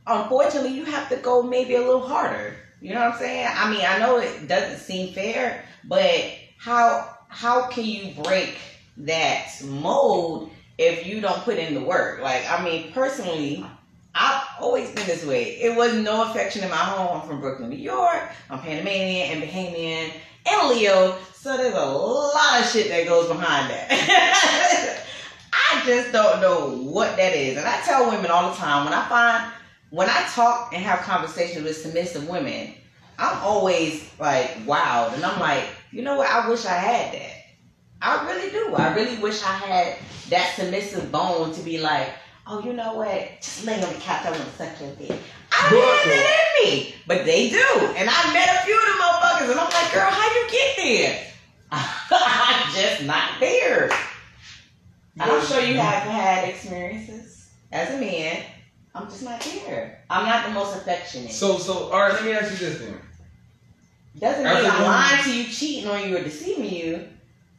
unfortunately, 0.07 0.71
you 0.73 0.85
have 0.85 1.09
to 1.09 1.17
go 1.17 1.43
maybe 1.43 1.75
a 1.75 1.79
little 1.81 2.07
harder. 2.07 2.55
You 2.81 2.93
know 2.93 3.01
what 3.01 3.13
I'm 3.15 3.19
saying? 3.19 3.47
I 3.53 3.69
mean, 3.69 3.81
I 3.85 3.99
know 3.99 4.17
it 4.17 4.47
doesn't 4.47 4.77
seem 4.79 5.13
fair, 5.13 5.63
but 5.83 6.15
how 6.57 7.15
how 7.27 7.67
can 7.67 7.83
you 7.85 8.13
break 8.23 8.55
that 8.99 9.51
mold 9.63 10.51
if 10.77 11.05
you 11.05 11.21
don't 11.21 11.41
put 11.43 11.57
in 11.57 11.73
the 11.73 11.81
work? 11.81 12.21
Like, 12.21 12.49
I 12.49 12.63
mean, 12.63 12.91
personally, 12.91 13.65
I've 14.15 14.43
always 14.59 14.89
been 14.91 15.05
this 15.05 15.25
way. 15.25 15.59
It 15.61 15.75
was 15.75 15.93
no 15.95 16.29
affection 16.29 16.63
in 16.63 16.69
my 16.69 16.75
home. 16.75 17.21
I'm 17.21 17.27
from 17.27 17.39
Brooklyn, 17.39 17.69
New 17.69 17.77
York. 17.77 18.29
I'm 18.49 18.59
Panamanian 18.59 19.31
and 19.31 19.43
Bahamian 19.43 20.11
and 20.49 20.69
Leo. 20.69 21.17
So 21.33 21.55
there's 21.55 21.75
a 21.75 21.85
lot 21.85 22.59
of 22.59 22.69
shit 22.69 22.89
that 22.89 23.07
goes 23.07 23.27
behind 23.27 23.69
that. 23.69 25.05
I 25.53 25.85
just 25.85 26.11
don't 26.11 26.41
know 26.41 26.69
what 26.91 27.15
that 27.17 27.33
is. 27.33 27.57
And 27.57 27.65
I 27.65 27.79
tell 27.81 28.09
women 28.09 28.31
all 28.31 28.49
the 28.51 28.57
time 28.57 28.85
when 28.85 28.93
I 28.93 29.07
find, 29.07 29.53
when 29.89 30.09
I 30.09 30.27
talk 30.33 30.73
and 30.73 30.83
have 30.83 30.99
conversations 30.99 31.63
with 31.63 31.77
submissive 31.77 32.27
women, 32.27 32.73
I'm 33.17 33.37
always 33.43 34.09
like, 34.19 34.57
wow. 34.65 35.11
And 35.13 35.23
I'm 35.23 35.39
like, 35.39 35.65
you 35.91 36.01
know 36.01 36.17
what? 36.17 36.29
I 36.29 36.49
wish 36.49 36.65
I 36.65 36.73
had 36.73 37.13
that. 37.13 37.38
I 38.01 38.25
really 38.25 38.51
do. 38.51 38.75
I 38.75 38.93
really 38.93 39.17
wish 39.17 39.43
I 39.43 39.53
had 39.53 39.97
that 40.29 40.55
submissive 40.55 41.11
bone 41.11 41.53
to 41.53 41.61
be 41.61 41.79
like, 41.79 42.09
oh, 42.47 42.61
you 42.63 42.73
know 42.73 42.95
what? 42.95 43.41
Just 43.41 43.65
lay 43.65 43.75
on 43.75 43.93
the 43.93 43.99
couch. 43.99 44.25
I 44.25 44.31
want 44.31 44.43
to 44.43 44.49
suck 44.51 44.79
your 44.79 44.91
dick. 44.95 45.19
I 45.51 45.69
don't 45.69 45.97
have 45.97 46.13
it 46.13 46.69
in 46.71 46.79
me. 46.79 46.95
But 47.07 47.25
they 47.25 47.49
do. 47.49 47.65
And 47.97 48.09
I 48.09 48.33
met 48.33 48.61
a 48.61 48.65
few 48.65 48.75
of 48.75 48.85
them 48.85 48.97
motherfuckers. 48.97 49.51
And 49.51 49.59
I'm 49.59 49.69
like, 49.69 49.93
girl, 49.93 50.09
how 50.09 50.35
you 50.35 50.49
get 50.49 50.77
there? 50.77 51.25
I'm 51.71 52.73
just 52.73 53.03
not 53.03 53.39
there. 53.39 53.91
I'm 55.19 55.45
sure 55.45 55.61
you 55.61 55.75
have 55.75 56.03
had 56.03 56.47
experiences 56.47 57.49
as 57.71 57.93
a 57.93 57.99
man. 57.99 58.43
I'm 58.95 59.07
just 59.07 59.23
not 59.23 59.41
there. 59.41 60.03
I'm 60.09 60.25
not 60.25 60.47
the 60.47 60.51
most 60.53 60.75
affectionate. 60.75 61.31
So 61.31 61.57
so 61.57 61.89
all 61.91 61.99
right, 61.99 62.13
let 62.13 62.23
me 62.23 62.31
ask 62.31 62.51
you 62.51 62.57
this 62.57 62.79
then. 62.79 62.99
Doesn't 64.17 64.43
mean 64.43 64.71
I'm 64.71 64.83
lying 64.83 65.23
to 65.23 65.35
you, 65.35 65.43
cheating 65.45 65.89
on 65.89 66.09
you, 66.09 66.17
or 66.17 66.23
deceiving 66.23 66.73
you. 66.73 67.07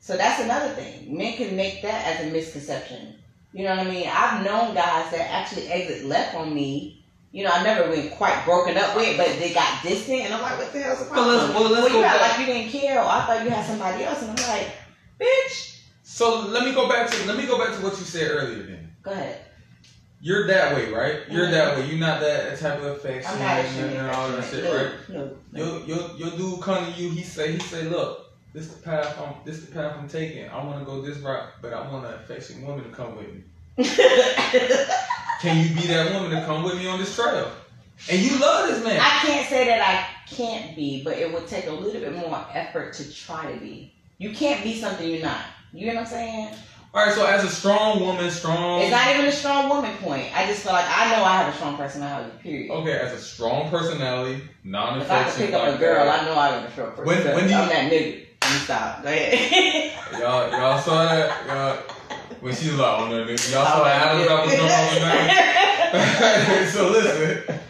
So 0.01 0.17
that's 0.17 0.43
another 0.43 0.71
thing. 0.75 1.17
Men 1.17 1.35
can 1.35 1.55
make 1.57 1.83
that 1.83 2.07
as 2.07 2.27
a 2.27 2.31
misconception. 2.31 3.15
You 3.53 3.65
know 3.65 3.77
what 3.77 3.87
I 3.87 3.91
mean? 3.91 4.09
I've 4.09 4.45
known 4.45 4.75
guys 4.75 5.11
that 5.13 5.31
actually 5.31 5.69
exit 5.69 6.07
left 6.07 6.35
on 6.35 6.55
me. 6.55 7.05
You 7.33 7.45
know, 7.45 7.51
I 7.53 7.63
never 7.63 7.89
been 7.91 8.11
quite 8.11 8.45
broken 8.45 8.77
up 8.77 8.97
with, 8.97 9.17
but 9.17 9.27
they 9.39 9.53
got 9.53 9.83
distant, 9.83 10.23
and 10.23 10.35
I'm 10.35 10.43
like, 10.43 10.59
what 10.59 10.73
the 10.73 10.81
hell's 10.81 10.99
the 10.99 11.05
Well, 11.05 11.13
problem? 11.13 11.37
let's- 11.37 11.55
well, 11.55 11.71
let's 11.71 11.87
you 11.95 12.01
go 12.01 12.05
act 12.05 12.19
back. 12.21 12.39
like 12.39 12.41
you 12.49 12.53
didn't 12.55 12.73
care, 12.73 12.99
or 13.01 13.07
I 13.09 13.25
thought 13.27 13.45
you 13.45 13.51
had 13.51 13.65
somebody 13.67 14.05
else, 14.05 14.23
and 14.23 14.31
I'm 14.41 14.49
like, 14.49 14.69
bitch, 15.21 15.77
So 16.03 16.41
let 16.47 16.65
me 16.65 16.73
go 16.73 16.89
back 16.89 17.09
to 17.11 17.27
let 17.27 17.37
me 17.37 17.47
go 17.47 17.57
back 17.59 17.77
to 17.77 17.83
what 17.85 17.93
you 17.99 18.05
said 18.05 18.31
earlier 18.33 18.63
then. 18.65 18.93
go 19.03 19.13
ahead. 19.13 19.39
You're 20.21 20.47
that 20.49 20.75
way, 20.75 20.91
right? 20.91 21.21
You're 21.31 21.47
Mhm. 21.47 21.51
that 21.53 21.77
way. 21.77 21.87
You're 21.87 21.99
not 21.99 22.21
that 22.21 22.59
type 22.59 22.79
of 22.79 22.85
affection 22.85 23.33
I'm 23.33 23.39
not 23.39 23.57
and, 23.65 23.97
and 23.97 24.11
all 24.11 24.29
that 24.29 24.39
affectionate. 24.41 24.65
shit, 25.07 25.15
no, 25.15 25.23
right? 25.23 25.31
no, 25.53 25.65
no. 25.65 25.85
Your 25.87 25.87
your 25.87 26.17
your 26.17 26.31
dude 26.37 26.61
come 26.61 26.93
to 26.93 27.01
you. 27.01 27.11
He 27.11 27.23
say 27.23 27.53
he 27.53 27.59
say, 27.61 27.85
look, 27.85 28.30
this 28.53 28.69
the 28.69 28.83
path 28.83 29.19
I'm 29.21 29.35
this 29.45 29.61
the 29.65 29.73
path 29.73 29.97
I'm 29.99 30.09
taking. 30.09 30.49
I 30.49 30.65
want 30.65 30.79
to 30.81 30.85
go 30.85 31.01
this 31.03 31.19
route, 31.19 31.49
but 31.63 31.73
I 31.73 31.89
want 31.91 32.07
an 32.07 32.15
affectionate 32.15 32.67
woman 32.67 32.85
to 32.85 32.91
come 32.91 33.17
with 33.17 33.27
me. 33.29 33.43
Can 35.41 35.67
you 35.67 35.75
be 35.75 35.87
that 35.89 36.13
woman 36.13 36.31
to 36.31 36.45
come 36.45 36.63
with 36.65 36.77
me 36.77 36.87
on 36.87 36.99
this 36.99 37.15
trail? 37.15 37.51
And 38.11 38.21
you 38.21 38.39
love 38.39 38.69
this 38.69 38.83
man. 38.85 38.99
I 39.01 39.21
can't 39.27 39.49
say 39.49 39.67
that 39.67 39.81
I 39.81 40.07
can't 40.31 40.75
be, 40.75 41.03
but 41.05 41.17
it 41.19 41.33
would 41.33 41.47
take 41.47 41.67
a 41.67 41.73
little 41.73 42.01
bit 42.01 42.15
more 42.15 42.45
effort 42.53 42.95
to 42.95 43.15
try 43.15 43.53
to 43.53 43.59
be. 43.59 43.93
You 44.19 44.33
can't 44.33 44.63
be 44.63 44.79
something 44.79 45.09
you're 45.09 45.23
not. 45.23 45.41
You 45.73 45.87
know 45.89 45.95
what 45.95 46.01
I'm 46.03 46.07
saying? 46.07 46.55
All 46.93 47.07
right, 47.07 47.15
so 47.15 47.25
as 47.25 47.45
a 47.45 47.49
strong 47.49 48.01
woman, 48.01 48.31
strong. 48.31 48.81
It's 48.83 48.91
not 48.91 49.07
even 49.15 49.27
a 49.27 49.33
strong 49.33 49.69
woman 49.69 49.97
point. 49.99 50.37
I 50.37 50.45
just 50.47 50.63
feel 50.63 50.73
like 50.73 50.87
I 50.89 51.15
know 51.17 51.23
I 51.25 51.43
have 51.43 51.55
a 51.55 51.57
strong 51.57 51.77
personality. 51.77 52.37
Period. 52.43 52.71
Okay, 52.71 52.99
as 52.99 53.13
a 53.13 53.19
strong 53.23 53.71
personality, 53.71 54.43
non 54.65 55.01
If 55.01 55.11
I 55.11 55.25
could 55.25 55.35
pick 55.37 55.53
up 55.55 55.75
a 55.75 55.79
girl, 55.79 56.05
that. 56.05 56.23
I 56.23 56.25
know 56.25 56.35
I 56.37 56.49
have 56.49 56.65
a 56.65 56.73
strong 56.73 56.89
When- 56.97 57.05
personality. 57.17 57.35
when 57.37 57.45
do 57.47 57.51
you- 57.51 57.57
I'm 57.61 57.69
that 57.69 57.93
nigga. 57.93 58.27
Me 58.53 58.59
stop. 58.65 59.03
Go 59.03 59.09
ahead. 59.09 59.93
Y'all, 60.21 60.51
y'all 60.51 60.79
saw 60.81 61.05
that? 61.05 61.47
Y'all, 61.47 61.77
when 62.41 62.55
she 62.55 62.71
was 62.71 62.79
like, 62.79 62.99
oh 63.01 63.09
no, 63.09 63.25
nigga. 63.25 63.53
Y'all 63.53 63.67
saw 63.67 63.85
that 63.85 64.07
Adams 64.07 64.29
was 64.29 64.57
going 64.57 64.61
on 66.61 66.67
so 66.73 66.89
listen, 66.91 67.61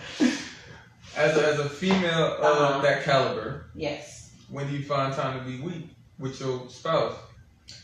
as 1.16 1.37
a, 1.37 1.47
as 1.49 1.59
a 1.59 1.69
female 1.69 2.35
of 2.37 2.40
Uh-huh. 2.45 2.81
that 2.83 3.03
caliber, 3.05 3.66
yes. 3.75 4.31
when 4.51 4.69
do 4.69 4.77
you 4.77 4.85
find 4.85 5.12
time 5.14 5.38
to 5.38 5.45
be 5.45 5.61
weak 5.61 5.88
with 6.19 6.38
your 6.40 6.69
spouse? 6.69 7.14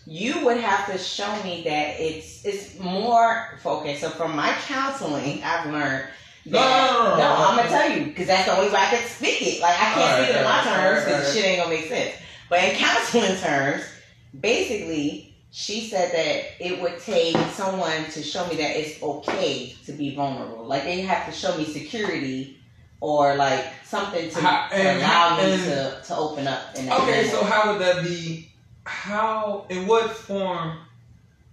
You 0.06 0.44
would 0.44 0.58
have 0.58 0.86
to 0.92 0.98
show 0.98 1.30
me 1.42 1.62
that 1.64 1.98
it's 2.00 2.44
it's 2.44 2.78
more 2.78 3.58
focused. 3.62 4.00
So 4.02 4.10
from 4.10 4.34
my 4.36 4.52
counseling, 4.66 5.42
I've 5.42 5.66
learned. 5.72 6.04
No, 6.44 6.58
That, 6.60 6.92
no, 6.92 6.98
no, 6.98 7.10
no, 7.10 7.16
no. 7.16 7.34
I'm 7.48 7.56
gonna 7.56 7.68
tell 7.68 7.90
you 7.90 8.04
because 8.06 8.26
that's 8.28 8.46
the 8.46 8.56
only 8.56 8.68
way 8.70 8.78
I 8.78 8.86
can 8.86 9.08
speak 9.08 9.42
it. 9.42 9.60
Like 9.60 9.74
I 9.74 9.76
can't 9.94 9.96
Alright, 10.00 10.24
speak 10.24 10.36
it 10.36 10.38
in 10.38 10.44
my 10.44 10.62
terms 10.62 11.04
because 11.04 11.20
alright. 11.20 11.34
shit 11.34 11.44
ain't 11.44 11.62
gonna 11.62 11.74
make 11.74 11.86
sense. 11.88 12.14
But 12.48 12.62
in 12.64 12.76
counseling 12.76 13.36
terms, 13.36 13.84
basically, 14.40 15.34
she 15.50 15.88
said 15.88 16.12
that 16.12 16.64
it 16.64 16.80
would 16.80 16.98
take 17.00 17.36
someone 17.52 18.04
to 18.10 18.22
show 18.22 18.46
me 18.48 18.56
that 18.56 18.76
it's 18.78 19.02
okay 19.02 19.74
to 19.86 19.92
be 19.92 20.14
vulnerable. 20.14 20.64
Like 20.64 20.84
they 20.84 21.00
have 21.00 21.26
to 21.26 21.32
show 21.32 21.56
me 21.56 21.64
security 21.64 22.58
or 23.00 23.34
like 23.36 23.64
something 23.84 24.30
to, 24.30 24.40
How- 24.40 24.68
and 24.72 24.98
allow 24.98 25.36
me 25.38 25.52
and- 25.52 25.62
to, 25.64 26.02
to 26.06 26.16
open 26.16 26.46
up. 26.46 26.70
Okay, 26.74 26.86
manner. 26.86 27.28
so 27.28 27.42
how 27.44 27.72
would 27.72 27.80
that 27.80 28.04
be? 28.04 28.50
How, 28.84 29.66
in 29.68 29.86
what 29.86 30.10
form? 30.10 30.78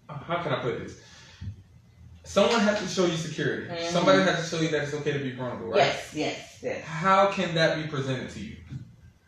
How 0.08 0.44
can 0.44 0.52
I 0.54 0.60
put 0.62 0.80
this? 0.80 1.00
Someone 2.24 2.62
has 2.62 2.80
to 2.80 2.88
show 2.88 3.06
you 3.06 3.18
security. 3.18 3.68
Mhm. 3.68 3.90
Somebody 3.92 4.22
has 4.22 4.50
to 4.50 4.56
show 4.56 4.62
you 4.62 4.70
that 4.70 4.84
it's 4.84 4.94
okay 4.94 5.12
to 5.14 5.20
be 5.20 5.32
vulnerable, 5.32 5.68
right? 5.68 5.78
yes, 5.78 6.12
yes, 6.14 6.58
yes. 6.62 6.84
how 6.86 7.28
can 7.32 7.54
that 7.56 7.82
be 7.82 7.90
presented 7.90 8.30
to 8.32 8.40
you? 8.40 8.56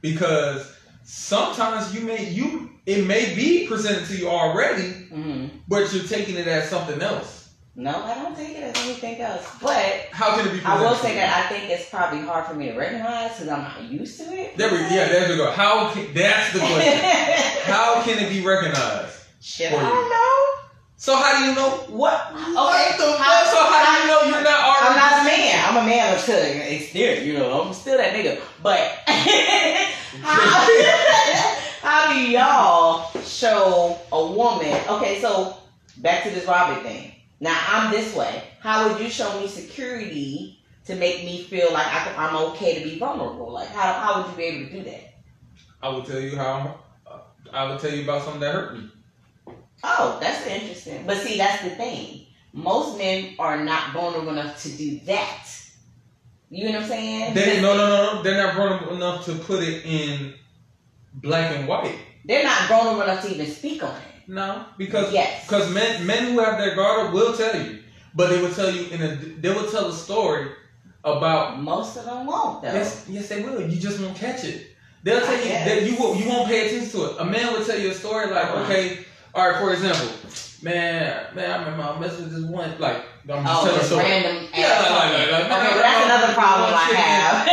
Because 0.01 0.71
sometimes 1.06 1.94
you 1.96 2.02
may 2.02 2.30
you 2.30 2.72
it 2.86 3.06
may 3.06 3.34
be 3.34 3.68
presented 3.68 4.06
to 4.08 4.18
you 4.18 4.28
already, 4.28 4.89
hmm 4.89 5.48
but 5.68 5.91
you're 5.94 6.04
taking 6.04 6.36
it 6.36 6.48
as 6.48 6.70
something 6.70 7.02
else. 7.02 7.50
No, 7.78 8.04
I 8.04 8.15
don't 8.15 8.36
take 8.36 8.56
it 8.56 8.63
as 8.63 8.86
anything 8.86 9.20
else. 9.20 9.46
But 9.62 10.08
How 10.12 10.38
can 10.38 10.48
it 10.48 10.54
be? 10.54 10.65
I 10.65 10.82
will 10.82 10.96
say 10.96 11.15
that 11.15 11.46
I 11.46 11.50
think 11.50 11.70
it's 11.70 11.89
probably 11.89 12.22
hard 12.22 12.46
for 12.46 12.54
me 12.54 12.68
to 12.68 12.78
recognize 12.78 13.34
because 13.34 13.50
I'm 13.50 13.63
not 13.63 13.84
used 13.84 14.20
to 14.22 14.34
it. 14.34 14.56
There 14.56 14.72
we 14.72 14.78
yeah, 14.78 15.10
there 15.10 15.30
we 15.30 15.36
go. 15.36 15.52
How 15.52 15.91
can 15.91 16.13
that's 16.13 16.54
the 16.54 16.60
question? 16.60 17.00
how 17.63 18.02
can 18.04 18.24
it 18.24 18.30
be 18.30 18.41
recognized? 18.41 19.18
Shit, 19.41 19.74
I 19.74 19.82
don't 19.82 20.10
know. 20.10 20.64
So 20.97 21.15
how 21.15 21.38
do 21.39 21.45
you 21.49 21.55
know? 21.55 21.69
What? 21.89 22.31
What 22.34 22.97
the 22.97 23.03
Okay. 23.03 23.17
fuck? 23.17 23.45
So 23.47 23.65
how 23.65 23.95
do 23.95 24.01
you 24.01 24.08
know 24.08 24.21
you're 24.23 24.43
not 24.43 24.60
already? 24.63 24.88
I'm 24.88 24.95
not 24.95 25.21
a 25.21 25.23
man. 25.25 25.65
I'm 25.67 25.84
a 25.84 25.86
man 25.86 26.15
until 26.17 26.71
exterior. 26.73 27.21
You 27.21 27.34
know, 27.39 27.62
I'm 27.62 27.73
still 27.73 27.97
that 27.97 28.13
nigga. 28.13 28.39
But 28.63 28.79
how, 30.21 30.67
how 31.81 32.13
do 32.13 32.19
y'all 32.31 33.12
show 33.23 33.99
a 34.12 34.31
woman? 34.31 34.73
Okay, 34.89 35.19
so 35.21 35.58
back 35.97 36.23
to 36.23 36.29
this 36.29 36.45
Robert 36.47 36.81
thing. 36.84 37.12
Now 37.41 37.60
I'm 37.67 37.91
this 37.91 38.15
way. 38.15 38.43
How 38.62 38.88
would 38.89 39.01
you 39.01 39.10
show 39.10 39.39
me 39.39 39.47
security 39.47 40.60
to 40.86 40.95
make 40.95 41.25
me 41.25 41.43
feel 41.43 41.73
like 41.73 41.88
I, 41.88 41.99
can- 42.05 42.13
I'm 42.17 42.36
okay 42.51 42.81
to 42.81 42.89
be 42.89 42.97
vulnerable? 42.97 43.51
Like 43.51 43.67
how 43.69 43.93
how 43.93 44.21
would 44.21 44.31
you 44.31 44.38
be 44.38 44.43
able 44.43 44.69
to 44.69 44.77
do 44.77 44.84
that? 44.89 45.13
I 45.84 45.89
will 45.89 46.03
tell 46.03 46.19
you 46.21 46.36
how. 46.38 46.79
Uh, 47.05 47.19
I 47.51 47.65
will 47.65 47.77
tell 47.77 47.91
you 47.91 48.03
about 48.03 48.23
something 48.23 48.39
that 48.41 48.53
hurt 48.55 48.73
me. 48.77 48.89
Oh, 49.83 50.17
that's 50.21 50.45
interesting. 50.47 51.05
But 51.05 51.17
see, 51.17 51.38
that's 51.38 51.63
the 51.63 51.69
thing. 51.71 52.25
Most 52.53 52.97
men 52.97 53.35
are 53.38 53.63
not 53.63 53.91
vulnerable 53.93 54.29
enough 54.31 54.61
to 54.63 54.69
do 54.69 54.99
that. 55.05 55.47
You 56.49 56.65
know 56.65 56.71
what 56.73 56.83
I'm 56.83 56.88
saying? 56.88 57.33
They 57.33 57.61
no 57.61 57.75
no 57.75 57.88
no 57.88 58.13
no. 58.15 58.23
They're 58.23 58.41
not 58.41 58.55
vulnerable 58.55 58.95
enough 58.95 59.25
to 59.25 59.35
put 59.35 59.61
it 59.63 59.83
in 59.85 60.33
black 61.13 61.55
and 61.55 61.67
white. 61.67 61.97
They're 62.23 62.43
not 62.43 62.67
vulnerable 62.67 63.01
enough 63.03 63.23
to 63.25 63.33
even 63.33 63.47
speak 63.47 63.83
on 63.83 63.95
it. 63.95 64.27
No, 64.27 64.65
because 64.77 65.13
Yes. 65.13 65.45
because 65.45 65.71
men 65.73 66.05
men 66.05 66.31
who 66.33 66.39
have 66.39 66.57
their 66.57 66.75
guard 66.75 67.07
up 67.07 67.13
will 67.13 67.35
tell 67.35 67.55
you, 67.61 67.83
but 68.15 68.29
they 68.29 68.41
will 68.41 68.53
tell 68.53 68.71
you 68.71 68.88
in 68.89 69.01
a 69.01 69.15
they 69.15 69.49
will 69.53 69.69
tell 69.69 69.88
a 69.88 69.93
story 69.93 70.47
about 71.03 71.61
Most 71.61 71.97
of 71.97 72.05
them 72.05 72.25
won't, 72.25 72.61
though. 72.63 72.73
yes 72.73 73.05
yes 73.07 73.27
they 73.29 73.43
will. 73.43 73.61
You 73.61 73.79
just 73.79 73.99
won't 73.99 74.15
catch 74.17 74.43
it. 74.45 74.67
They'll 75.03 75.19
tell 75.19 75.29
I 75.35 75.38
you 75.38 75.43
guess. 75.43 75.67
that 75.67 75.83
you 75.83 75.95
will 75.97 76.15
you 76.15 76.27
won't 76.29 76.47
pay 76.47 76.65
attention 76.67 76.89
to 76.99 77.05
it. 77.11 77.15
A 77.19 77.25
man 77.25 77.53
will 77.53 77.63
tell 77.65 77.77
you 77.79 77.91
a 77.91 77.93
story 77.93 78.27
like 78.31 78.45
Uh-huh. 78.45 78.63
okay, 78.63 79.05
all 79.36 79.50
right. 79.50 79.60
For 79.60 79.74
example, 79.74 80.08
man 80.62 81.28
man 81.36 81.52
I 81.52 81.58
remember 81.63 81.84
I 81.84 82.00
messed 82.00 82.19
with 82.19 82.32
this 82.32 82.43
one 82.45 82.71
like 82.80 83.04
I'm 83.30 83.43
just 83.43 83.50
Oh, 83.50 83.65
telling 83.65 83.76
a 83.76 83.78
just 83.80 83.88
story. 83.89 84.04
random 84.06 84.48
Yeah, 84.54 84.69
like, 84.82 84.89
like, 84.91 85.32
like, 85.32 85.50
like, 85.50 85.62
Okay, 85.65 85.82
that's 85.82 86.06
another 86.06 86.34
problem 86.34 86.69
I 86.74 86.88
have. 86.93 87.48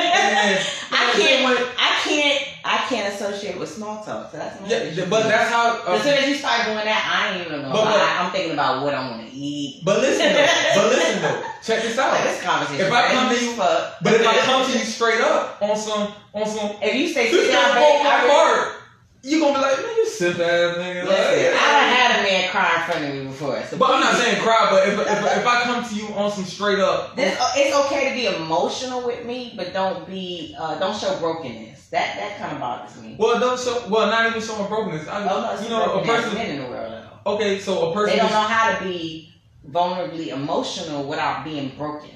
I 0.93 1.13
can't. 1.17 1.59
I 1.79 2.01
can't. 2.05 2.49
I 2.65 2.77
can't 2.89 3.15
associate 3.15 3.59
with 3.59 3.71
small 3.71 4.05
talk. 4.05 4.31
So 4.31 4.37
that's 4.39 4.61
Yeah, 4.69 4.77
issue. 4.79 5.07
but 5.09 5.25
that's 5.25 5.51
how. 5.51 5.81
uh, 5.87 5.95
as 5.97 6.03
soon 6.03 6.13
as 6.13 6.29
you 6.29 6.35
start 6.37 6.65
doing 6.67 6.77
that, 6.85 7.01
I 7.09 7.33
ain't 7.39 7.47
even 7.49 7.63
gonna 7.63 7.73
But- 7.73 7.85
lie. 7.87 8.17
I'm 8.21 8.31
thinking 8.31 8.53
about 8.53 8.83
what 8.85 8.95
I 8.95 9.09
want 9.11 9.27
to 9.27 9.33
eat. 9.35 9.83
but 9.85 10.01
listen 10.01 10.33
though. 10.33 10.47
But 10.77 10.87
listen 10.93 11.23
though. 11.23 11.43
Check 11.65 11.83
this 11.83 11.99
out. 11.99 12.13
Like, 12.13 12.25
this 12.25 12.43
conversation. 12.43 12.87
If 12.87 12.93
I 12.93 13.09
come 13.13 13.35
to 13.35 13.45
you- 13.45 13.53
fuck. 13.53 13.95
But 14.03 14.13
if 14.15 14.27
I 14.27 14.37
come 14.39 14.71
to 14.71 14.73
you 14.79 14.85
straight 14.85 15.21
up 15.23 15.57
on 15.63 15.77
some 15.77 16.13
on 16.35 16.47
some 16.47 16.77
if 16.83 16.95
you 16.95 17.09
say 17.09 17.31
sit 17.31 17.51
down, 17.51 17.75
babe, 17.75 18.07
I 18.07 18.29
heart, 18.29 18.82
you 19.23 19.41
gonna 19.41 19.55
be 19.59 19.61
like, 19.63 19.77
man, 19.79 19.97
you 19.97 20.07
simp 20.09 20.39
ass 20.41 20.77
nigga. 20.77 21.05
Like, 21.05 21.09
Listen, 21.09 21.45
yeah. 21.45 21.59
I 21.61 21.73
done 21.73 21.89
had 21.95 22.21
a 22.21 22.23
man 22.25 22.51
cry 22.51 22.75
in 22.77 22.91
front 22.91 23.05
of 23.05 23.15
me 23.15 23.25
before. 23.27 23.63
So 23.65 23.77
But 23.79 23.91
I'm 23.91 24.01
not 24.01 24.17
saying 24.17 24.43
cry, 24.43 24.69
but 24.71 24.89
if, 24.89 24.99
if, 24.99 25.39
if 25.39 25.47
I 25.47 25.63
come 25.63 25.85
to 25.89 25.95
you 25.95 26.07
on 26.15 26.31
some 26.33 26.45
straight 26.45 26.81
up, 26.81 27.15
This, 27.17 27.39
uh, 27.41 27.53
it's 27.57 27.77
okay 27.87 28.09
to 28.11 28.15
be 28.15 28.27
emotional 28.43 29.07
with 29.07 29.25
me, 29.25 29.55
but 29.57 29.73
don't 29.73 30.07
be 30.07 30.55
uh, 30.59 30.79
don't 30.79 30.97
show 30.99 31.19
brokenness. 31.21 31.89
That 31.91 32.17
that 32.17 32.39
kind 32.39 32.53
of 32.53 32.61
bothers 32.61 33.01
me. 33.03 33.17
well, 33.19 33.39
don't 33.39 33.59
show, 33.61 33.85
well, 33.89 34.09
not 34.09 34.29
even 34.31 34.41
showing 34.43 34.67
brokenness. 34.69 35.07
I, 35.09 35.29
Oh, 35.29 35.55
no, 35.57 35.63
you 35.63 35.69
know, 35.69 36.01
a 36.01 36.05
person. 36.05 36.35
men 36.35 36.51
in 36.57 36.63
the 36.65 36.69
world. 36.71 36.93
Though. 37.25 37.33
Okay, 37.35 37.59
so 37.61 37.91
a 37.91 37.95
person. 37.95 38.15
They 38.15 38.17
don't 38.17 38.27
is- 38.27 38.33
know 38.33 38.41
how 38.41 38.77
to 38.79 38.83
be 38.85 39.33
vulnerably 39.71 40.29
emotional 40.29 41.05
without 41.05 41.45
being 41.45 41.73
broken. 41.77 42.11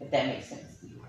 If 0.00 0.10
that 0.10 0.26
makes 0.26 0.48
sense 0.48 0.80
to 0.80 0.86
you. 0.88 1.04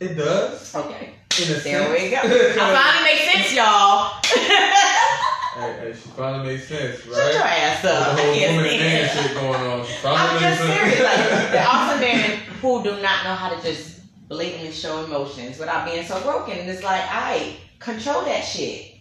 It 0.00 0.14
does. 0.16 0.74
Okay. 0.74 1.14
In 1.40 1.54
a 1.54 1.58
There 1.60 1.90
we 1.92 2.10
go. 2.10 2.16
I 2.24 2.56
finally 2.56 3.04
make 3.04 3.20
sense, 3.30 3.54
y'all. 3.54 4.18
Hey, 4.24 5.78
hey, 5.80 5.92
she 5.92 6.08
finally 6.10 6.46
made 6.46 6.60
sense, 6.60 7.06
right? 7.06 7.14
Shut 7.16 7.34
your 7.34 7.42
ass 7.42 7.84
up. 7.84 8.08
I 8.08 8.20
whole 8.22 8.34
can't 8.34 8.56
woman 8.56 8.70
and 8.70 8.80
man 8.80 9.08
stand 9.08 9.26
it. 9.26 9.28
shit 9.28 9.34
going 9.40 9.60
on. 9.60 9.86
She 9.86 9.92
finally 9.94 10.20
I'm 10.20 10.34
made 10.34 10.40
just 10.48 10.60
sense. 10.60 10.74
serious. 10.80 11.00
Like, 11.00 11.16
there 11.52 11.66
are 11.66 11.90
some 11.90 12.00
men 12.00 12.30
who 12.60 12.82
do 12.82 12.90
not 13.02 13.24
know 13.24 13.34
how 13.34 13.54
to 13.54 13.62
just 13.62 14.00
blatantly 14.28 14.72
show 14.72 15.04
emotions 15.04 15.58
without 15.58 15.84
being 15.86 16.04
so 16.04 16.20
broken. 16.22 16.58
And 16.58 16.68
it's 16.68 16.82
like, 16.82 17.02
I 17.08 17.56
control 17.78 18.24
that 18.24 18.42
shit. 18.44 18.96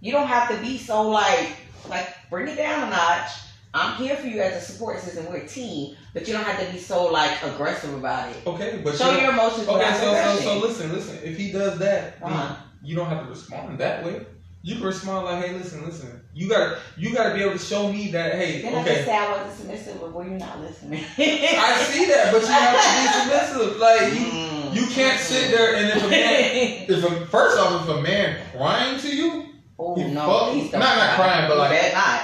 You 0.00 0.12
don't 0.12 0.26
have 0.28 0.48
to 0.50 0.56
be 0.60 0.78
so 0.78 1.02
like, 1.08 1.56
like 1.88 2.08
bring 2.30 2.48
it 2.48 2.56
down 2.56 2.88
a 2.88 2.90
notch. 2.90 3.30
I'm 3.72 3.94
here 4.02 4.16
for 4.16 4.26
you 4.26 4.40
as 4.40 4.62
a 4.62 4.72
support 4.72 4.98
system. 5.00 5.26
We're 5.30 5.36
a 5.38 5.46
team, 5.46 5.94
but 6.12 6.26
you 6.26 6.32
don't 6.32 6.44
have 6.44 6.64
to 6.66 6.72
be 6.72 6.78
so 6.78 7.06
like 7.12 7.30
aggressive 7.44 7.94
about 7.94 8.30
it. 8.30 8.36
Okay, 8.46 8.80
but 8.82 8.96
Show 8.96 9.12
you 9.12 9.20
your 9.20 9.30
emotions 9.32 9.68
Okay, 9.68 9.94
so, 9.94 10.12
so 10.14 10.36
so 10.42 10.58
listen, 10.66 10.92
listen. 10.92 11.18
If 11.22 11.36
he 11.36 11.52
does 11.52 11.78
that, 11.78 12.14
Uh-huh. 12.22 12.56
you 12.82 12.96
don't 12.96 13.06
have 13.06 13.22
to 13.24 13.30
respond 13.30 13.78
that 13.78 14.04
way. 14.04 14.26
You 14.62 14.74
can 14.76 14.84
respond 14.84 15.24
like, 15.24 15.44
"Hey, 15.44 15.54
listen, 15.54 15.86
listen. 15.86 16.20
You 16.34 16.48
gotta, 16.48 16.78
you 16.98 17.14
gotta 17.14 17.32
be 17.34 17.40
able 17.42 17.52
to 17.52 17.58
show 17.64 17.90
me 17.90 18.10
that. 18.10 18.34
Hey, 18.34 18.60
Then 18.60 18.74
I 18.74 18.80
okay, 18.82 19.04
say 19.06 19.16
I 19.16 19.30
wasn't 19.32 19.56
submissive, 19.56 20.00
but 20.00 20.12
were 20.12 20.24
you 20.24 20.30
not 20.36 20.60
listening? 20.60 21.02
I 21.16 21.86
see 21.90 22.06
that, 22.06 22.30
but 22.32 22.42
you 22.42 22.48
have 22.48 22.76
to 22.76 23.02
be 23.02 23.08
submissive. 23.56 23.78
Like 23.80 24.12
you, 24.12 24.50
Mm. 24.50 24.74
you 24.74 24.86
can't 24.88 25.18
sit 25.18 25.50
there 25.50 25.76
and 25.76 25.88
if 25.88 26.04
a 26.04 26.08
man, 26.08 26.50
if 26.88 27.04
a 27.04 27.26
first 27.26 27.58
off, 27.58 27.88
if 27.88 27.96
a 27.96 28.02
man 28.02 28.36
crying 28.54 28.98
to 29.00 29.16
you, 29.16 29.46
Oh 29.78 29.94
no, 29.94 30.52
fuck- 30.70 30.72
not- 30.78 30.96
not 30.98 31.14
crying, 31.16 31.48
but 31.48 31.56
like- 31.56 31.94
not. 31.94 32.20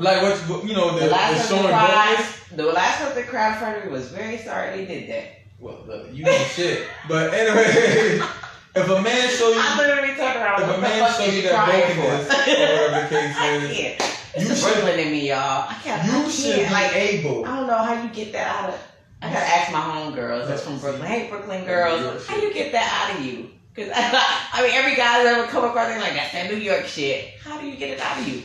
Like 0.00 0.22
what- 0.22 0.64
you 0.66 0.74
know 0.74 0.92
the, 0.94 1.00
The 1.00 1.04
the, 1.06 1.10
last 1.12 1.40
person 1.42 1.56
showing 1.58 1.68
cried, 1.68 2.26
the 2.56 2.64
last 2.64 2.98
person 3.00 3.16
that 3.16 3.28
cried 3.28 3.52
in 3.52 3.58
front 3.58 3.78
of 3.78 3.84
me 3.84 3.90
was 3.90 4.08
very 4.08 4.38
sorry 4.38 4.76
they 4.76 4.84
did 4.86 5.10
that. 5.10 5.24
Well, 5.58 5.78
look, 5.86 6.08
you 6.12 6.24
know 6.24 6.32
shit. 6.56 6.86
But 7.08 7.34
anyway, 7.34 7.66
if 8.74 8.88
a 8.88 9.02
man 9.02 9.30
show 9.30 9.48
you, 9.50 9.60
I 9.60 9.76
literally 9.76 10.14
turned 10.16 10.36
around. 10.36 10.62
if 10.62 10.78
a 10.78 10.80
man 10.80 11.12
show 11.12 11.24
you 11.24 11.42
that 11.42 11.66
brokenness 11.66 12.32
or 12.32 12.50
whatever 12.50 13.02
the 13.02 13.08
case 13.14 13.36
I 13.38 13.54
is, 13.56 13.78
you 13.78 13.94
It's 14.34 14.48
the 14.48 14.56
should- 14.56 14.98
in 14.98 15.10
me, 15.12 15.28
y'all. 15.28 15.66
I 15.68 15.74
can't. 15.82 16.02
I 16.02 16.06
you 16.06 16.12
can't. 16.22 16.32
should 16.32 16.56
be 16.66 16.72
like. 16.72 16.94
able. 16.96 17.44
I 17.44 17.56
don't 17.56 17.66
know 17.66 17.76
how 17.78 18.02
you 18.02 18.08
get 18.10 18.32
that 18.32 18.46
out 18.64 18.70
of. 18.70 18.80
I 19.22 19.26
gotta 19.30 19.44
ask 19.44 19.70
my 19.70 19.80
homegirls 19.80 20.48
that's 20.48 20.62
from 20.62 20.78
Brooklyn. 20.78 21.06
Hey, 21.06 21.28
Brooklyn 21.28 21.66
girls, 21.66 22.26
how 22.26 22.36
you 22.36 22.54
get 22.54 22.72
that 22.72 23.10
out 23.12 23.18
of 23.20 23.26
you? 23.26 23.50
Because 23.74 23.92
I 23.94 24.62
mean, 24.62 24.70
every 24.72 24.96
guy 24.96 25.22
that 25.24 25.38
ever 25.38 25.46
come 25.46 25.64
across, 25.64 25.88
they're 25.88 26.00
like, 26.00 26.14
that's 26.14 26.32
that 26.32 26.50
New 26.50 26.56
York 26.56 26.86
shit. 26.86 27.34
How 27.44 27.60
do 27.60 27.66
you 27.66 27.76
get 27.76 27.90
it 27.90 28.00
out 28.00 28.18
of 28.18 28.26
you? 28.26 28.42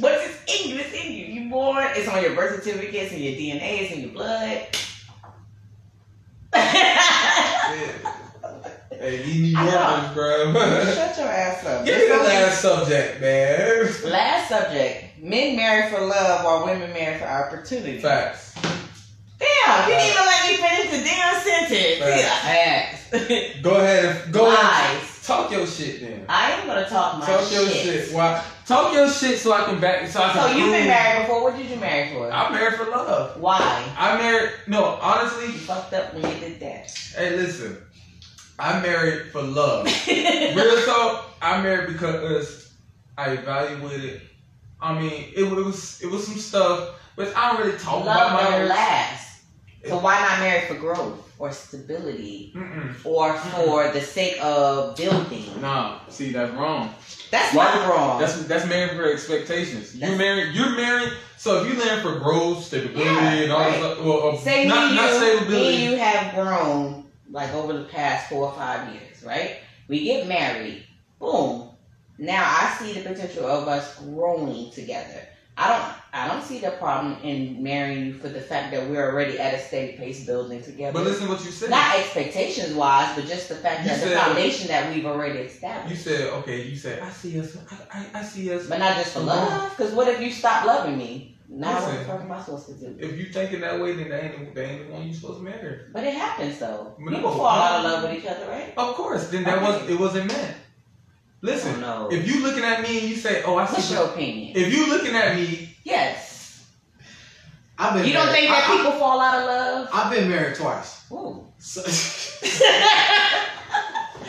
What's 0.00 0.24
it 0.24 0.62
in 0.62 0.70
you? 0.70 0.78
It's 0.78 0.92
in 0.92 1.12
you. 1.12 1.24
You 1.26 1.50
born. 1.50 1.86
It's 1.94 2.08
on 2.08 2.22
your 2.22 2.34
birth 2.34 2.62
certificate. 2.62 2.94
It's 2.94 3.12
in 3.12 3.22
your 3.22 3.32
DNA. 3.34 3.82
It's 3.82 3.92
in 3.92 4.00
your 4.02 4.10
blood. 4.10 4.66
Hey, 8.90 9.22
these 9.22 9.54
New 9.54 9.60
Yorkers, 9.60 10.12
bro. 10.12 10.52
Shut 10.54 11.16
your 11.18 11.28
ass 11.28 11.64
up. 11.64 11.86
Give 11.86 11.96
me 11.98 12.08
the 12.08 12.16
last 12.16 12.60
subject, 12.60 13.20
man. 13.20 13.88
Last 14.10 14.48
subject. 14.48 15.22
Men 15.22 15.54
marry 15.54 15.88
for 15.88 16.00
love 16.04 16.44
while 16.44 16.66
women 16.66 16.92
marry 16.92 17.16
for 17.16 17.26
opportunity. 17.26 18.00
Facts. 18.00 18.54
Damn, 19.38 19.88
you 19.88 19.94
didn't 19.94 20.10
even 20.10 20.24
let 20.26 20.50
me 20.50 20.56
finish 20.56 20.90
the 20.90 21.04
damn 21.04 21.40
sentence. 21.40 21.98
Facts. 22.42 23.08
Facts. 23.08 23.60
Go 23.62 23.76
ahead 23.76 24.04
and 24.24 24.32
go 24.32 24.52
ahead. 24.52 25.07
Talk 25.28 25.50
your 25.52 25.66
shit 25.66 26.00
then. 26.00 26.24
I 26.26 26.52
am 26.52 26.66
gonna 26.66 26.88
talk 26.88 27.18
my 27.18 27.26
Talk 27.26 27.52
your 27.52 27.68
shit. 27.68 28.06
shit. 28.06 28.14
Why? 28.14 28.42
Talk 28.64 28.94
your 28.94 29.10
shit 29.10 29.38
so 29.38 29.52
I 29.52 29.64
can 29.66 29.78
back. 29.78 30.08
So 30.08 30.22
I 30.22 30.32
can. 30.32 30.42
So 30.52 30.56
you've 30.56 30.72
been 30.72 30.86
married 30.86 31.26
before. 31.26 31.42
What 31.42 31.54
did 31.58 31.68
you 31.68 31.76
marry 31.76 32.14
for? 32.14 32.32
I'm 32.32 32.50
married 32.50 32.78
for 32.78 32.86
love. 32.86 33.38
Why? 33.38 33.84
I 33.98 34.16
married. 34.16 34.52
No, 34.68 34.84
honestly. 35.02 35.48
You 35.48 35.52
fucked 35.52 35.92
up 35.92 36.14
when 36.14 36.22
you 36.22 36.40
did 36.40 36.60
that. 36.60 36.90
Hey, 37.14 37.36
listen. 37.36 37.76
I 38.58 38.80
married 38.80 39.30
for 39.30 39.42
love. 39.42 39.84
Real 40.08 40.84
talk. 40.86 41.36
I 41.42 41.60
married 41.62 41.92
because 41.92 42.72
I 43.18 43.32
evaluated. 43.32 44.22
I 44.80 44.98
mean, 44.98 45.26
it 45.36 45.42
was 45.42 46.00
it 46.00 46.10
was 46.10 46.26
some 46.26 46.38
stuff, 46.38 46.98
but 47.16 47.36
I 47.36 47.52
don't 47.52 47.66
really 47.66 47.78
talk 47.78 48.02
about 48.02 48.32
my 48.32 48.48
marriage. 48.50 48.70
last. 48.70 49.27
So 49.86 49.98
why 49.98 50.20
not 50.20 50.40
marry 50.40 50.66
for 50.66 50.74
growth 50.74 51.32
or 51.38 51.52
stability 51.52 52.52
Mm-mm. 52.54 52.94
or 53.04 53.34
for 53.38 53.90
the 53.92 54.00
sake 54.00 54.38
of 54.42 54.96
building? 54.96 55.60
Nah, 55.60 56.00
see 56.08 56.32
that's 56.32 56.52
wrong. 56.52 56.92
That's 57.30 57.54
Why- 57.54 57.64
not 57.74 57.88
wrong. 57.94 58.20
That's 58.20 58.42
that's 58.44 58.66
married 58.66 58.96
for 58.96 59.10
expectations. 59.12 59.94
You're 59.94 60.16
married. 60.16 60.54
You're 60.54 60.74
married. 60.76 61.12
So 61.36 61.62
if 61.62 61.68
you 61.72 61.78
married 61.78 62.02
for 62.02 62.18
growth, 62.18 62.64
stability, 62.64 63.00
Yeah, 63.04 63.32
and 63.32 63.52
all 63.52 63.60
right. 63.60 63.70
this, 63.70 63.80
stuff, 63.94 64.04
well, 64.04 64.28
uh, 64.30 64.36
Say 64.38 64.66
not 64.66 64.90
me, 64.90 64.96
not 64.96 65.12
you, 65.14 65.20
me 65.20 65.36
stability. 65.36 65.74
and 65.74 65.82
you 65.92 65.96
have 65.98 66.34
grown 66.34 67.04
like 67.30 67.52
over 67.54 67.72
the 67.74 67.84
past 67.84 68.28
four 68.30 68.46
or 68.48 68.52
five 68.54 68.92
years, 68.92 69.22
right? 69.22 69.58
We 69.86 70.04
get 70.04 70.26
married, 70.26 70.84
boom. 71.20 71.70
Now 72.18 72.42
I 72.44 72.76
see 72.78 72.94
the 72.94 73.08
potential 73.08 73.46
of 73.46 73.68
us 73.68 73.96
growing 74.00 74.72
together. 74.72 75.22
I 75.58 75.68
don't 75.68 75.94
I 76.12 76.28
don't 76.28 76.42
see 76.42 76.60
the 76.60 76.70
problem 76.70 77.16
in 77.22 77.62
marrying 77.62 78.06
you 78.06 78.14
for 78.14 78.28
the 78.28 78.40
fact 78.40 78.72
that 78.72 78.88
we're 78.88 79.10
already 79.10 79.38
at 79.38 79.54
a 79.54 79.58
steady 79.58 79.96
pace 79.96 80.24
building 80.24 80.62
together. 80.62 80.92
But 80.92 81.04
listen, 81.04 81.26
to 81.26 81.32
what 81.32 81.44
you 81.44 81.50
said. 81.50 81.70
Not 81.70 81.98
expectations 81.98 82.74
wise, 82.74 83.14
but 83.16 83.26
just 83.26 83.48
the 83.48 83.56
fact 83.56 83.82
You 83.82 83.88
that 83.88 84.00
the 84.00 84.14
foundation 84.14 84.68
that 84.68 84.94
we've 84.94 85.04
already 85.04 85.40
established. 85.40 85.90
You 85.90 85.96
said 85.96 86.32
okay. 86.34 86.62
You 86.62 86.76
said 86.76 87.02
I 87.02 87.10
see 87.10 87.40
us. 87.40 87.56
I, 87.70 87.98
I, 87.98 88.20
I 88.20 88.22
see 88.22 88.52
us. 88.52 88.68
But 88.68 88.78
not 88.78 88.96
just 88.96 89.12
for 89.12 89.20
love. 89.20 89.76
Because 89.76 89.92
what 89.94 90.06
if 90.06 90.20
you 90.20 90.30
stop 90.30 90.64
loving 90.64 90.96
me? 90.96 91.34
Now 91.50 91.72
what 91.72 91.86
the 91.86 91.90
Listen. 91.90 92.06
fuck 92.06 92.20
am 92.20 92.32
I 92.32 92.40
supposed 92.42 92.66
to 92.66 92.74
do? 92.74 92.96
If 92.98 93.18
you 93.18 93.32
thinking 93.32 93.60
that 93.62 93.80
way, 93.80 93.94
then 93.94 94.10
they 94.10 94.20
ain't, 94.20 94.54
they 94.54 94.64
ain't 94.64 94.86
the 94.86 94.92
one 94.92 95.06
you're 95.06 95.14
supposed 95.14 95.38
to 95.38 95.44
marry. 95.44 95.80
But 95.92 96.04
it 96.04 96.14
happens 96.14 96.58
though. 96.58 96.94
People 97.08 97.32
fall 97.32 97.48
out 97.48 97.78
of 97.78 97.84
love 97.84 98.02
with 98.04 98.22
each 98.22 98.30
other, 98.30 98.46
right? 98.48 98.74
Of 98.76 98.94
course. 98.94 99.28
Then 99.28 99.44
that 99.44 99.60
was 99.60 99.88
it 99.88 99.98
wasn't 99.98 100.28
meant. 100.28 100.56
Listen, 101.40 101.82
Oh, 101.84 102.08
no. 102.08 102.16
if 102.16 102.26
you 102.26 102.42
looking 102.42 102.64
at 102.64 102.82
me 102.82 102.98
and 103.00 103.08
you 103.10 103.16
say, 103.16 103.42
"Oh, 103.44 103.56
I 103.56 103.66
see," 103.66 103.74
What's 103.74 103.84
see," 103.88 103.94
your 103.94 104.04
opinion? 104.06 104.56
if 104.56 104.72
you 104.72 104.88
looking 104.88 105.14
at 105.14 105.36
me, 105.36 105.76
Yes. 105.84 106.64
I've 107.78 107.94
been 107.94 108.06
You 108.06 108.12
don't 108.12 108.32
think 108.32 108.48
that 108.50 108.68
I- 108.68 108.74
I- 108.74 108.76
people 108.76 108.92
fall 108.98 109.20
out 109.20 109.40
of 109.40 109.46
love? 109.46 109.88
I've 109.92 110.10
been 110.10 110.28
married 110.28 110.56
twice. 110.56 111.02
Ooh. 111.12 111.44
So, 111.60 111.82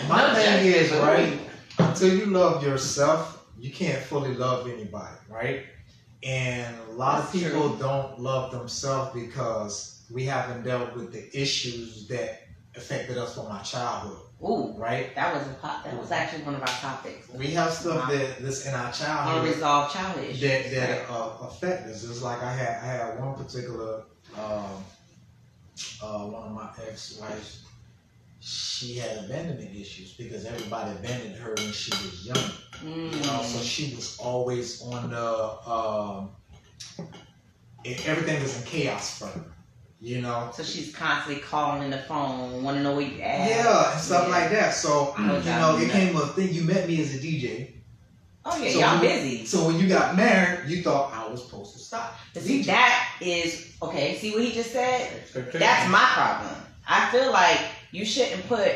my 0.08 0.28
No 0.28 0.34
thing 0.36 0.66
is, 0.66 0.92
right, 0.92 1.40
until 1.80 2.16
you 2.16 2.26
love 2.28 2.64
yourself, 2.64 3.46
you 3.58 3.72
can't 3.72 4.02
fully 4.04 4.36
love 4.36 4.68
anybody, 4.68 5.16
right? 5.30 5.66
And 6.24 6.76
a 6.90 6.94
lot 6.94 7.20
of 7.24 7.32
people 7.32 7.70
true. 7.70 7.78
don't 7.80 8.20
love 8.20 8.52
themselves 8.52 9.12
because 9.14 10.02
we 10.12 10.26
haven't 10.26 10.64
dealt 10.64 10.96
with 10.96 11.12
the 11.12 11.28
issues 11.40 12.08
that 12.08 12.44
affected 12.76 13.18
us 13.18 13.36
from 13.36 13.48
our 13.48 13.64
childhood, 13.64 14.20
Ooh. 14.42 14.74
right? 14.78 15.14
That 15.16 15.34
was 15.34 15.46
a 15.48 15.54
po- 15.56 15.82
that 15.84 15.98
was 16.00 16.12
actually 16.12 16.44
one 16.44 16.56
of 16.56 16.62
our 16.62 16.68
topics. 16.68 17.28
We 17.34 17.48
have 17.48 17.72
stuff 17.74 18.10
that 18.10 18.42
that's 18.42 18.66
in 18.66 18.74
our 18.74 18.92
childhood 18.92 19.44
Unresolved 19.46 19.94
child 19.94 20.20
issues. 20.24 20.42
that 20.42 20.72
that 20.72 21.10
uh, 21.10 21.38
affect 21.42 21.88
us. 21.88 22.04
It's 22.04 22.22
like 22.22 22.42
I 22.42 22.54
had 22.54 22.70
I 22.82 22.86
had 22.86 23.20
one 23.20 23.36
particular 23.36 24.04
um, 24.38 24.84
uh, 26.02 26.26
one 26.26 26.48
of 26.48 26.52
my 26.54 26.70
ex 26.88 27.20
wives. 27.20 27.66
She 28.42 28.96
had 28.96 29.26
abandonment 29.26 29.76
issues 29.76 30.14
because 30.14 30.46
everybody 30.46 30.92
abandoned 30.92 31.36
her 31.36 31.54
when 31.58 31.74
she 31.74 31.92
was 31.92 32.26
young. 32.26 32.52
Mm. 32.82 33.14
You 33.14 33.20
know, 33.24 33.44
so 33.44 33.62
she 33.62 33.94
was 33.96 34.18
always 34.20 34.82
on 34.82 35.10
the 35.10 35.70
um, 35.70 36.30
everything 37.86 38.42
was 38.42 38.58
in 38.62 38.66
chaos 38.66 39.20
for 39.20 39.26
her. 39.28 39.46
You 40.02 40.22
know, 40.22 40.50
So 40.56 40.64
she's 40.64 40.96
constantly 40.96 41.42
calling 41.44 41.84
in 41.84 41.90
the 41.92 41.98
phone, 41.98 42.64
want 42.64 42.78
to 42.78 42.84
know 42.84 42.94
where 42.96 43.06
you 43.06 43.22
at. 43.22 43.50
yeah, 43.50 43.92
and 43.92 44.00
stuff 44.02 44.28
Yeah. 44.28 44.32
like 44.38 44.50
that. 44.52 44.74
So 44.74 45.14
No 45.20 45.38
you 45.38 45.44
know, 45.44 45.78
it 45.78 45.92
came 45.92 46.16
a 46.16 46.26
thing. 46.28 46.54
You 46.54 46.64
met 46.64 46.88
me 46.88 47.02
as 47.02 47.16
a 47.16 47.20
DJ. 47.20 47.74
Oh 48.46 48.58
yeah, 48.64 48.72
So 48.72 48.80
y'all 48.80 48.92
when- 48.92 49.02
busy. 49.02 49.46
So 49.46 49.68
when 49.68 49.78
you 49.78 49.90
got 49.90 50.16
married, 50.16 50.70
you 50.70 50.82
thought 50.84 51.12
I 51.14 51.28
was 51.30 51.44
supposed 51.44 51.74
to 51.74 51.80
stop. 51.80 52.18
But 52.34 52.44
see, 52.44 52.60
DJ. 52.62 52.68
that 52.68 53.10
is 53.20 53.74
okay. 53.82 54.18
See 54.18 54.32
what 54.32 54.42
he 54.44 54.54
just 54.54 54.72
said? 54.72 55.12
That's 55.34 55.90
my 55.92 56.06
problem. 56.14 56.56
I 56.88 57.12
feel 57.12 57.32
like 57.34 57.60
you 57.92 58.06
shouldn't 58.06 58.48
put 58.48 58.72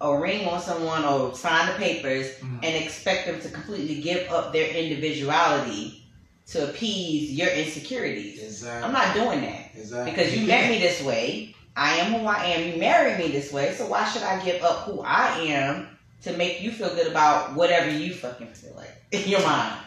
a 0.00 0.18
ring 0.18 0.44
on 0.48 0.60
someone 0.60 1.04
or 1.04 1.34
sign 1.36 1.68
the 1.68 1.74
papers 1.74 2.26
Mhm. 2.42 2.58
and 2.64 2.84
expect 2.84 3.26
them 3.28 3.40
to 3.40 3.48
completely 3.48 4.00
give 4.00 4.28
up 4.30 4.52
their 4.52 4.68
individuality 4.74 6.03
to 6.48 6.68
appease 6.68 7.32
your 7.32 7.48
insecurities. 7.48 8.42
Exactly. 8.42 8.84
I'm 8.86 8.92
not 8.92 9.14
doing 9.14 9.40
that 9.42 9.70
Exactly. 9.76 10.10
because 10.10 10.36
you 10.36 10.46
met 10.46 10.70
me 10.70 10.78
this 10.78 11.02
way. 11.02 11.54
I 11.76 11.96
am 11.96 12.12
who 12.12 12.26
I 12.26 12.44
am. 12.44 12.72
You 12.72 12.78
married 12.78 13.18
me 13.18 13.32
this 13.32 13.52
way, 13.52 13.72
so 13.74 13.86
why 13.86 14.04
should 14.08 14.22
I 14.22 14.42
give 14.44 14.62
up 14.62 14.80
who 14.84 15.00
I 15.00 15.38
am 15.40 15.88
to 16.22 16.36
make 16.36 16.60
you 16.62 16.70
feel 16.70 16.94
good 16.94 17.06
about 17.08 17.54
whatever 17.54 17.90
you 17.90 18.14
fucking 18.14 18.48
feel 18.48 18.74
like 18.76 18.92
in 19.12 19.28
your 19.28 19.40
mind? 19.42 19.80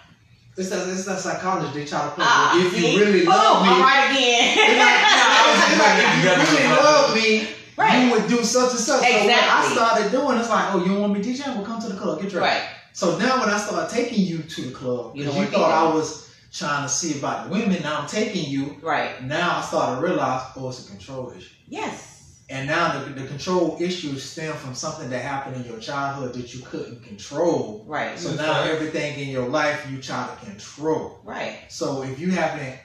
It's 0.58 0.70
that, 0.72 0.88
it's 0.90 1.06
that 1.06 1.20
psychology 1.20 1.80
they 1.80 1.86
try 1.86 2.02
to 2.04 2.10
play. 2.16 2.26
Ah, 2.28 2.60
if 2.66 2.74
see? 2.74 2.94
you 2.96 3.00
really 3.00 3.24
love 3.26 3.62
me, 3.62 3.70
I'm 3.70 3.82
right 3.82 4.10
again. 4.10 4.58
it's 4.58 4.80
like, 4.82 5.70
it's 5.70 5.80
like, 5.80 5.98
if 6.02 6.58
you 6.58 6.66
really 6.66 6.76
love 6.76 7.16
me, 7.16 7.48
right, 7.78 8.04
you 8.06 8.12
would 8.12 8.28
do 8.28 8.44
such 8.44 8.72
and 8.72 8.80
such. 8.80 9.04
So 9.04 9.24
what 9.26 9.34
I 9.34 9.72
started 9.72 10.12
doing, 10.12 10.38
it's 10.40 10.50
like, 10.50 10.74
oh, 10.74 10.80
you 10.80 10.86
don't 10.88 11.02
want 11.02 11.14
me 11.14 11.20
DJing? 11.22 11.56
Well, 11.56 11.64
come 11.64 11.80
to 11.82 11.90
the 11.90 11.96
club, 11.96 12.20
get 12.20 12.32
dressed. 12.32 12.42
right. 12.60 12.70
So 12.94 13.20
now 13.20 13.40
when 13.40 13.50
I 13.50 13.58
start 13.60 13.88
taking 13.92 14.26
you 14.26 14.40
to 14.40 14.62
the 14.64 14.72
club, 14.72 15.16
You 15.16 15.26
because 15.26 15.38
you, 15.38 15.46
thought. 15.46 15.92
I 15.92 15.94
was 15.94 16.27
trying 16.58 16.84
to 16.84 16.90
see 16.90 17.18
about 17.18 17.46
the 17.46 17.52
women, 17.52 17.82
now 17.84 18.02
I'm 18.02 18.08
taking 18.08 18.50
you. 18.50 18.78
Right. 18.82 19.24
Now 19.24 19.58
I 19.58 19.62
started 19.62 20.02
to 20.02 20.08
realize, 20.08 20.52
oh, 20.56 20.70
it's 20.70 20.86
a 20.86 20.90
control 20.90 21.32
issue. 21.38 21.54
Yes. 21.68 22.44
And 22.50 22.68
now 22.68 23.04
the, 23.04 23.10
the 23.12 23.28
control 23.28 23.78
issues 23.80 24.24
stem 24.24 24.56
from 24.56 24.74
something 24.74 25.10
that 25.10 25.22
happened 25.22 25.58
in 25.58 25.66
your 25.70 25.80
childhood 25.80 26.34
that 26.34 26.54
you 26.54 26.64
couldn't 26.64 27.04
control. 27.04 27.84
Right. 27.86 28.18
So 28.18 28.34
now 28.36 28.64
everything 28.64 29.20
in 29.20 29.28
your 29.28 29.50
life 29.50 29.86
you 29.92 30.02
try 30.02 30.28
to 30.28 30.46
control. 30.46 31.20
Right. 31.24 31.60
So 31.68 32.04
if 32.04 32.20
you 32.20 32.32
haven't, 32.32 32.80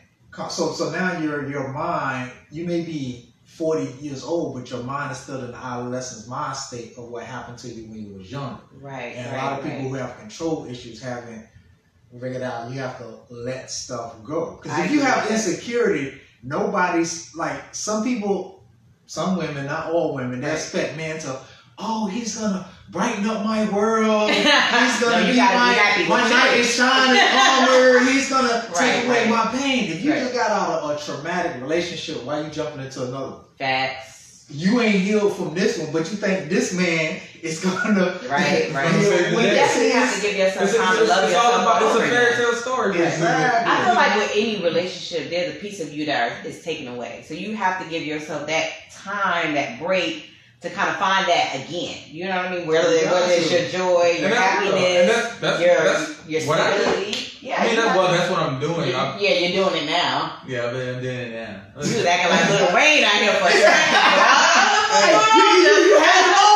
so 0.51 0.73
so 0.73 0.91
now 0.91 1.20
your 1.20 1.49
your 1.49 1.68
mind, 1.68 2.33
you 2.51 2.66
may 2.66 2.81
be 2.81 3.33
forty 3.45 3.93
years 4.01 4.25
old, 4.25 4.55
but 4.57 4.68
your 4.68 4.83
mind 4.83 5.12
is 5.12 5.18
still 5.18 5.45
in 5.45 5.53
the 5.53 5.57
adolescence 5.57 6.27
mind 6.27 6.57
state 6.57 6.99
of 6.99 7.09
what 7.09 7.23
happened 7.23 7.59
to 7.59 7.68
you 7.68 7.89
when 7.89 8.05
you 8.05 8.14
was 8.14 8.33
young. 8.33 8.61
Right. 8.81 9.14
And 9.14 9.31
right, 9.31 9.41
a 9.41 9.45
lot 9.45 9.59
of 9.61 9.64
people 9.64 9.79
right. 9.79 9.89
who 9.89 9.95
have 9.95 10.18
control 10.18 10.66
issues 10.66 11.01
haven't 11.01 11.47
figured 12.21 12.43
out 12.43 12.71
you 12.71 12.79
have 12.81 12.99
to 12.99 13.07
let 13.31 13.71
stuff 13.71 14.15
go. 14.25 14.59
Because 14.63 14.79
if 14.85 14.91
you 14.91 15.01
have 15.01 15.31
insecurity, 15.31 16.21
nobody's 16.43 17.35
like 17.35 17.75
some 17.75 18.05
people, 18.05 18.65
some 19.07 19.37
women, 19.37 19.67
not 19.67 19.91
all 19.93 20.15
women, 20.15 20.41
they 20.41 20.47
Right. 20.49 20.55
expect 20.55 20.97
men 20.97 21.19
to. 21.21 21.39
Oh, 21.79 22.07
he's 22.07 22.37
gonna 22.37 22.69
brighten 22.91 23.27
up 23.27 23.45
my 23.45 23.65
world. 23.71 24.31
He's 24.31 24.45
gonna 24.45 25.23
you 25.23 25.33
be 25.33 25.37
gotta 25.37 25.55
be 25.55 25.59
my, 25.59 25.73
happy 25.73 26.07
my 26.09 26.55
you. 26.55 26.61
in 26.61 26.65
shining 26.69 27.23
armor. 27.33 28.11
He's 28.13 28.29
gonna 28.29 28.67
Right, 28.69 28.77
take 28.79 29.05
away 29.07 29.21
right. 29.23 29.29
my 29.31 29.59
pain. 29.59 29.91
If 29.91 30.05
you 30.05 30.13
just 30.13 30.35
got 30.35 30.51
out 30.51 30.83
of 30.83 30.91
a 30.91 31.03
traumatic 31.03 31.61
relationship, 31.63 32.23
why 32.25 32.43
you 32.43 32.51
jumping 32.51 32.85
into 32.85 33.03
another 33.05 33.31
one? 33.31 33.41
Facts. 33.59 34.45
You 34.51 34.81
ain't 34.81 34.97
healed 35.03 35.35
from 35.35 35.55
this 35.55 35.79
one, 35.79 35.91
but 35.93 36.01
you 36.11 36.19
think 36.19 36.51
this 36.51 36.75
man 36.75 37.21
is 37.43 37.61
gonna 37.65 38.21
Right, 38.29 38.71
right. 38.75 38.89
heal 38.91 39.03
You 39.03 39.11
with 39.11 39.33
You 39.33 39.41
Yeah. 39.41 39.55
definitely 39.55 39.82
have 39.93 40.14
to 40.14 40.20
give 40.22 40.36
yourself 40.36 40.68
It's, 40.68 40.76
time 40.76 40.97
it's, 40.97 40.99
to 41.03 41.05
love 41.09 41.24
it's 41.24 41.34
all 41.36 41.45
yourself. 41.53 41.62
about. 41.62 41.82
It's 41.82 41.97
a 41.97 42.09
fairy 42.09 42.34
tale 42.36 42.53
story. 42.55 42.93
Yeah, 42.99 43.05
basically. 43.05 43.26
exactly. 43.26 43.72
I 43.72 43.84
feel 43.84 43.95
like 43.95 44.14
with 44.16 44.32
any 44.36 44.62
relationship, 44.62 45.30
there's 45.30 45.57
a 45.57 45.59
piece 45.59 45.80
of 45.80 45.93
you 45.93 46.07
that 46.07 46.45
is 46.47 46.62
taken 46.62 46.88
away. 46.88 47.24
So 47.26 47.34
you 47.34 47.55
have 47.57 47.82
to 47.82 47.88
give 47.90 48.03
yourself 48.05 48.47
that 48.47 48.70
time, 48.90 49.55
that 49.55 49.78
break 49.80 50.26
to 50.62 50.70
kind 50.70 50.88
of 50.90 50.97
find 50.97 51.26
that 51.26 51.57
again. 51.66 51.99
You 52.07 52.28
know 52.28 52.36
what 52.36 52.47
I 52.47 52.57
mean? 52.57 52.66
Whether, 52.68 52.88
whether 53.11 53.32
it's 53.32 53.51
your 53.51 53.66
joy, 53.68 54.14
your 54.20 54.30
And 54.30 54.32
that's 54.32 54.62
real. 54.62 54.72
happiness, 54.72 55.01
And 55.01 55.09
that's- 55.11 55.38
that's- 55.40 55.61
your 55.61 55.76
that's 55.84 56.28
your 56.28 56.43
what 56.47 56.61
I- 56.61 56.78
stability. 56.78 57.28
yeah, 57.40 57.57
I 57.59 57.61
mean, 57.66 57.70
you 57.74 57.82
that's, 57.82 57.97
well, 57.99 58.12
that's 58.12 58.30
what 58.30 58.38
I'm 58.40 58.61
doing. 58.61 58.95
I'm, 58.95 59.18
yeah, 59.18 59.30
you're 59.43 59.64
doing 59.68 59.82
it 59.82 59.86
now. 59.90 60.38
yeah, 60.47 60.70
but 60.70 60.76
I'm 60.86 61.03
doing 61.03 61.18
it 61.18 61.32
now. 61.34 61.82
You 61.82 61.97
was 61.99 62.05
acting 62.07 62.30
like 62.30 62.49
Lil 62.49 62.74
Wayne 62.78 63.03
out 63.03 63.11
here 63.18 63.32
for 63.43 63.49
a 63.51 63.59
second. 63.59 63.99
Hey, 64.93 65.18
you, 65.34 65.43
you, 65.43 65.74
you 65.90 65.99
had 65.99 66.20
the 66.22 66.30
moments, 66.30 66.51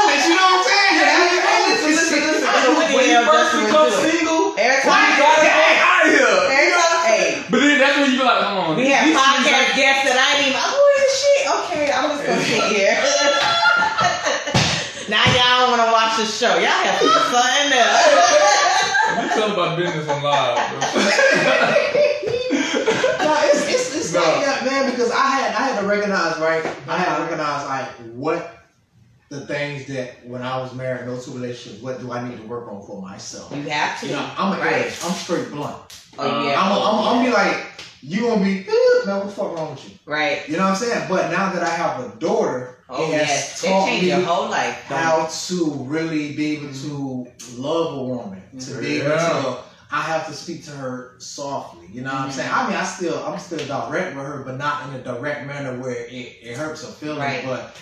Listen, 2.16 2.24
listen, 2.32 2.32
listen. 2.32 2.48
I 2.48 2.56
know 2.64 2.72
what 2.76 2.88
when 2.88 2.96
the 2.96 3.04
you 3.06 3.12
hell 3.20 3.28
first 3.28 3.52
become 3.60 3.88
single, 4.00 4.56
Every 4.56 4.80
you 4.80 5.20
gotta 5.20 5.44
hey, 5.44 5.76
get 5.76 5.84
out 5.84 6.00
of 6.06 6.10
here. 6.16 6.32
hey, 6.48 7.44
But 7.50 7.58
then 7.60 7.76
that's 7.78 7.96
when 8.00 8.08
you 8.12 8.16
be 8.18 8.24
like, 8.24 8.40
hold 8.42 8.58
on. 8.72 8.76
we 8.76 8.88
have 8.88 9.04
these 9.04 9.14
podcast 9.16 9.44
things 9.44 9.76
guests 9.76 10.04
that 10.08 10.16
I 10.16 10.40
ain't 10.40 10.48
even. 10.48 10.60
Who 10.64 10.80
oh, 10.80 11.04
is 11.04 11.12
shit? 11.20 11.44
Okay, 11.60 11.92
I'm 11.92 12.08
just 12.16 12.24
gonna 12.24 12.40
sit 12.40 12.64
here. 12.72 12.96
now 15.12 15.20
y'all 15.36 15.68
want 15.70 15.84
to 15.84 15.88
watch 15.92 16.16
the 16.18 16.24
show. 16.26 16.56
Y'all 16.58 16.80
have 16.82 16.98
to 16.98 17.06
fun 17.30 17.68
are- 17.76 19.22
We 19.22 19.28
tell 19.36 19.52
about 19.52 19.76
business 19.78 20.08
on 20.08 20.22
live. 20.22 20.56
bro. 20.72 20.80
no, 23.22 23.36
it's 23.44 23.68
it's, 23.68 23.96
it's 23.96 24.12
No. 24.12 24.20
like 24.20 24.44
that, 24.44 24.64
man. 24.64 24.90
Because 24.90 25.10
I 25.10 25.26
had 25.36 25.54
I 25.54 25.68
had 25.68 25.80
to 25.80 25.86
recognize, 25.86 26.38
right? 26.38 26.64
I 26.88 26.98
had 26.98 27.16
to 27.16 27.22
recognize 27.22 27.64
like 27.66 27.88
what 28.14 28.52
the 29.28 29.46
things 29.46 29.86
that 29.86 30.24
when 30.26 30.42
I 30.42 30.58
was 30.58 30.74
married, 30.74 31.06
no 31.06 31.18
two 31.18 31.32
relationships, 31.32 31.82
what 31.82 32.00
do 32.00 32.12
I 32.12 32.26
need 32.28 32.36
to 32.38 32.46
work 32.46 32.68
on 32.68 32.84
for 32.86 33.00
myself? 33.02 33.54
You 33.54 33.62
have 33.62 34.00
to. 34.00 34.06
You 34.06 34.12
know, 34.12 34.30
I'm 34.38 34.56
a 34.56 34.60
right. 34.60 34.86
I'm 35.04 35.12
straight 35.12 35.50
blunt. 35.50 35.76
Oh 36.18 36.44
yeah. 36.46 36.60
I'm 36.60 36.72
a, 36.72 36.80
I'm, 36.80 37.18
I'm 37.18 37.24
be 37.24 37.32
like, 37.32 37.66
you 38.02 38.20
gonna 38.22 38.44
be, 38.44 38.60
eh, 38.60 39.06
man, 39.06 39.16
what 39.18 39.26
the 39.26 39.32
fuck 39.32 39.56
wrong 39.56 39.70
with 39.72 39.88
you? 39.88 39.96
right. 40.06 40.48
You 40.48 40.56
know 40.56 40.64
what 40.64 40.70
I'm 40.70 40.76
saying? 40.76 41.06
But 41.08 41.30
now 41.30 41.52
that 41.52 41.62
I 41.62 41.68
have 41.70 42.00
a 42.04 42.16
daughter, 42.18 42.78
Oh 42.88 43.10
it 43.12 43.18
has 43.18 43.28
yes. 43.28 43.64
It 43.64 43.68
taught 43.68 43.86
changed 43.88 44.02
me 44.04 44.08
your 44.10 44.20
whole 44.20 44.48
life. 44.48 44.80
how 44.84 45.26
to 45.26 45.72
really 45.86 46.34
be 46.36 46.56
able 46.58 46.72
to 46.72 47.26
love 47.56 47.98
a 47.98 48.02
woman, 48.04 48.42
to 48.60 48.80
be 48.80 48.98
able 49.00 49.10
to. 49.10 49.58
I 49.90 50.00
have 50.02 50.26
to 50.26 50.32
speak 50.34 50.64
to 50.64 50.72
her 50.72 51.14
softly. 51.18 51.86
You 51.92 52.02
know 52.02 52.10
what 52.12 52.22
I'm 52.22 52.28
Mhm. 52.28 52.32
saying? 52.32 52.50
I 52.52 52.66
mean, 52.68 52.76
I 52.76 52.84
still, 52.84 53.24
I'm 53.24 53.38
still 53.38 53.64
direct 53.66 54.16
with 54.16 54.24
her, 54.24 54.42
but 54.44 54.56
not 54.56 54.88
in 54.88 54.94
a 54.94 55.02
direct 55.02 55.46
manner 55.46 55.78
where 55.80 55.94
it, 55.94 56.38
it 56.42 56.56
hurts 56.56 56.82
her 56.84 56.90
feelings. 56.92 57.20
Right. 57.20 57.44
But 57.44 57.76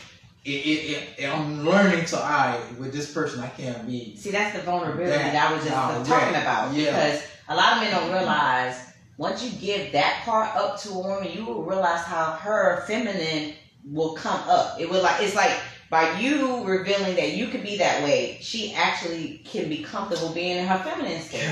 it, 0.44 0.50
it, 0.50 1.08
it, 1.18 1.26
I'm 1.26 1.64
learning 1.64 2.04
to, 2.06 2.18
I 2.18 2.60
with 2.78 2.92
this 2.92 3.12
person, 3.12 3.40
I 3.40 3.48
can't 3.48 3.86
be. 3.86 4.14
See, 4.16 4.30
that's 4.30 4.54
the 4.56 4.62
vulnerability 4.62 5.10
That 5.10 5.32
that, 5.32 5.50
I 5.50 5.54
was 5.54 5.64
just 5.64 5.74
direct. 5.74 6.06
talking 6.08 6.36
about. 6.42 6.74
Yeah. 6.74 6.90
Because 6.90 7.22
a 7.48 7.56
lot 7.56 7.72
of 7.74 7.82
men 7.82 7.90
don't 7.92 8.12
realize 8.12 8.78
once 9.16 9.42
you 9.44 9.50
give 9.58 9.92
that 9.92 10.22
part 10.24 10.54
up 10.56 10.78
to 10.80 10.90
a 10.90 10.98
woman, 10.98 11.30
you 11.32 11.44
will 11.46 11.62
realize 11.62 12.02
how 12.04 12.32
her 12.32 12.84
feminine 12.86 13.54
will 13.90 14.14
come 14.14 14.40
up. 14.48 14.78
It 14.80 14.90
will 14.90 15.02
like 15.02 15.22
it's 15.22 15.34
like 15.34 15.52
by 15.90 16.18
you 16.18 16.64
revealing 16.64 17.14
that 17.16 17.32
you 17.32 17.46
could 17.48 17.62
be 17.62 17.76
that 17.78 18.02
way, 18.02 18.38
she 18.40 18.74
actually 18.74 19.40
can 19.44 19.68
be 19.68 19.82
comfortable 19.82 20.30
being 20.34 20.56
in 20.58 20.66
her 20.66 20.78
feminine 20.78 21.20
state. 21.22 21.48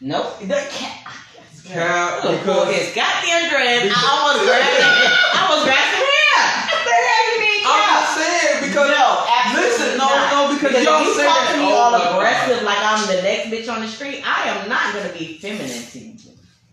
Nope. 0.00 0.38
The 0.40 0.66
cat. 0.70 1.12
Cap, 1.64 2.22
Look, 2.24 2.44
because- 2.44 2.66
boy, 2.68 2.72
his 2.76 2.92
goddamn 2.94 3.48
dreads. 3.48 3.88
I 3.88 3.96
almost 4.04 4.44
grabbed 4.44 4.68
it. 4.68 4.84
I 4.84 5.38
almost 5.48 5.64
grabbed 5.64 5.90
some 5.96 6.04
hair. 6.04 6.44
What 6.68 6.82
the 6.84 6.92
hell 6.92 7.24
you 7.24 7.36
mean, 7.40 7.60
I'm 7.64 7.80
cap? 7.80 7.88
just 8.04 8.12
saying 8.20 8.56
because 8.68 8.88
no, 8.92 9.06
absolutely 9.24 9.72
listen, 9.72 9.90
no, 9.96 10.04
not. 10.12 10.28
no, 10.28 10.40
because, 10.52 10.70
Because 10.76 10.84
y'all 10.84 11.00
if 11.00 11.08
you 11.08 11.14
say 11.16 11.24
talk 11.24 11.40
that 11.40 11.56
to 11.56 11.64
me 11.64 11.72
oh 11.72 11.80
all 11.80 11.88
my 11.96 12.04
God. 12.04 12.12
aggressive 12.20 12.60
like 12.68 12.83
I'm 12.94 13.06
the 13.16 13.22
next 13.22 13.46
bitch 13.50 13.72
on 13.74 13.80
the 13.82 13.88
street, 13.88 14.22
I 14.24 14.48
am 14.48 14.68
not 14.68 14.94
gonna 14.94 15.12
be 15.12 15.38
feminine 15.38 15.68
to 15.68 15.98
you. 15.98 16.14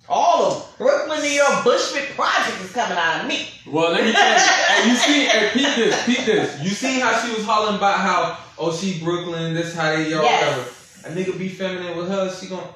All 0.10 0.44
of 0.46 0.78
Brooklyn, 0.78 1.22
New 1.22 1.30
York, 1.30 1.64
Bushwick 1.64 2.10
Project 2.16 2.60
is 2.62 2.72
coming 2.74 2.98
out 2.98 3.22
of 3.22 3.28
me. 3.28 3.48
Well, 3.66 3.92
let 3.92 4.04
me 4.04 4.12
tell 4.12 4.34
you. 4.34 4.40
hey, 4.40 4.90
you 4.90 4.96
see, 4.98 5.26
hey, 5.26 5.50
peep 5.54 5.76
this, 5.76 6.06
peep 6.06 6.26
this. 6.26 6.62
You 6.62 6.70
seen 6.72 7.00
how 7.00 7.18
she 7.26 7.34
was 7.34 7.46
hollering 7.46 7.78
about 7.78 8.00
how, 8.00 8.38
oh, 8.58 8.76
she 8.76 9.00
Brooklyn, 9.02 9.54
this 9.54 9.74
how 9.74 9.96
they 9.96 10.12
are, 10.14 10.22
Yes. 10.24 10.58
whatever. 10.58 11.16
A 11.16 11.18
nigga 11.18 11.38
be 11.40 11.48
feminine 11.50 11.96
with 11.98 12.10
her, 12.10 12.30
she 12.36 12.48
gon' 12.48 12.68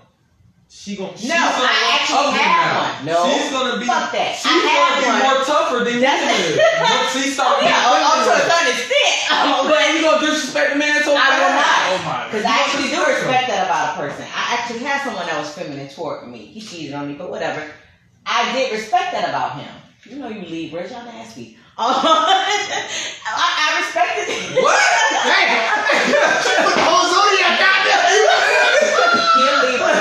she 0.69 0.95
gon' 0.95 1.13
she's 1.15 1.29
No, 1.29 1.35
gonna 1.35 1.67
I 1.69 1.99
actually 2.01 2.39
have 2.39 2.73
now. 2.73 2.81
one. 2.81 3.05
No, 3.05 3.37
she's 3.37 3.51
gonna 3.51 3.79
be, 3.79 3.85
fuck 3.85 4.11
that. 4.11 4.35
she's 4.35 4.49
I 4.49 4.55
gonna 4.55 4.69
have 4.79 4.95
be 4.97 5.05
one. 5.05 5.19
more 5.35 5.39
tougher 5.45 5.79
than 5.85 5.99
That's- 6.01 6.25
we 6.25 6.55
is. 6.55 6.57
Once 6.81 7.11
she 7.13 7.29
start 7.35 7.59
being 7.59 7.71
yeah, 7.71 7.83
oh, 7.85 8.25
to 8.25 8.31
a 8.31 8.33
feminine. 8.33 8.49
certain 8.49 8.71
extent. 8.79 9.04
Oh, 9.31 9.67
But 9.69 9.93
you 9.95 10.01
gonna 10.01 10.19
disrespect 10.25 10.73
the 10.73 10.79
man 10.79 11.03
so 11.03 11.15
I 11.17 11.29
will 11.39 11.53
not. 11.55 11.89
Oh 11.89 11.97
my 12.05 12.25
Because 12.29 12.45
I 12.45 12.57
actually 12.63 12.89
do 12.89 12.95
gonna 12.97 13.13
respect 13.13 13.47
that 13.47 13.63
about 13.65 13.95
a 13.95 13.97
person. 13.99 14.25
I 14.33 14.35
actually 14.59 14.79
had 14.79 15.01
someone 15.03 15.25
that 15.25 15.37
was 15.39 15.49
feminine 15.53 15.87
toward 15.89 16.27
me. 16.27 16.39
He 16.45 16.59
cheated 16.61 16.93
on 16.93 17.07
me, 17.07 17.13
but 17.15 17.29
whatever. 17.29 17.63
I 18.25 18.51
did 18.53 18.71
respect 18.73 19.11
that 19.13 19.29
about 19.29 19.57
him. 19.59 19.73
You 20.09 20.17
know 20.19 20.27
you 20.29 20.41
Libras, 20.45 20.91
y'all 20.91 21.05
nasty. 21.05 21.57
Um, 21.77 21.87
I, 21.87 21.89
I 23.25 23.79
respected 23.81 24.27
it. 24.29 24.41
him. 24.53 24.63
What? 24.63 24.77
Oh, 26.87 27.01
Zodiac, 27.09 27.57
goddamn! 27.59 28.03
He 29.35 29.41
a 29.43 29.45
Libra. 29.65 29.93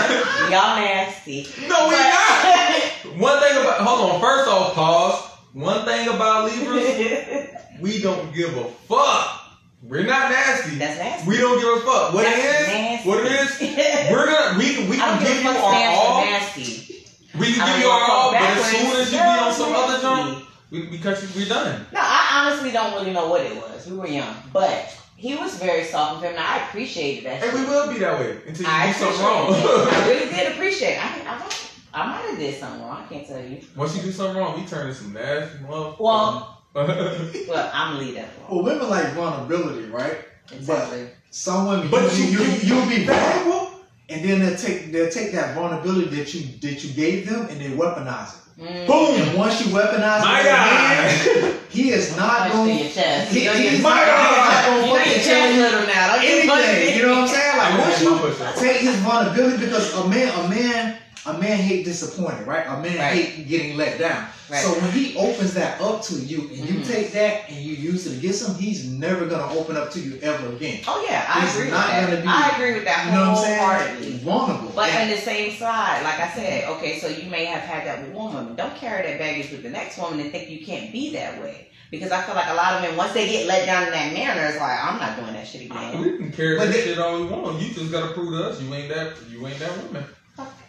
Y'all 0.50 0.76
nasty. 0.76 1.38
No, 1.68 1.76
we 1.88 1.94
But- 1.96 2.12
not. 2.12 3.16
One 3.18 3.38
thing 3.42 3.56
about 3.62 3.78
hold 3.80 4.00
on, 4.10 4.20
first 4.20 4.46
off, 4.50 4.74
pause. 4.74 5.14
One 5.54 5.84
thing 5.84 6.08
about 6.08 6.50
Libras, 6.50 7.48
we 7.80 8.02
don't 8.02 8.34
give 8.34 8.56
a 8.56 8.64
fuck. 8.88 9.40
We're 9.84 10.02
not 10.02 10.30
nasty. 10.30 10.76
That's 10.76 10.98
nasty. 10.98 11.28
We 11.28 11.36
don't 11.36 11.60
give 11.60 11.68
a 11.68 11.80
fuck. 11.86 12.12
What 12.12 12.22
That's 12.24 12.38
it 12.38 12.60
is, 12.62 12.68
nasty. 12.68 13.08
what 13.08 13.24
it 13.24 13.32
is, 13.32 14.10
we're 14.10 14.26
gonna 14.26 14.58
we 14.58 14.74
can 14.74 14.88
we 14.90 14.96
can 14.96 15.18
give 15.20 15.28
give 15.28 15.42
you 15.44 15.50
our 15.50 15.94
all. 15.94 16.24
nasty. 16.24 17.06
We 17.38 17.52
can 17.52 17.66
give 17.68 17.84
you 17.84 17.88
our 17.88 18.10
all, 18.10 18.32
but 18.32 18.40
as 18.42 18.64
soon 18.66 18.96
as 19.00 19.12
you 19.12 19.18
be 19.18 19.24
on 19.24 19.52
some 19.52 19.72
other 19.72 20.00
junk, 20.02 20.44
we, 20.70 20.88
we 20.88 20.98
cut 20.98 21.22
you. 21.22 21.28
We 21.36 21.48
done. 21.48 21.86
No, 21.92 22.00
I 22.02 22.46
honestly 22.50 22.72
don't 22.72 22.92
really 22.94 23.12
know 23.12 23.28
what 23.28 23.42
it 23.42 23.54
was. 23.54 23.86
We 23.86 23.96
were 23.96 24.06
young, 24.08 24.34
but 24.52 24.96
he 25.16 25.36
was 25.36 25.56
very 25.58 25.84
soft 25.84 26.16
with 26.22 26.30
him, 26.30 26.36
and 26.36 26.44
feminine. 26.44 26.60
I 26.62 26.68
appreciated 26.68 27.26
that. 27.26 27.44
And 27.44 27.52
we 27.52 27.64
will 27.66 27.92
be 27.92 27.98
that 28.00 28.18
way 28.18 28.38
until 28.46 28.66
you 28.66 28.72
I 28.72 28.86
do 28.88 28.98
something 28.98 29.20
wrong. 29.22 29.54
I 29.54 30.08
really 30.08 30.30
did 30.34 30.52
appreciate. 30.52 30.94
it. 30.94 31.04
I, 31.04 31.36
I, 31.36 31.48
I 31.94 32.06
might 32.06 32.28
have 32.30 32.38
did 32.38 32.58
something 32.58 32.82
wrong. 32.82 33.04
I 33.04 33.12
can't 33.12 33.26
tell 33.26 33.40
you. 33.44 33.60
Once 33.76 33.96
you 33.96 34.02
do 34.02 34.10
something 34.12 34.36
wrong, 34.36 34.60
we 34.60 34.66
turn 34.66 34.88
into 34.88 34.94
some 35.00 35.12
nasty 35.12 35.58
motherfucker. 35.58 36.00
Well- 36.00 36.50
But 36.74 37.70
I'm 37.72 37.94
gonna 37.94 37.98
leave 38.04 38.14
that 38.16 38.28
alone. 38.48 38.64
Well, 38.64 38.64
women 38.64 38.90
like 38.90 39.12
vulnerability, 39.14 39.86
right? 39.90 40.18
Exactly. 40.52 41.06
Some 41.30 41.68
women, 41.68 41.88
But 41.90 42.12
you, 42.18 42.24
you- 42.24 42.30
you, 42.40 42.44
you- 42.44 42.60
you, 42.62 42.74
will 42.74 42.88
be 42.88 43.04
vulnerable, 43.04 43.70
and 44.08 44.24
then 44.28 44.40
they'll 44.40 44.56
take 44.56 44.90
they'll 44.90 45.08
take 45.10 45.30
that 45.32 45.54
vulnerability 45.54 46.08
that 46.16 46.34
you 46.34 46.40
that 46.62 46.82
you 46.82 46.90
gave 46.94 47.30
them, 47.30 47.46
and 47.48 47.60
they 47.60 47.68
weaponize 47.70 48.34
it. 48.34 48.40
Mm. 48.60 48.86
Boom. 48.88 49.20
And 49.20 49.38
once 49.38 49.64
you 49.64 49.72
weaponize 49.72 50.20
My 50.22 50.40
it, 50.40 50.44
God. 50.44 51.42
man, 51.42 51.58
he 51.70 51.90
is 51.90 52.16
not 52.16 52.50
going. 52.52 52.76
to 52.76 52.82
your 52.84 52.92
chest. 52.92 53.30
He- 53.32 53.44
You 53.44 53.46
know, 53.46 53.56
he's 53.56 53.72
your- 53.80 53.82
not 53.82 54.06
gonna 54.06 54.80
you 54.80 54.86
know 54.86 54.96
fucking 54.96 55.12
your 55.12 55.22
tell 55.22 55.40
chest 55.42 55.54
you 55.54 55.60
little 55.62 55.86
now. 55.86 56.16
Don't 56.16 56.24
you 56.24 56.48
punch 56.50 56.64
anything. 56.66 56.96
You 56.96 57.02
know 57.06 57.20
what 57.20 57.30
I'm 57.30 57.34
saying? 57.36 57.56
Like 57.58 57.78
once 57.78 58.02
you 58.02 58.62
take 58.62 58.76
his 58.82 58.96
vulnerability, 58.96 59.64
because 59.64 59.94
a 59.94 60.08
man, 60.08 60.28
a 60.44 60.48
man, 60.48 60.96
a 61.26 61.32
man 61.34 61.56
hate 61.58 61.84
disappointed, 61.84 62.46
right? 62.46 62.66
A 62.66 62.80
man 62.80 62.98
Right. 62.98 63.14
hate 63.24 63.48
getting 63.48 63.76
let 63.76 63.98
down. 63.98 64.26
Right. 64.50 64.60
So 64.62 64.72
when 64.74 64.90
he 64.92 65.16
opens 65.16 65.54
that 65.54 65.80
up 65.80 66.02
to 66.04 66.14
you, 66.16 66.50
and 66.52 66.68
you 66.68 66.74
Mhm. 66.80 66.86
take 66.86 67.12
that 67.12 67.48
and 67.48 67.56
you 67.64 67.74
use 67.74 68.06
it 68.06 68.18
against 68.18 68.46
him, 68.46 68.54
he's 68.56 68.84
never 68.84 69.24
gonna 69.24 69.50
open 69.58 69.74
up 69.76 69.90
to 69.92 70.00
you 70.00 70.18
ever 70.22 70.48
again. 70.48 70.80
Oh 70.86 71.02
yeah, 71.08 71.24
I 71.26 71.40
He's 71.40 71.54
agree 71.54 71.64
with 71.64 71.74
that. 71.74 72.10
gonna 72.10 72.20
be- 72.20 72.28
I 72.28 72.50
agree 72.54 72.74
with 72.74 72.84
that 72.84 73.06
You 73.06 73.12
know 73.12 73.20
what 73.30 73.38
I'm 73.38 73.44
saying? 73.44 73.58
wholeheartedly. 73.58 74.10
Vulnerable. 74.18 74.72
But 74.76 74.90
And- 74.90 75.10
on 75.10 75.16
the 75.16 75.22
same 75.22 75.56
side, 75.56 76.02
like 76.04 76.20
I 76.20 76.30
said, 76.34 76.64
okay, 76.68 76.98
so 77.00 77.08
you 77.08 77.30
may 77.30 77.46
have 77.46 77.62
had 77.62 77.86
that 77.86 78.02
with 78.02 78.10
one 78.12 78.34
woman. 78.34 78.54
Don't 78.54 78.76
carry 78.76 79.06
that 79.08 79.18
baggage 79.18 79.50
with 79.50 79.62
the 79.62 79.70
next 79.70 79.96
woman 79.96 80.20
and 80.20 80.30
think 80.30 80.50
you 80.50 80.64
can't 80.64 80.92
be 80.92 81.12
that 81.14 81.40
way. 81.42 81.68
Because 81.90 82.10
I 82.12 82.22
feel 82.22 82.34
like 82.34 82.48
a 82.48 82.54
lot 82.54 82.74
of 82.74 82.82
men, 82.82 82.96
once 82.96 83.12
they 83.12 83.28
get 83.28 83.46
let 83.46 83.66
down 83.66 83.84
in 83.86 83.92
that 83.92 84.12
manner, 84.12 84.44
it's 84.46 84.58
like, 84.58 84.84
I'm 84.84 84.98
not 84.98 85.16
doing 85.18 85.32
that 85.34 85.46
shit 85.46 85.62
again. 85.62 86.02
we 86.02 86.18
can 86.18 86.32
carry 86.32 86.58
But 86.58 86.66
that 86.66 86.72
they- 86.74 86.82
shit 86.84 86.98
all 86.98 87.16
we 87.20 87.24
want. 87.26 87.62
You 87.62 87.72
just 87.72 87.90
gotta 87.92 88.08
prove 88.08 88.32
to 88.32 88.44
us 88.50 88.60
you 88.60 88.74
ain't 88.74 88.88
that 88.90 89.12
you 89.30 89.46
ain't 89.46 89.58
that 89.60 89.76
woman. 89.84 90.04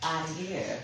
Out 0.06 0.30
of 0.30 0.38
here. 0.38 0.78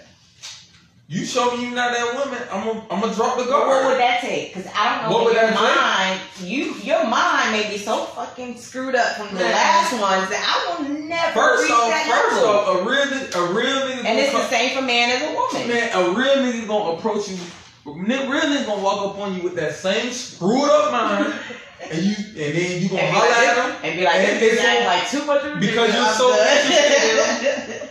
You 1.07 1.25
show 1.25 1.55
me 1.57 1.65
you 1.65 1.75
not 1.75 1.91
that 1.91 2.15
woman, 2.15 2.39
I'm 2.49 2.65
gonna 2.65 2.85
I'm 2.89 3.01
gonna 3.01 3.13
drop 3.13 3.37
the 3.37 3.43
But 3.43 3.67
what 3.67 3.83
would 3.85 3.99
that 3.99 4.21
take? 4.21 4.53
Because 4.55 4.71
I 4.73 4.95
don't 4.95 5.11
know 5.11 5.17
What 5.17 5.25
would 5.25 5.33
your 5.35 5.43
that 5.43 5.59
mind, 5.59 6.21
you, 6.39 6.73
your 6.81 7.03
mind 7.03 7.51
may 7.51 7.69
be 7.69 7.77
so 7.77 8.05
fucking 8.15 8.55
screwed 8.55 8.95
up 8.95 9.17
from 9.17 9.27
the 9.27 9.43
Man. 9.43 9.51
last 9.51 9.91
ones 9.91 10.29
that 10.31 10.39
I 10.39 10.55
will 10.71 10.87
never 10.87 11.33
First 11.33 11.63
reach 11.63 11.71
off, 11.73 11.89
that 11.89 12.07
first 12.07 12.41
level. 12.41 12.55
off, 12.55 12.79
a 12.79 12.83
real 12.87 13.03
a 13.43 13.53
real 13.53 13.77
nigga 13.91 14.05
and 14.05 14.19
it's 14.19 14.31
the 14.31 14.47
same 14.47 14.73
for 14.77 14.81
man 14.83 15.09
as 15.11 15.21
a 15.29 15.33
woman. 15.35 15.67
Man, 15.67 15.91
a 15.91 16.17
real 16.17 16.35
nigga 16.47 16.65
gonna 16.65 16.97
approach 16.97 17.27
you. 17.27 17.37
Real 17.83 18.47
nigga 18.47 18.65
gonna 18.65 18.81
walk 18.81 19.11
up 19.11 19.19
on 19.19 19.35
you 19.35 19.43
with 19.43 19.55
that 19.55 19.75
same 19.75 20.13
screwed 20.13 20.69
up 20.69 20.93
mind, 20.93 21.33
and 21.91 22.01
you 22.01 22.15
and 22.15 22.55
then 22.55 22.81
you 22.81 22.87
gonna 22.87 23.11
holler 23.11 23.27
like, 23.27 23.47
at 23.51 23.57
him 23.59 23.75
and 23.83 23.99
be 23.99 24.05
like, 24.05 24.15
and 24.15 24.39
this 24.39 24.63
it's 24.63 24.85
like 24.87 25.09
too 25.11 25.25
much 25.27 25.59
because 25.59 25.93
you're 25.93 26.07
I'm 26.07 26.15
so. 26.15 27.87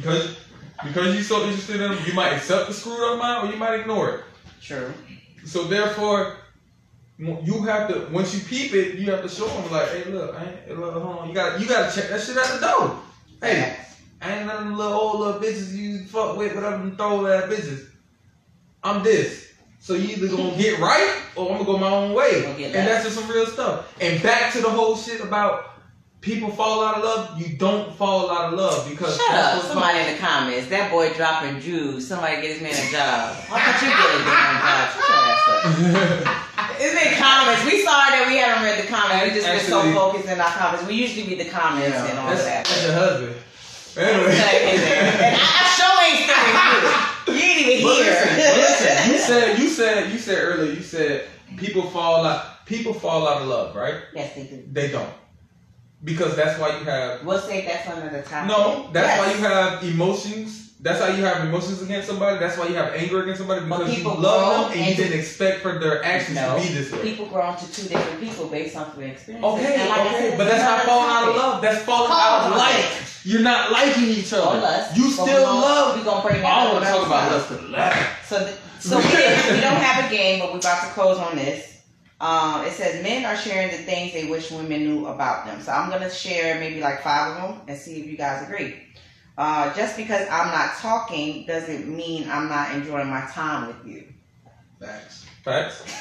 because 0.00 0.36
because 0.84 1.14
you're 1.14 1.22
so 1.22 1.44
interested 1.44 1.80
in 1.80 1.90
them, 1.92 1.98
you 2.06 2.14
might 2.14 2.32
accept 2.32 2.68
the 2.68 2.74
screwed 2.74 3.00
up 3.00 3.18
mind 3.18 3.48
or 3.48 3.52
you 3.52 3.58
might 3.58 3.80
ignore 3.80 4.10
it. 4.10 4.24
True. 4.60 4.92
So 5.44 5.64
therefore, 5.64 6.36
you 7.18 7.62
have 7.64 7.88
to 7.88 8.08
once 8.12 8.34
you 8.34 8.40
peep 8.40 8.72
it, 8.72 8.98
you 8.98 9.10
have 9.10 9.22
to 9.22 9.28
show 9.28 9.46
them 9.46 9.70
like, 9.70 9.88
hey, 9.90 10.04
look, 10.10 10.34
I 10.34 10.44
ain't, 10.44 10.56
hey, 10.66 10.74
look, 10.74 10.94
hold 10.94 11.18
on, 11.18 11.28
you 11.28 11.34
got 11.34 11.60
you 11.60 11.66
got 11.66 11.90
to 11.90 12.00
check 12.00 12.10
that 12.10 12.20
shit 12.20 12.36
out 12.36 12.60
the 12.60 12.66
door. 12.66 13.00
Hey, 13.42 13.76
I 14.22 14.38
ain't 14.38 14.46
none 14.46 14.56
of 14.56 14.64
them 14.64 14.76
little 14.76 14.92
old 14.92 15.20
little 15.20 15.40
bitches 15.40 15.74
you 15.74 16.04
fuck 16.04 16.36
with, 16.36 16.54
whatever 16.54 16.78
them 16.78 16.96
throw 16.96 17.26
ass 17.26 17.44
bitches. 17.44 17.86
I'm 18.82 19.02
this. 19.02 19.52
So 19.80 19.94
you 19.94 20.08
either 20.14 20.28
gonna 20.28 20.56
get 20.56 20.78
right 20.78 21.22
or 21.36 21.50
I'm 21.50 21.52
gonna 21.52 21.64
go 21.64 21.78
my 21.78 21.90
own 21.90 22.12
way. 22.12 22.44
And 22.64 22.74
that's 22.74 23.04
just 23.04 23.18
some 23.18 23.30
real 23.30 23.46
stuff. 23.46 23.94
And 24.00 24.22
back 24.22 24.52
to 24.52 24.60
the 24.60 24.68
whole 24.68 24.94
shit 24.94 25.22
about 25.22 25.79
people 26.20 26.50
fall 26.50 26.84
out 26.84 26.98
of 26.98 27.04
love. 27.04 27.40
You 27.40 27.56
don't 27.56 27.94
fall 27.96 28.30
out 28.30 28.52
of 28.52 28.58
love 28.58 28.88
because 28.88 29.16
Shut 29.16 29.26
that's 29.30 29.48
up. 29.48 29.56
what's 29.58 29.68
Somebody 29.68 29.98
in 30.00 30.12
the 30.14 30.18
comments. 30.20 30.68
That 30.68 30.90
boy 30.90 31.12
dropping 31.14 31.60
Jews. 31.60 32.06
Somebody 32.06 32.36
get 32.42 32.52
his 32.58 32.62
man 32.62 32.72
a 32.72 32.90
job. 32.92 33.36
Why 33.48 33.64
don't 33.64 33.80
you 33.82 33.88
get 33.88 34.08
a 34.14 34.18
damn 34.24 34.56
job? 34.60 34.86
Shut 34.94 35.08
your 35.08 35.24
ass 35.26 36.26
up. 36.28 36.36
It's 36.82 36.96
in 36.96 37.10
the 37.12 37.16
comments. 37.20 37.62
We 37.66 37.82
sorry 37.84 38.08
that 38.16 38.24
we 38.26 38.38
haven't 38.40 38.64
read 38.64 38.82
the 38.82 38.88
comments. 38.88 39.20
We 39.28 39.36
just 39.36 39.44
been 39.46 39.60
so 39.68 39.82
focused 39.92 40.24
in 40.32 40.40
our 40.40 40.48
comments. 40.48 40.86
We 40.88 40.94
usually 40.94 41.28
read 41.28 41.40
the 41.44 41.50
comments 41.50 41.92
Yeah, 41.92 42.06
and 42.08 42.18
all 42.18 42.30
that's, 42.30 42.44
that. 42.44 42.64
that's 42.64 42.84
your 42.84 42.94
husband. 42.94 43.36
and 44.00 44.08
Anyway. 44.08 44.32
I, 44.32 45.36
I 45.36 45.64
sure 45.76 45.96
ain't 46.08 46.24
still 46.24 47.36
you. 47.36 47.36
You 47.36 47.44
ain't 47.44 47.68
even 47.68 47.84
But 47.84 47.96
here. 48.00 48.12
listen, 48.16 48.32
but 48.32 48.56
listen, 48.56 49.12
you 49.12 49.18
said 49.20 49.58
you 49.58 49.68
said 49.68 50.12
you 50.12 50.18
said 50.18 50.38
earlier, 50.40 50.72
you 50.72 50.80
said 50.82 51.28
people 51.58 51.82
fall 51.90 52.24
out 52.24 52.64
people 52.64 52.94
fall 52.94 53.28
out 53.28 53.42
of 53.42 53.48
love, 53.48 53.76
right? 53.76 53.96
yes, 54.14 54.34
they 54.34 54.44
do. 54.44 54.64
They 54.72 54.88
don't. 54.90 55.12
Because 56.02 56.34
that's 56.36 56.58
why 56.58 56.78
you 56.78 56.84
have 56.84 57.24
We'll 57.24 57.38
save 57.40 57.66
that 57.66 57.84
for 57.84 57.92
another 57.92 58.22
topic. 58.22 58.48
No, 58.48 58.88
that's 58.92 59.06
Yes. 59.06 59.18
why 59.18 59.32
you 59.34 59.38
have 59.54 59.84
emotions 59.84 60.66
That's 60.82 60.98
how 60.98 61.08
you 61.08 61.22
have 61.24 61.44
emotions 61.46 61.82
against 61.82 62.08
somebody. 62.08 62.38
That's 62.38 62.56
why 62.56 62.68
you 62.68 62.74
have 62.76 62.94
anger 62.94 63.22
against 63.22 63.40
somebody 63.40 63.60
because 63.66 63.90
you 63.90 63.96
people 63.96 64.14
love 64.18 64.70
them 64.70 64.78
and 64.78 64.88
you 64.88 64.94
didn't 64.96 65.18
expect 65.18 65.60
for 65.60 65.78
their 65.78 66.02
actions 66.02 66.36
No. 66.36 66.56
to 66.56 66.62
be 66.62 66.68
this 66.72 66.90
way. 66.90 67.02
People 67.02 67.26
grow 67.26 67.50
into 67.50 67.70
two 67.70 67.86
different 67.86 68.18
people 68.18 68.46
based 68.48 68.76
off 68.78 68.94
of 68.94 68.96
their 68.98 69.08
experience. 69.08 69.44
Okay, 69.44 69.88
like 69.90 70.00
okay, 70.06 70.30
said, 70.30 70.38
but 70.38 70.44
that's 70.44 70.62
not 70.64 70.80
falling 70.86 71.10
out 71.10 71.28
of 71.28 71.36
love. 71.36 71.60
That's 71.60 71.82
falling 71.84 72.10
out 72.12 72.50
of 72.50 72.56
like. 72.56 72.86
You're 73.24 73.42
not 73.42 73.70
liking 73.70 74.04
each 74.04 74.32
Or 74.32 74.36
other. 74.40 74.60
lust. 74.62 74.96
You 74.96 75.10
still 75.10 75.26
love. 75.54 75.98
We 75.98 76.02
gonna 76.02 76.26
bring 76.26 76.42
I 76.42 76.48
up 76.64 76.72
want 76.72 76.84
to 76.86 76.90
talk 76.90 77.06
about 77.06 77.30
lust 77.32 77.62
laugh. 77.68 78.26
So, 78.26 78.38
th- 78.38 78.56
so 78.78 78.96
we, 78.96 79.04
we 79.04 79.60
don't 79.60 79.76
have 79.76 80.10
a 80.10 80.14
game, 80.16 80.40
but 80.40 80.50
we're 80.50 80.60
about 80.60 80.80
to 80.80 80.88
close 80.94 81.18
on 81.18 81.36
this. 81.36 81.69
Um, 82.20 82.66
it 82.66 82.72
says 82.72 83.02
men 83.02 83.24
are 83.24 83.36
sharing 83.36 83.70
the 83.70 83.78
things 83.78 84.12
they 84.12 84.26
wish 84.28 84.50
women 84.50 84.84
knew 84.84 85.06
about 85.06 85.46
them. 85.46 85.62
So 85.62 85.72
I'm 85.72 85.88
gonna 85.90 86.10
share 86.10 86.60
maybe 86.60 86.80
like 86.80 87.02
five 87.02 87.36
of 87.36 87.42
them 87.42 87.60
and 87.66 87.78
see 87.78 88.00
if 88.00 88.06
you 88.06 88.16
guys 88.16 88.46
agree. 88.46 88.76
Uh, 89.38 89.72
just 89.74 89.96
because 89.96 90.28
I'm 90.30 90.48
not 90.48 90.74
talking 90.76 91.46
doesn't 91.46 91.88
mean 91.88 92.28
I'm 92.28 92.48
not 92.48 92.74
enjoying 92.74 93.08
my 93.08 93.22
time 93.32 93.68
with 93.68 93.86
you. 93.86 94.04
Facts. 94.78 95.24
Facts. 95.44 95.82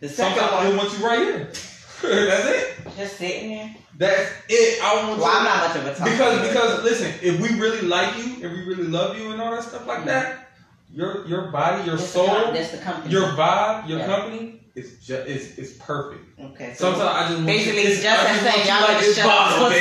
the 0.00 0.08
second 0.08 0.38
Sometimes 0.38 0.52
I 0.52 0.68
one, 0.68 0.76
want 0.78 0.98
you 0.98 1.06
right 1.06 1.18
here. 1.18 1.44
That's 2.02 2.46
it. 2.48 2.76
just 2.96 3.16
sitting 3.18 3.50
there. 3.50 3.74
That's 3.98 4.30
it. 4.48 4.82
I 4.82 4.94
want 5.06 5.18
Well, 5.20 5.30
you. 5.30 5.38
I'm 5.38 5.44
not 5.44 5.68
much 5.68 5.76
of 5.76 5.86
a 5.86 5.94
talker. 5.94 6.10
because 6.12 6.48
because 6.48 6.84
listen, 6.84 7.12
if 7.20 7.40
we 7.40 7.58
really 7.60 7.82
like 7.82 8.16
you, 8.16 8.34
if 8.36 8.52
we 8.52 8.62
really 8.64 8.84
love 8.86 9.18
you 9.18 9.32
and 9.32 9.40
all 9.42 9.50
that 9.50 9.64
stuff 9.64 9.86
like 9.86 10.04
that, 10.06 10.48
your 10.90 11.26
your 11.26 11.50
body, 11.50 11.84
your 11.84 11.96
That's 11.96 12.12
the 12.12 12.78
com- 12.78 12.94
soul, 13.02 13.02
the 13.04 13.10
your 13.10 13.28
vibe, 13.32 13.88
your 13.88 13.98
Yeah. 13.98 14.06
company 14.06 14.60
is 14.78 14.98
just 15.04 15.26
is 15.26 15.58
is 15.58 15.72
perfect. 15.74 16.24
okay. 16.40 16.74
So 16.74 16.92
Sometimes 16.92 17.02
I 17.10 17.22
just 17.28 17.34
want 17.34 17.46
basically, 17.46 17.82
you, 17.82 17.88
just 17.96 18.06
I 18.06 18.30
as 18.30 18.40
saying 18.40 18.66
y'all 18.66 18.82
like 18.88 19.00
this 19.00 19.18
up 19.18 19.26
bottle, 19.26 19.68
baby. 19.70 19.80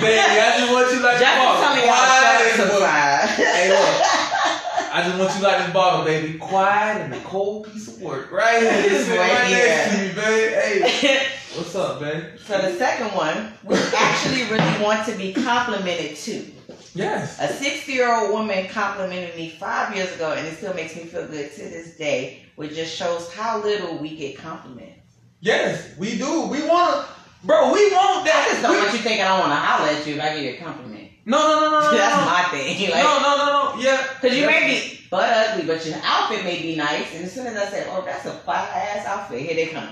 Baby, 0.00 0.40
I 0.40 0.58
just 0.58 0.72
want 0.72 0.92
you 0.92 1.00
like 1.00 1.18
Just 1.18 1.34
this 1.34 1.44
bottle. 1.44 1.62
tell 1.62 1.74
me 1.74 1.82
y'all 1.86 2.06
shut 2.08 2.24
up 2.24 2.40
as 2.40 2.58
a- 2.58 2.68
sometimes. 2.68 3.30
Hey, 3.36 3.68
look. 3.70 4.00
I 4.94 5.02
just 5.02 5.18
want 5.18 5.34
you 5.36 5.42
like 5.42 5.58
this 5.64 5.72
bottle, 5.74 6.04
baby. 6.04 6.38
Quiet 6.38 7.00
and 7.02 7.14
a 7.14 7.20
cold 7.20 7.66
piece 7.72 7.88
of 7.88 8.00
work. 8.00 8.30
Right 8.30 8.62
here. 8.62 8.82
Just 8.90 9.10
Right 9.10 9.18
right, 9.18 9.46
here. 9.48 9.66
next 9.66 9.90
to 9.90 9.98
me, 9.98 10.14
baby. 10.14 10.88
Hey, 10.88 11.26
what's 11.56 11.74
up, 11.74 11.98
baby? 12.00 12.26
So 12.46 12.58
the 12.62 12.76
second 12.78 13.08
one, 13.16 13.52
we 13.64 13.76
actually 13.96 14.42
really 14.44 14.82
want 14.84 15.04
to 15.08 15.16
be 15.16 15.32
complimented 15.32 16.16
too. 16.16 16.46
Yes. 16.94 17.40
A 17.40 17.48
60 17.52 17.90
year 17.92 18.14
old 18.14 18.30
woman 18.30 18.68
complimented 18.68 19.34
me 19.36 19.48
five 19.50 19.96
years 19.96 20.14
ago, 20.14 20.32
and 20.32 20.46
it 20.46 20.56
still 20.58 20.74
makes 20.74 20.94
me 20.94 21.02
feel 21.04 21.26
good 21.26 21.50
to 21.52 21.58
this 21.62 21.96
day, 21.96 22.43
which 22.56 22.74
just 22.74 22.94
shows 22.96 23.32
how 23.32 23.62
little 23.62 23.96
we 23.98 24.16
get 24.16 24.38
compliments. 24.38 25.00
Yes, 25.40 25.96
we 25.98 26.16
do. 26.18 26.42
We 26.46 26.66
wanna 26.66 27.06
Bro, 27.44 27.74
we 27.74 27.92
want 27.92 28.24
that. 28.24 28.46
I 28.48 28.52
just 28.52 28.62
don't 28.62 28.72
We- 28.72 28.78
want 28.78 28.92
you 28.94 28.98
thinking 29.00 29.22
I 29.22 29.28
don't 29.28 29.40
want 29.40 29.52
to 29.52 29.56
holler 29.56 29.90
at 29.90 30.06
you 30.06 30.14
if 30.14 30.20
I 30.22 30.34
give 30.34 30.44
you 30.44 30.50
a 30.54 30.56
compliment. 30.56 31.10
No, 31.26 31.36
no, 31.36 31.60
no, 31.60 31.70
no, 31.72 31.90
no. 31.90 31.96
That's 31.98 32.16
no. 32.16 32.24
my 32.24 32.42
thing. 32.50 32.90
Like, 32.90 33.02
no, 33.04 33.18
no, 33.20 33.36
no, 33.36 33.46
no. 33.76 33.80
Yeah. 33.82 33.98
Cause 34.22 34.32
you 34.32 34.46
That's- 34.46 34.62
may 34.62 34.80
be 34.80 35.00
butt 35.10 35.28
ugly, 35.30 35.66
but 35.66 35.84
your 35.84 35.96
outfit 36.02 36.42
may 36.42 36.62
be 36.62 36.74
nice. 36.76 37.14
And 37.14 37.24
as 37.26 37.32
soon 37.32 37.46
as 37.46 37.56
I 37.56 37.66
say, 37.70 37.86
"Oh, 37.90 38.02
that's 38.04 38.24
a 38.24 38.30
fire 38.32 38.66
ass 38.72 39.04
outfit," 39.06 39.40
here 39.42 39.54
they 39.54 39.66
come. 39.66 39.88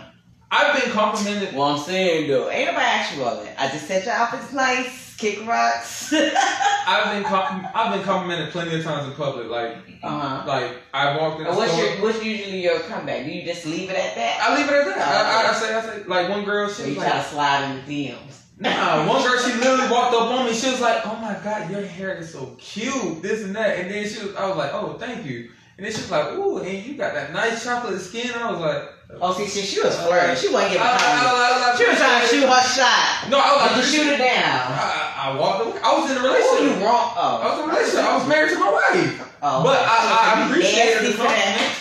I've 0.50 0.82
been 0.82 0.92
complimented. 0.92 1.54
Well, 1.54 1.68
I'm 1.76 1.78
saying 1.78 2.28
though, 2.30 2.48
ain't 2.50 2.66
nobody 2.68 2.86
asked 2.86 3.16
you 3.16 3.22
all 3.24 3.36
that. 3.44 3.54
I 3.60 3.68
just 3.68 3.86
said 3.86 4.04
your 4.06 4.14
outfit's 4.14 4.52
nice, 4.54 5.01
kick 5.22 5.46
rocks. 5.46 6.12
uh 6.12 6.30
I've 6.86 7.14
been 7.14 7.22
com- 7.22 7.68
I've 7.74 7.94
been 7.94 8.02
complimented 8.02 8.50
plenty 8.50 8.74
of 8.74 8.84
times 8.84 9.06
in 9.06 9.14
public. 9.14 9.48
Like 9.48 9.76
huh. 10.02 10.42
like 10.46 10.78
I 10.92 11.16
walked 11.16 11.38
in 11.38 11.46
the 11.46 11.52
What's 11.52 11.72
store. 11.72 11.84
your 11.84 12.02
what's 12.02 12.24
usually 12.24 12.60
your 12.60 12.80
comeback? 12.80 13.24
Do 13.24 13.30
you 13.30 13.44
just 13.44 13.64
leave 13.64 13.88
it 13.88 13.96
at 13.96 14.16
that? 14.16 14.40
I 14.42 14.56
leave 14.56 14.68
it 14.68 14.74
at 14.74 14.84
that. 14.86 14.98
I, 14.98 15.46
I, 15.46 15.50
I 15.50 15.54
say 15.54 15.74
I 15.74 15.80
say 15.80 16.04
like 16.04 16.28
one 16.28 16.44
girl 16.44 16.68
she 16.68 16.90
you 16.90 16.96
was 16.96 17.04
try 17.04 17.12
to 17.12 17.24
slide 17.24 17.70
in 17.70 17.86
the 17.86 18.08
DMs? 18.08 18.40
Nah, 18.58 19.08
one 19.08 19.22
girl 19.22 19.38
she 19.38 19.52
literally 19.54 19.90
walked 19.90 20.14
up 20.14 20.30
on 20.30 20.46
me. 20.46 20.54
She 20.54 20.70
was 20.70 20.80
like, 20.80 21.06
"Oh 21.06 21.16
my 21.16 21.36
god, 21.42 21.70
your 21.70 21.82
hair 21.82 22.16
is 22.16 22.32
so 22.32 22.56
cute, 22.60 23.22
this 23.22 23.42
and 23.42 23.56
that." 23.56 23.78
And 23.78 23.90
then 23.90 24.06
she 24.06 24.24
was, 24.24 24.34
I 24.36 24.46
was 24.46 24.56
like, 24.56 24.72
"Oh, 24.74 24.96
thank 24.98 25.24
you." 25.24 25.50
And 25.78 25.86
then 25.86 25.92
she 25.92 26.00
was 26.02 26.10
like, 26.10 26.32
"Ooh, 26.34 26.58
and 26.58 26.84
you 26.84 26.94
got 26.94 27.14
that 27.14 27.32
nice 27.32 27.64
chocolate 27.64 28.00
skin." 28.00 28.30
I 28.34 28.50
was 28.52 28.60
like, 28.60 28.88
Oh, 29.20 29.32
see, 29.34 29.46
she, 29.46 29.66
she 29.66 29.82
was 29.82 29.94
flirting. 30.00 30.36
She 30.36 30.48
wasn't 30.48 30.72
giving 30.72 30.86
compliments. 30.86 31.78
She 31.78 31.86
was 31.86 31.98
trying 31.98 32.22
to 32.22 32.26
shoot 32.28 32.48
her 32.48 32.62
shot. 32.64 33.28
No, 33.28 33.36
I 33.38 33.52
was 33.52 33.60
like, 33.60 33.76
you 33.76 33.82
shoot 33.82 34.06
her 34.08 34.16
down. 34.16 34.72
I, 34.72 35.11
I 35.22 35.36
walked 35.38 35.64
away. 35.66 35.78
I 35.84 36.00
was 36.00 36.10
in 36.10 36.16
a 36.16 36.20
Oh, 36.20 36.26
relationship. 36.26 36.78
you 36.78 36.84
wrong. 36.84 37.12
I 37.14 37.46
was 37.46 37.58
Oh. 37.58 37.62
in 37.62 37.70
a 37.70 37.72
relationship. 37.72 38.04
I 38.10 38.16
was 38.18 38.26
married 38.26 38.50
to 38.50 38.58
my 38.58 38.72
wife. 38.72 39.34
Oh. 39.42 39.62
But 39.62 39.78
I, 39.86 39.96
I, 40.34 40.46
appreciated 40.48 41.12
the 41.12 41.16
compliment. 41.16 41.72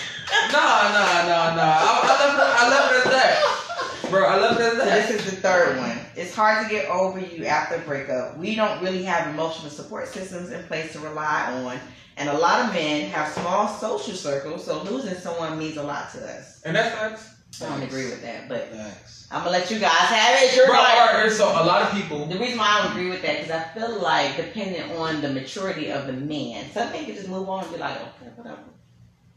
Nah, 0.51 0.93
nah, 0.93 1.25
nah, 1.25 1.55
nah. 1.55 1.75
I, 1.81 1.89
I 2.03 2.07
left 2.07 2.37
it. 2.37 2.61
I 2.61 2.69
left 2.69 2.91
it 2.93 3.05
at 3.05 3.11
that, 3.11 4.09
bro. 4.11 4.25
I 4.25 4.37
left 4.39 4.59
it 4.59 4.63
at 4.65 4.71
So 4.73 4.77
that. 4.85 5.07
this 5.07 5.19
is 5.25 5.31
the 5.31 5.37
third 5.41 5.77
one. 5.79 5.97
It's 6.15 6.35
hard 6.35 6.63
to 6.67 6.69
get 6.73 6.87
over 6.89 7.19
you 7.19 7.45
after 7.45 7.75
a 7.75 7.79
breakup. 7.79 8.37
We 8.37 8.55
don't 8.55 8.81
really 8.81 9.03
have 9.03 9.27
emotional 9.33 9.69
support 9.71 10.07
systems 10.07 10.51
in 10.51 10.63
place 10.65 10.93
to 10.93 10.99
rely 10.99 11.51
on, 11.65 11.79
and 12.17 12.29
a 12.29 12.37
lot 12.37 12.65
of 12.65 12.73
men 12.73 13.09
have 13.09 13.31
small 13.33 13.67
social 13.67 14.13
circles, 14.13 14.65
so 14.65 14.83
losing 14.83 15.15
someone 15.15 15.57
means 15.57 15.77
a 15.77 15.83
lot 15.83 16.11
to 16.13 16.19
us. 16.23 16.61
And 16.63 16.75
that's 16.75 16.95
facts. 16.95 17.29
I 17.59 17.65
don't 17.69 17.83
agree 17.83 18.05
with 18.05 18.21
that, 18.21 18.47
but 18.47 18.71
Facts. 18.71 19.27
I'm 19.31 19.39
gonna 19.43 19.51
let 19.51 19.69
you 19.71 19.79
guys 19.79 19.91
have 19.91 20.41
it. 20.41 20.55
You're 20.55 20.67
Bro, 20.67 20.75
right. 20.75 21.29
so 21.31 21.47
a 21.49 21.63
lot 21.65 21.81
of 21.83 21.91
people. 21.91 22.25
The 22.25 22.37
reason 22.39 22.57
why 22.57 22.67
I 22.79 22.83
don't 22.83 22.91
agree 22.93 23.09
with 23.09 23.21
that 23.23 23.41
because 23.41 23.51
I 23.51 23.63
feel 23.77 24.01
like 24.01 24.35
depending 24.37 24.91
on 24.97 25.21
the 25.21 25.29
maturity 25.29 25.89
of 25.91 26.07
the 26.07 26.13
man, 26.13 26.65
some 26.73 26.91
men 26.91 27.05
can 27.05 27.15
just 27.15 27.27
move 27.27 27.47
on 27.49 27.63
and 27.63 27.73
be 27.73 27.79
like, 27.79 27.97
okay, 27.97 28.31
whatever. 28.35 28.57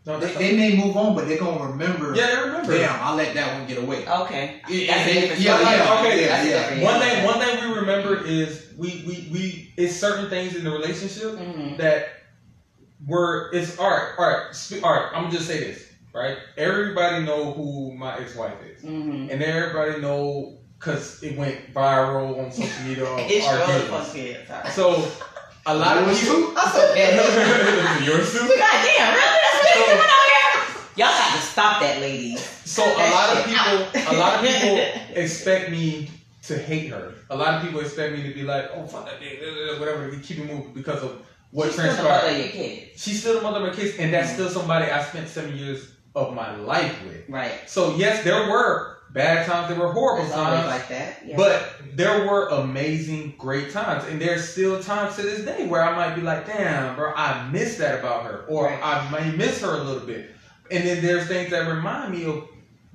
No, 0.06 0.18
They, 0.18 0.26
that's 0.26 0.38
they 0.38 0.56
may 0.56 0.76
move 0.76 0.96
on, 0.96 1.14
but 1.14 1.26
they're 1.28 1.38
gonna 1.38 1.70
remember. 1.72 2.14
yeah, 2.14 2.34
I 2.38 2.40
remember. 2.46 2.76
Damn, 2.78 3.00
I 3.00 3.14
let 3.14 3.34
that 3.34 3.58
one 3.58 3.66
get 3.66 3.78
away. 3.78 4.06
Okay, 4.06 4.60
Yeah, 4.68 4.96
that's 4.96 5.10
a 5.10 5.14
yeah, 5.14 5.20
yeah, 5.20 5.34
story. 5.34 5.76
yeah, 5.76 5.98
okay, 6.00 6.20
yeah, 6.20 6.44
That's 6.44 6.76
yeah. 6.76 6.84
One 6.84 7.00
thing, 7.00 7.24
one 7.24 7.40
thing 7.40 7.70
we 7.70 7.76
remember 7.76 8.24
is 8.24 8.68
we 8.76 9.02
we 9.06 9.28
we 9.32 9.72
it's 9.76 9.96
certain 9.96 10.28
things 10.30 10.56
in 10.56 10.64
the 10.64 10.70
relationship 10.70 11.32
Mhm. 11.38 11.76
that 11.78 12.08
were 13.06 13.50
it's 13.52 13.78
all 13.78 13.90
right, 13.90 14.08
all 14.18 14.28
right, 14.28 14.54
sp- 14.56 14.82
all 14.84 14.92
right. 14.92 15.08
I'm 15.14 15.22
gonna 15.24 15.32
just 15.34 15.46
say 15.46 15.58
this, 15.60 15.86
right? 16.14 16.38
Everybody 16.56 17.24
know 17.24 17.52
who 17.52 17.92
my 17.96 18.16
ex-wife 18.18 18.54
is, 18.64 18.82
Mhm. 18.84 19.30
and 19.32 19.42
everybody 19.42 20.00
know 20.00 20.58
because 20.78 21.22
it 21.22 21.36
went 21.36 21.72
viral 21.74 22.38
on 22.44 22.52
social 22.52 22.84
media. 22.86 23.04
It's 23.18 23.46
your 23.46 23.66
kids. 24.12 24.48
fuck 24.48 24.68
So 24.72 25.10
a 25.66 25.74
lot 25.74 25.96
of 25.98 26.06
Yours 26.06 26.20
people. 26.20 26.52
I'm 26.56 26.72
so 26.72 26.94
bad. 26.94 28.04
Yours 28.06 28.32
too. 28.32 28.38
God 28.38 28.48
damn, 28.48 29.14
really? 29.14 29.38
That's 29.42 29.54
what 29.54 29.74
they 29.74 29.80
doing 29.80 29.98
out 29.98 30.28
here? 30.30 30.76
Y'all 30.96 31.08
got 31.08 31.34
to 31.34 31.40
stop 31.42 31.80
that, 31.80 32.00
ladies. 32.00 32.40
So 32.64 32.84
a 32.84 33.10
lot 33.10 33.36
of 33.36 33.44
people, 33.46 34.06
out. 34.08 34.14
a 34.14 34.16
lot 34.16 34.34
of 34.34 34.40
people 34.50 34.78
expect 35.16 35.70
me 35.70 36.10
to 36.42 36.58
hate 36.58 36.90
her. 36.90 37.14
A 37.30 37.36
lot 37.36 37.54
of 37.54 37.62
people 37.62 37.80
expect 37.80 38.12
me 38.14 38.22
to 38.28 38.34
be 38.34 38.42
like, 38.42 38.66
oh 38.74 38.86
fuck 38.86 39.06
that 39.06 39.20
bitch, 39.20 39.40
uh, 39.42 39.80
whatever, 39.80 40.08
we 40.10 40.18
keep 40.18 40.38
it 40.38 40.44
moving 40.46 40.72
because 40.74 41.02
of 41.02 41.22
what 41.50 41.66
She's 41.66 41.74
still 41.74 41.86
the 41.96 42.02
mother 42.02 42.08
transpired. 42.20 42.30
of 42.32 42.38
your 42.38 42.48
kids. 42.48 43.02
She's 43.02 43.20
still 43.20 43.34
the 43.36 43.40
mother 43.40 43.66
of 43.66 43.74
my 43.74 43.74
kids, 43.82 43.96
and 43.98 44.12
that's 44.12 44.30
Mhm. 44.30 44.34
still 44.34 44.48
somebody 44.50 44.90
I 44.90 45.02
spent 45.04 45.28
seven 45.28 45.56
years 45.56 45.80
of 46.14 46.34
my 46.34 46.54
life 46.56 47.04
with. 47.04 47.28
Right. 47.28 47.52
So 47.66 47.96
yes, 47.96 48.22
there 48.24 48.48
were 48.50 48.98
bad 49.12 49.46
times, 49.46 49.68
there 49.68 49.78
were 49.78 49.92
horrible 49.92 50.24
always 50.32 50.32
times, 50.60 50.66
like 50.66 50.88
that. 50.88 51.22
Yeah. 51.24 51.36
but 51.36 51.72
there 51.94 52.26
were 52.26 52.48
amazing, 52.48 53.34
great 53.38 53.70
times, 53.70 54.04
and 54.04 54.20
there's 54.20 54.48
still 54.48 54.82
times 54.82 55.16
to 55.16 55.22
this 55.22 55.44
day 55.44 55.66
where 55.66 55.82
I 55.82 55.94
might 55.94 56.14
be 56.16 56.20
like, 56.22 56.46
damn, 56.46 56.96
bro, 56.96 57.12
I 57.14 57.48
miss 57.50 57.76
that 57.78 58.00
about 58.00 58.24
her, 58.24 58.44
or 58.48 58.64
Right. 58.66 58.80
I 58.82 59.08
may 59.10 59.36
miss 59.36 59.60
her 59.60 59.74
a 59.74 59.84
little 59.84 60.06
bit. 60.06 60.30
And 60.70 60.84
then 60.84 61.02
there's 61.02 61.28
things 61.28 61.50
that 61.50 61.68
remind 61.68 62.12
me 62.12 62.24
of 62.24 62.48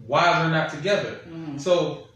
why 0.06 0.42
we're 0.44 0.50
not 0.52 0.70
together. 0.72 1.20
Mhm. 1.30 1.60
So, 1.62 2.08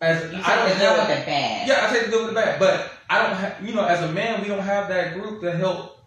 as 0.00 0.22
you 0.32 0.40
I 0.42 0.56
don't 0.56 0.78
good 0.78 0.98
with 0.98 1.08
the 1.18 1.24
bad. 1.26 1.68
yeah, 1.68 1.86
I 1.88 1.92
take 1.92 2.04
the 2.06 2.10
good 2.10 2.26
with 2.26 2.34
the 2.34 2.40
bad, 2.40 2.58
but 2.58 2.90
I 3.10 3.22
don't 3.22 3.36
have, 3.36 3.56
you 3.62 3.74
know, 3.74 3.84
as 3.84 4.00
a 4.02 4.08
man, 4.12 4.40
we 4.40 4.48
don't 4.48 4.60
have 4.60 4.88
that 4.88 5.14
group 5.14 5.42
to 5.42 5.52
help 5.52 5.98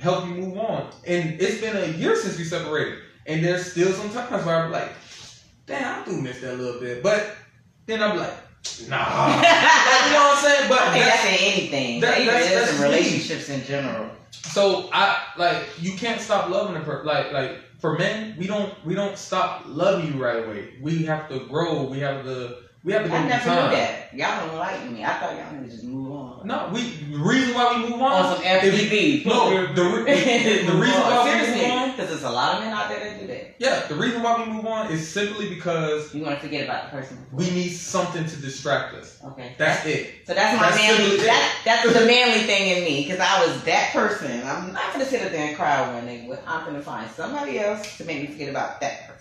help 0.00 0.26
you 0.26 0.34
move 0.34 0.58
on. 0.58 0.90
And 1.06 1.40
it's 1.40 1.60
been 1.60 1.76
a 1.76 1.86
year 1.96 2.16
since 2.16 2.36
we 2.36 2.42
separated, 2.42 2.98
and 3.28 3.44
there's 3.44 3.70
still 3.72 3.92
some 3.92 4.10
times 4.10 4.44
where 4.44 4.56
I'm 4.56 4.72
like, 4.72 4.90
damn, 5.66 6.02
I 6.02 6.04
do 6.04 6.20
miss 6.20 6.40
that 6.40 6.54
a 6.54 6.56
little 6.56 6.80
bit, 6.80 7.02
but 7.02 7.36
then 7.86 8.02
I'm 8.02 8.16
like, 8.16 8.34
nah, 8.88 9.28
you 9.36 10.12
know 10.12 10.18
what 10.18 10.38
I'm 10.38 10.44
saying? 10.44 10.68
But 10.68 10.78
I 10.80 10.92
think 10.92 11.04
that's- 11.04 11.22
that's 11.22 11.40
in 11.42 11.52
anything. 11.52 12.00
that- 12.00 12.18
that's- 12.24 12.48
just 12.50 12.54
that's 12.54 12.72
in 12.72 12.78
me. 12.78 12.84
relationships 12.84 13.48
in 13.50 13.64
general. 13.64 14.10
So 14.30 14.88
I 14.92 15.24
like 15.36 15.62
you 15.80 15.92
can't 15.96 16.20
stop 16.20 16.48
loving 16.50 16.76
a 16.76 16.80
person. 16.80 17.06
Like 17.06 17.32
like 17.32 17.58
for 17.78 17.96
men, 17.98 18.34
we 18.38 18.46
don't 18.46 18.72
we 18.84 18.94
don't 18.94 19.16
stop 19.16 19.62
loving 19.66 20.12
you 20.14 20.22
right 20.22 20.44
away. 20.44 20.74
We 20.82 21.04
have 21.04 21.28
to 21.28 21.40
grow. 21.46 21.84
We 21.84 22.00
have 22.00 22.24
to 22.24 22.56
we 22.88 22.94
have 22.94 23.02
to 23.04 23.08
go 23.10 23.14
I 23.16 23.28
never 23.28 23.44
time. 23.44 23.70
knew 23.70 23.76
that. 23.76 24.14
Y'all 24.14 24.46
don't 24.48 24.56
like 24.58 24.90
me. 24.90 25.04
I 25.04 25.12
thought 25.20 25.36
y'all 25.36 25.52
need 25.60 25.68
to 25.68 25.76
just 25.76 25.84
move 25.84 26.10
on. 26.12 26.46
No, 26.46 26.70
we 26.72 26.80
the 27.12 27.18
reason 27.18 27.54
why 27.54 27.76
we 27.76 27.90
move 27.90 28.00
on. 28.00 28.12
On 28.12 28.36
some 28.36 28.44
FTV. 28.44 29.26
no, 29.26 29.66
the, 29.74 29.84
re- 29.84 30.04
the 30.04 30.72
reason 30.80 31.00
why 31.02 31.24
we 31.44 31.60
move 31.60 31.70
on. 31.70 31.90
because 31.90 32.08
there's 32.08 32.22
a 32.22 32.30
lot 32.30 32.54
of 32.56 32.64
men 32.64 32.72
out 32.72 32.88
there 32.88 33.00
that 33.00 33.20
do 33.20 33.26
that. 33.26 33.54
Yeah, 33.58 33.86
the 33.88 33.94
reason 33.96 34.22
why 34.22 34.42
we 34.42 34.50
move 34.50 34.64
on 34.64 34.90
is 34.90 35.06
simply 35.06 35.50
because 35.54 36.14
You 36.14 36.22
want 36.24 36.36
to 36.36 36.40
forget 36.40 36.64
about 36.64 36.90
the 36.90 36.96
person. 36.96 37.18
we 37.32 37.50
need 37.50 37.70
something 37.70 38.24
to 38.24 38.36
distract 38.36 38.94
us. 38.94 39.20
Okay. 39.22 39.52
That's 39.58 39.84
it. 39.84 40.10
So 40.26 40.32
that's 40.32 40.58
my 40.58 40.70
That's 40.70 40.76
manly. 40.80 41.16
That, 41.18 41.60
that's 41.66 41.92
the 41.92 42.06
manly 42.06 42.44
thing 42.46 42.78
in 42.78 42.84
me 42.84 43.02
because 43.04 43.20
I 43.20 43.44
was 43.46 43.62
that 43.64 43.90
person. 43.92 44.40
I'm 44.46 44.72
not 44.72 44.92
gonna 44.94 45.04
sit 45.04 45.22
up 45.26 45.30
there 45.32 45.48
and 45.48 45.56
cry 45.56 45.92
one 45.92 46.06
nigga. 46.06 46.38
I'm 46.46 46.64
gonna 46.64 46.80
find 46.82 47.10
somebody 47.10 47.58
else 47.58 47.98
to 47.98 48.04
make 48.06 48.20
me 48.22 48.26
forget 48.28 48.48
about 48.48 48.80
that 48.80 49.00
person. 49.08 49.17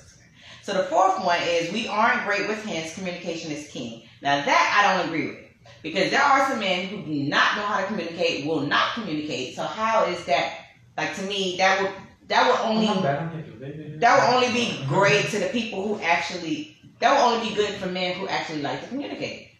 So 0.67 0.73
the 0.73 0.83
fourth 0.83 1.23
one 1.23 1.39
is 1.43 1.71
we 1.71 1.87
aren't 1.87 2.25
great 2.25 2.45
with 2.49 2.61
hints. 2.65 2.93
Communication 2.93 3.53
is 3.53 3.69
king. 3.69 4.03
Now 4.21 4.43
that 4.43 4.75
I 4.75 4.97
don't 4.97 5.07
agree 5.07 5.27
with. 5.29 5.37
Because 5.81 6.11
there 6.11 6.21
are 6.21 6.49
some 6.49 6.59
men 6.59 6.87
who 6.87 6.97
do 7.03 7.23
not 7.23 7.55
know 7.55 7.61
how 7.63 7.79
to 7.79 7.87
communicate, 7.87 8.45
will 8.45 8.59
not 8.59 8.93
communicate. 8.93 9.55
So 9.55 9.63
how 9.63 10.03
is 10.07 10.25
that? 10.25 10.65
Like 10.97 11.15
to 11.15 11.21
me, 11.21 11.55
that 11.57 11.81
would 11.81 11.91
that 12.27 12.51
would 12.51 12.69
only 12.69 12.89
I'm 12.89 13.01
bad, 13.01 13.17
I'm 13.17 13.41
getting 13.41 13.57
baby. 13.57 13.97
that 13.99 14.19
would 14.19 14.35
only 14.43 14.51
be 14.51 14.83
great 14.89 15.29
to 15.29 15.39
the 15.39 15.45
people 15.45 15.87
who 15.87 16.03
actually. 16.03 16.75
That 16.99 17.13
would 17.13 17.35
only 17.35 17.47
be 17.47 17.55
good 17.55 17.75
for 17.75 17.87
men 17.87 18.17
who 18.17 18.27
actually 18.27 18.61
like 18.61 18.81
to 18.81 18.87
communicate. 18.89 19.51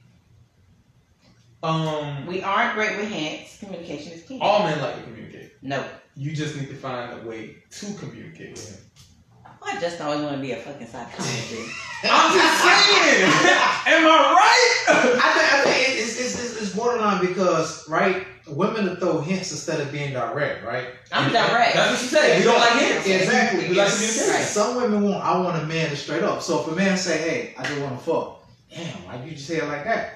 Um, 1.64 2.26
We 2.26 2.42
aren't 2.42 2.74
great 2.74 2.98
with 2.98 3.08
hints. 3.08 3.60
Communication 3.60 4.12
is 4.12 4.24
key. 4.24 4.40
all 4.42 4.66
men 4.68 4.82
like 4.82 4.98
to 4.98 5.04
communicate. 5.04 5.54
No, 5.62 5.86
You 6.18 6.34
just 6.34 6.58
need 6.58 6.68
to 6.68 6.76
find 6.76 7.22
a 7.22 7.26
way 7.26 7.64
to 7.72 7.94
communicate 7.94 8.52
with 8.52 8.76
him. 8.76 8.84
I 9.66 9.80
just 9.80 10.00
always 10.02 10.22
want 10.22 10.36
to 10.36 10.42
be 10.42 10.52
a 10.52 10.58
fucking 10.58 10.88
psychologist. 10.88 11.76
I'm 12.04 12.34
just 12.38 12.64
saying. 12.64 13.24
Am 13.88 14.06
I 14.06 14.34
right? 14.38 14.96
I 14.96 15.02
think, 15.02 15.54
I 15.54 15.62
think 15.64 16.00
it's, 16.00 16.20
it's, 16.20 16.40
it's, 16.40 16.62
it's 16.62 16.76
borderline 16.76 17.26
because, 17.26 17.88
right, 17.90 18.26
women 18.48 18.86
to 18.86 18.96
throw 18.98 19.20
hints 19.22 19.52
instead 19.52 19.82
of 19.82 19.92
being 19.92 20.14
direct, 20.14 20.64
right? 20.66 20.88
I'm 21.12 21.32
direct. 21.32 21.74
That's 21.76 21.92
what 21.92 22.00
she 22.00 22.08
said. 22.08 22.38
We 22.40 22.44
don't 22.46 22.60
like 22.60 22.74
hints. 22.82 23.08
Exactly. 23.08 23.70
We 23.70 23.76
like 23.76 23.88
It's- 23.88 24.18
communication. 24.18 24.48
Some 24.48 24.76
women 24.78 25.04
want, 25.04 25.24
I 25.24 25.38
want 25.40 25.62
a 25.62 25.66
man 25.66 25.90
to 25.90 25.96
straight 25.96 26.24
up. 26.24 26.42
So 26.42 26.62
if 26.62 26.68
a 26.68 26.76
man 26.76 26.98
say, 26.98 27.18
hey, 27.18 27.54
I 27.58 27.64
just 27.64 27.82
want 27.82 27.98
to 27.98 28.04
fuck, 28.06 28.46
damn, 28.74 28.86
why 29.06 29.24
you 29.26 29.32
just 29.32 29.48
say 29.48 29.58
it 29.58 29.66
like 29.66 29.84
that? 29.84 30.14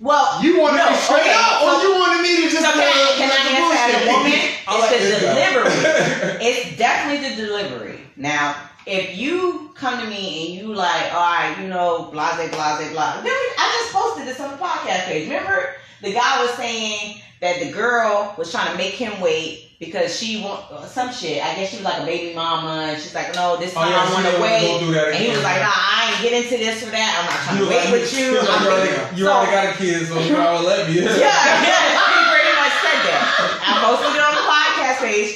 Well, 0.00 0.42
You 0.42 0.60
want 0.60 0.74
No, 0.76 0.88
be 0.88 0.94
straight 0.96 1.20
okay, 1.20 1.32
up, 1.36 1.62
or 1.62 1.70
so- 1.78 1.82
you 1.82 1.94
wanted 1.94 2.22
me 2.22 2.36
to 2.36 2.42
just 2.50 2.56
so 2.64 2.72
can 2.72 2.80
I, 2.80 2.90
uh, 2.90 3.16
can 3.18 3.30
I 3.30 3.38
answer 3.54 3.78
as 3.78 4.02
a 4.02 4.06
woman? 4.10 4.51
Like 4.66 4.92
It's 4.92 5.20
the 5.20 5.26
delivery. 5.26 5.72
it's 6.46 6.76
definitely 6.78 7.28
the 7.30 7.36
delivery. 7.36 7.98
Now, 8.16 8.54
if 8.86 9.16
you 9.16 9.70
come 9.74 10.00
to 10.00 10.06
me 10.08 10.46
and 10.46 10.54
you 10.68 10.74
like, 10.74 11.12
all 11.14 11.20
right, 11.20 11.56
you 11.60 11.68
know, 11.68 12.10
blase, 12.12 12.34
blase, 12.36 12.50
blah. 12.92 13.10
Remember, 13.16 13.30
I 13.30 13.80
just 13.82 13.92
posted 13.94 14.26
this 14.26 14.40
on 14.40 14.50
the 14.50 14.56
podcast 14.56 15.04
page. 15.06 15.28
Remember, 15.28 15.74
the 16.02 16.12
guy 16.12 16.42
was 16.44 16.50
saying 16.54 17.20
that 17.40 17.58
the 17.60 17.70
girl 17.72 18.34
was 18.38 18.50
trying 18.50 18.70
to 18.72 18.76
make 18.78 18.94
him 18.94 19.20
wait 19.20 19.68
because 19.80 20.16
she 20.16 20.40
want 20.42 20.62
uh, 20.70 20.86
some 20.86 21.12
shit. 21.12 21.42
I 21.44 21.54
guess 21.56 21.70
she 21.70 21.76
was 21.76 21.84
like 21.84 22.02
a 22.02 22.06
baby 22.06 22.34
mama, 22.34 22.90
and 22.92 23.02
she's 23.02 23.14
like, 23.14 23.34
no, 23.34 23.56
this 23.56 23.72
Oh, 23.76 23.82
time 23.82 23.90
yeah, 23.90 24.06
I 24.06 24.12
want 24.14 24.26
to 24.36 24.40
wait. 24.42 24.62
go 24.62 24.78
through 24.78 24.94
that 24.94 25.08
And 25.08 25.16
he 25.16 25.30
was 25.30 25.42
like, 25.42 25.58
nah, 25.58 25.74
I 25.74 26.10
ain't 26.14 26.22
get 26.22 26.32
into 26.44 26.56
this 26.58 26.86
or 26.86 26.90
that. 26.94 27.10
I'm 27.18 27.26
not 27.26 27.38
trying 27.42 27.58
You 27.58 27.64
to 27.66 27.70
wait 27.70 27.82
like- 27.90 27.92
with 28.02 28.14
you. 28.14 28.26
you 28.26 28.38
like, 28.38 28.50
I'm 28.50 28.62
you 28.62 28.70
already, 28.70 29.16
you 29.18 29.24
So- 29.26 29.32
already 29.32 29.50
got 29.50 29.74
a 29.74 29.78
kid, 29.78 30.06
so 30.06 30.18
you 30.22 30.34
probably 30.34 30.66
let 30.66 30.86
me. 30.88 30.94
yeah, 31.02 31.18
yeah, 31.18 31.82
he 31.82 32.18
pretty 32.30 32.54
much 32.54 32.74
said 32.78 32.98
that. 33.10 33.22
I 33.58 33.70
posted 33.82 34.14
it 34.14 34.22
on 34.22 34.34
the 34.38 34.46
podcast 34.46 34.98
page. 35.02 35.30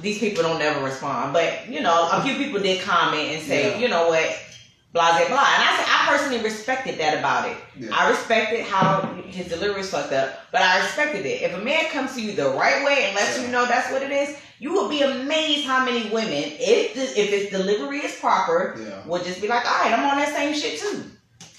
These 0.00 0.18
people 0.18 0.42
don't 0.42 0.58
never 0.58 0.84
respond, 0.84 1.32
but 1.32 1.68
you 1.68 1.80
know, 1.80 2.08
a 2.12 2.22
few 2.22 2.34
people 2.36 2.60
did 2.60 2.82
comment 2.82 3.28
and 3.34 3.42
say, 3.42 3.72
Yeah. 3.72 3.78
you 3.78 3.88
know 3.88 4.08
what, 4.08 4.24
blah 4.92 5.10
blah 5.18 5.26
blah. 5.28 5.36
And 5.54 5.62
I 5.62 5.76
said, 5.76 5.86
I 5.88 6.06
personally 6.08 6.42
respected 6.42 6.98
that 6.98 7.18
about 7.18 7.48
it. 7.48 7.56
Yeah. 7.78 7.90
I 7.92 8.08
respected 8.10 8.64
how 8.64 9.02
his 9.26 9.48
delivery 9.48 9.78
was 9.78 9.90
fucked 9.90 10.12
up, 10.12 10.40
but 10.52 10.62
I 10.62 10.80
respected 10.80 11.26
it. 11.26 11.42
If 11.42 11.54
a 11.54 11.60
man 11.64 11.86
comes 11.90 12.14
to 12.14 12.22
you 12.22 12.32
the 12.32 12.50
right 12.50 12.84
way 12.84 13.04
and 13.06 13.14
lets 13.16 13.40
you 13.40 13.48
know 13.48 13.66
that's 13.66 13.90
what 13.92 14.02
it 14.02 14.10
is, 14.10 14.36
you 14.60 14.72
will 14.72 14.88
be 14.88 15.02
amazed 15.02 15.66
how 15.66 15.84
many 15.84 16.08
women, 16.10 16.32
if 16.58 16.94
the, 16.94 17.02
if 17.20 17.30
his 17.30 17.50
delivery 17.50 17.98
is 17.98 18.14
proper, 18.16 18.76
Yeah. 18.80 19.06
will 19.06 19.22
just 19.22 19.40
be 19.40 19.48
like, 19.48 19.64
all 19.66 19.82
right, 19.84 19.92
I'm 19.96 20.04
on 20.04 20.16
that 20.18 20.34
same 20.34 20.54
shit 20.54 20.80
too. 20.80 21.04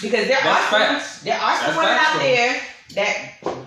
Because 0.01 0.27
there 0.27 0.39
That's 0.43 0.73
are 0.73 0.99
some, 1.01 1.25
there 1.25 1.39
are 1.39 1.57
some 1.57 1.75
women 1.75 1.91
facts, 1.93 2.07
out 2.07 2.13
though. 2.13 2.19
there 2.23 2.61
that 2.95 3.58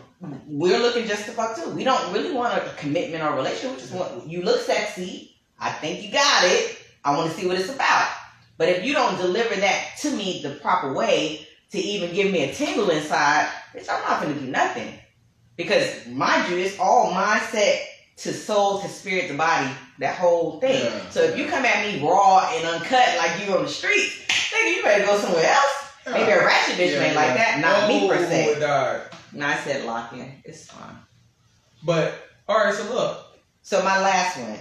we're 0.52 0.78
looking 0.78 1.06
just 1.06 1.24
to 1.24 1.32
fuck 1.32 1.56
too. 1.56 1.70
We 1.70 1.82
don't 1.82 2.12
really 2.12 2.32
want 2.32 2.54
a 2.54 2.68
commitment 2.76 3.24
or 3.24 3.34
relationship. 3.34 3.70
We 3.70 3.76
just 3.78 3.94
want 3.94 4.28
you 4.28 4.42
look 4.42 4.60
sexy. 4.60 5.34
I 5.58 5.70
think 5.70 6.04
you 6.04 6.12
got 6.12 6.44
it. 6.44 6.78
I 7.04 7.16
want 7.16 7.32
to 7.32 7.40
see 7.40 7.46
what 7.46 7.58
it's 7.58 7.74
about. 7.74 8.10
But 8.58 8.68
if 8.68 8.84
you 8.84 8.92
don't 8.92 9.16
deliver 9.16 9.54
that 9.56 9.96
to 10.00 10.10
me 10.10 10.42
the 10.42 10.50
proper 10.50 10.92
way 10.92 11.48
to 11.70 11.78
even 11.78 12.14
give 12.14 12.30
me 12.30 12.42
a 12.42 12.52
tingle 12.52 12.90
inside, 12.90 13.48
bitch, 13.74 13.88
I'm 13.90 14.02
not 14.02 14.22
gonna 14.22 14.38
do 14.38 14.46
nothing. 14.46 14.92
Because 15.56 16.06
mind 16.06 16.50
you, 16.50 16.58
it's 16.58 16.78
all 16.78 17.12
mindset 17.12 17.84
to 18.18 18.34
soul 18.34 18.80
to 18.80 18.88
spirit 18.88 19.28
to 19.28 19.34
body, 19.34 19.70
that 20.00 20.16
whole 20.16 20.60
thing. 20.60 20.84
Yeah. 20.84 21.08
So 21.08 21.22
if 21.22 21.38
you 21.38 21.46
come 21.46 21.64
at 21.64 21.86
me 21.86 22.06
raw 22.06 22.46
and 22.52 22.66
uncut 22.66 23.16
like 23.16 23.46
you 23.46 23.54
on 23.54 23.62
the 23.62 23.70
streets, 23.70 24.20
nigga, 24.52 24.76
you 24.76 24.82
better 24.82 25.06
go 25.06 25.18
somewhere 25.18 25.46
else. 25.46 25.92
Maybe 26.04 26.30
a 26.30 26.44
ratchet 26.44 26.74
bitch 26.74 26.92
Yeah, 26.92 27.04
ain't 27.04 27.16
like 27.16 27.36
that, 27.36 27.60
not 27.60 27.88
me 27.88 28.06
per 28.06 28.18
se. 28.18 29.08
No, 29.34 29.46
I 29.46 29.56
said 29.56 29.84
lock 29.84 30.12
in. 30.12 30.30
It's 30.44 30.66
fine. 30.66 30.96
But 31.84 32.14
all 32.48 32.58
right, 32.64 32.74
so 32.74 32.84
look, 32.92 33.26
So 33.62 33.82
my 33.82 34.00
last 34.00 34.38
one, 34.38 34.58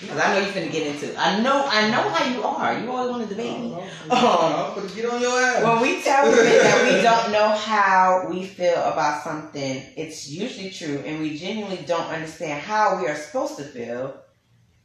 because 0.00 0.18
I 0.18 0.32
know 0.32 0.40
you're 0.40 0.52
finna 0.52 0.72
get 0.72 0.86
into. 0.86 1.14
I 1.18 1.40
know, 1.40 1.64
I 1.66 1.90
know 1.90 2.08
how 2.08 2.24
you 2.32 2.42
are. 2.42 2.78
You 2.80 2.90
always 2.90 3.10
want 3.10 3.22
to 3.28 3.34
debate 3.34 3.58
me. 3.60 3.74
I'm 4.10 4.74
gonna 4.74 4.88
get 4.94 5.04
on 5.10 5.20
your 5.20 5.38
ass. 5.40 5.62
When 5.62 5.82
we 5.82 6.02
tell 6.02 6.24
women 6.24 6.44
that 6.44 6.84
we 6.84 7.02
don't 7.02 7.32
know 7.32 7.48
how 7.50 8.26
we 8.28 8.44
feel 8.44 8.82
about 8.82 9.22
something, 9.22 9.82
it's 9.96 10.28
usually 10.28 10.70
true, 10.70 11.02
and 11.04 11.20
we 11.20 11.36
genuinely 11.36 11.84
don't 11.86 12.06
understand 12.06 12.62
how 12.62 13.00
we 13.00 13.08
are 13.08 13.16
supposed 13.16 13.56
to 13.58 13.64
feel. 13.64 14.14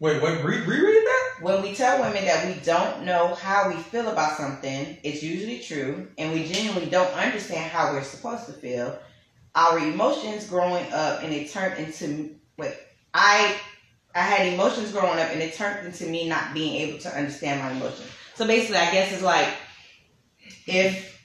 Wait, 0.02 0.22
wait, 0.22 0.44
re- 0.44 0.60
reread 0.66 1.06
that? 1.06 1.38
When 1.42 1.62
we 1.62 1.74
tell 1.74 2.02
women 2.02 2.26
that 2.26 2.46
we 2.46 2.62
don't 2.66 3.06
know 3.06 3.34
how 3.34 3.70
we 3.70 3.76
feel 3.76 4.10
about 4.10 4.36
something, 4.38 4.98
it's 5.04 5.24
usually 5.24 5.60
true, 5.60 6.08
and 6.18 6.34
we 6.34 6.44
genuinely 6.46 6.90
don't 6.90 7.14
understand 7.14 7.72
how 7.72 7.94
we're 7.94 8.04
supposed 8.04 8.46
to 8.48 8.52
feel. 8.54 9.00
Our 9.56 9.80
emotions 9.80 10.47
growing 10.47 10.86
up, 10.91 11.24
and 11.24 11.34
it 11.34 11.49
turned 11.49 11.80
into 11.80 12.36
wait, 12.58 12.74
I 13.14 13.56
I 14.14 14.20
had 14.20 14.53
emotions 14.53 14.91
growing 14.91 15.18
up, 15.20 15.30
and 15.32 15.41
it 15.41 15.53
turned 15.53 15.86
into 15.88 16.06
me 16.08 16.28
not 16.28 16.53
being 16.53 16.76
able 16.82 16.99
to 16.99 17.10
understand 17.18 17.62
my 17.62 17.72
emotions. 17.72 18.10
So 18.36 18.45
basically, 18.45 18.78
I 18.78 18.91
guess 18.91 19.14
it's 19.14 19.22
like 19.24 19.47
if 20.68 21.22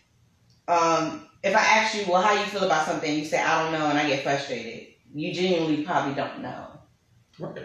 um 0.69 1.27
if 1.43 1.57
I 1.57 1.61
ask 1.61 1.97
you, 1.97 2.05
well, 2.11 2.23
how 2.23 2.35
you 2.35 2.45
feel 2.47 2.65
about 2.65 2.87
something, 2.87 3.13
you 3.19 3.25
say 3.25 3.41
I 3.43 3.63
don't 3.63 3.73
know, 3.73 3.87
and 3.89 3.99
I 3.99 4.07
get 4.09 4.23
frustrated. 4.23 4.89
You 5.13 5.33
genuinely 5.35 5.83
probably 5.85 6.15
don't 6.15 6.41
know. 6.41 6.69
Right. 7.41 7.65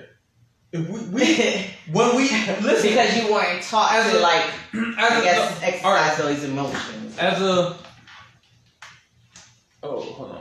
If 0.72 0.90
we, 0.90 1.00
we 1.10 1.66
when 1.92 2.16
we 2.16 2.24
listen 2.24 2.90
because 2.90 3.16
you 3.18 3.32
weren't 3.32 3.62
taught 3.62 3.92
As 3.94 4.12
to 4.12 4.20
a- 4.20 4.22
like 4.22 4.46
as 4.74 5.12
I 5.12 5.20
a- 5.20 5.24
guess 5.24 5.84
all 5.84 5.96
exercise 5.96 6.10
right, 6.10 6.18
those 6.18 6.44
emotions. 6.46 7.18
as 7.20 7.40
a 7.42 7.78
oh 9.84 10.02
hold 10.02 10.32
on 10.32 10.35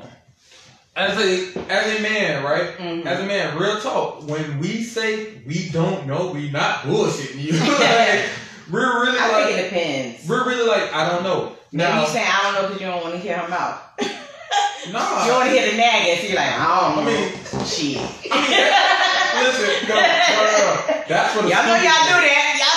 as 0.96 1.18
a 1.18 1.58
as 1.68 1.98
a 1.98 2.02
man 2.02 2.44
right 2.44 2.78
Mhm. 2.78 3.04
as 3.06 3.20
a 3.20 3.24
man 3.26 3.58
real 3.58 3.80
talk 3.80 4.28
when 4.28 4.58
we 4.60 4.82
say 4.84 5.34
we 5.46 5.68
don't 5.70 6.06
know 6.06 6.28
we 6.28 6.50
not 6.50 6.82
bullshitting 6.82 7.40
you 7.42 7.52
like, 7.58 8.24
we're 8.70 9.02
really 9.04 9.18
I 9.18 9.32
like 9.32 9.46
think 9.46 9.58
it 9.58 9.62
depends. 9.70 10.28
we're 10.28 10.46
really 10.46 10.66
like 10.68 10.94
I 10.94 11.08
don't 11.10 11.24
know 11.24 11.52
now 11.72 12.00
you 12.02 12.06
saying 12.06 12.26
I 12.28 12.42
don't 12.44 12.54
know 12.54 12.62
because 12.68 12.80
you 12.80 12.86
don't 12.86 13.02
want 13.02 13.14
to 13.14 13.20
hear 13.20 13.36
him 13.36 13.52
out. 13.52 13.82
nah 14.92 15.26
You 15.26 15.32
want 15.32 15.50
to 15.50 15.50
hear 15.50 15.70
the 15.72 15.76
nagging, 15.76 16.18
so 16.22 16.26
you're 16.28 16.36
like, 16.36 16.54
I 16.54 16.80
don't 16.80 16.92
I 16.92 17.02
know. 17.02 17.10
mean 17.10 17.32
Shit. 17.66 17.98
I 18.30 18.36
mean 18.38 18.50
that, 18.54 19.42
listen 19.42 19.88
no, 19.88 19.94
no, 19.98 19.98
no, 19.98 21.02
that's 21.08 21.34
what. 21.34 21.48
Y'all 21.50 21.66
know 21.66 21.74
y'all 21.74 22.04
do 22.06 22.18
that. 22.22 22.52
Y'all 22.54 22.62
know 22.62 22.62
y'all 22.62 22.70
do 22.70 22.73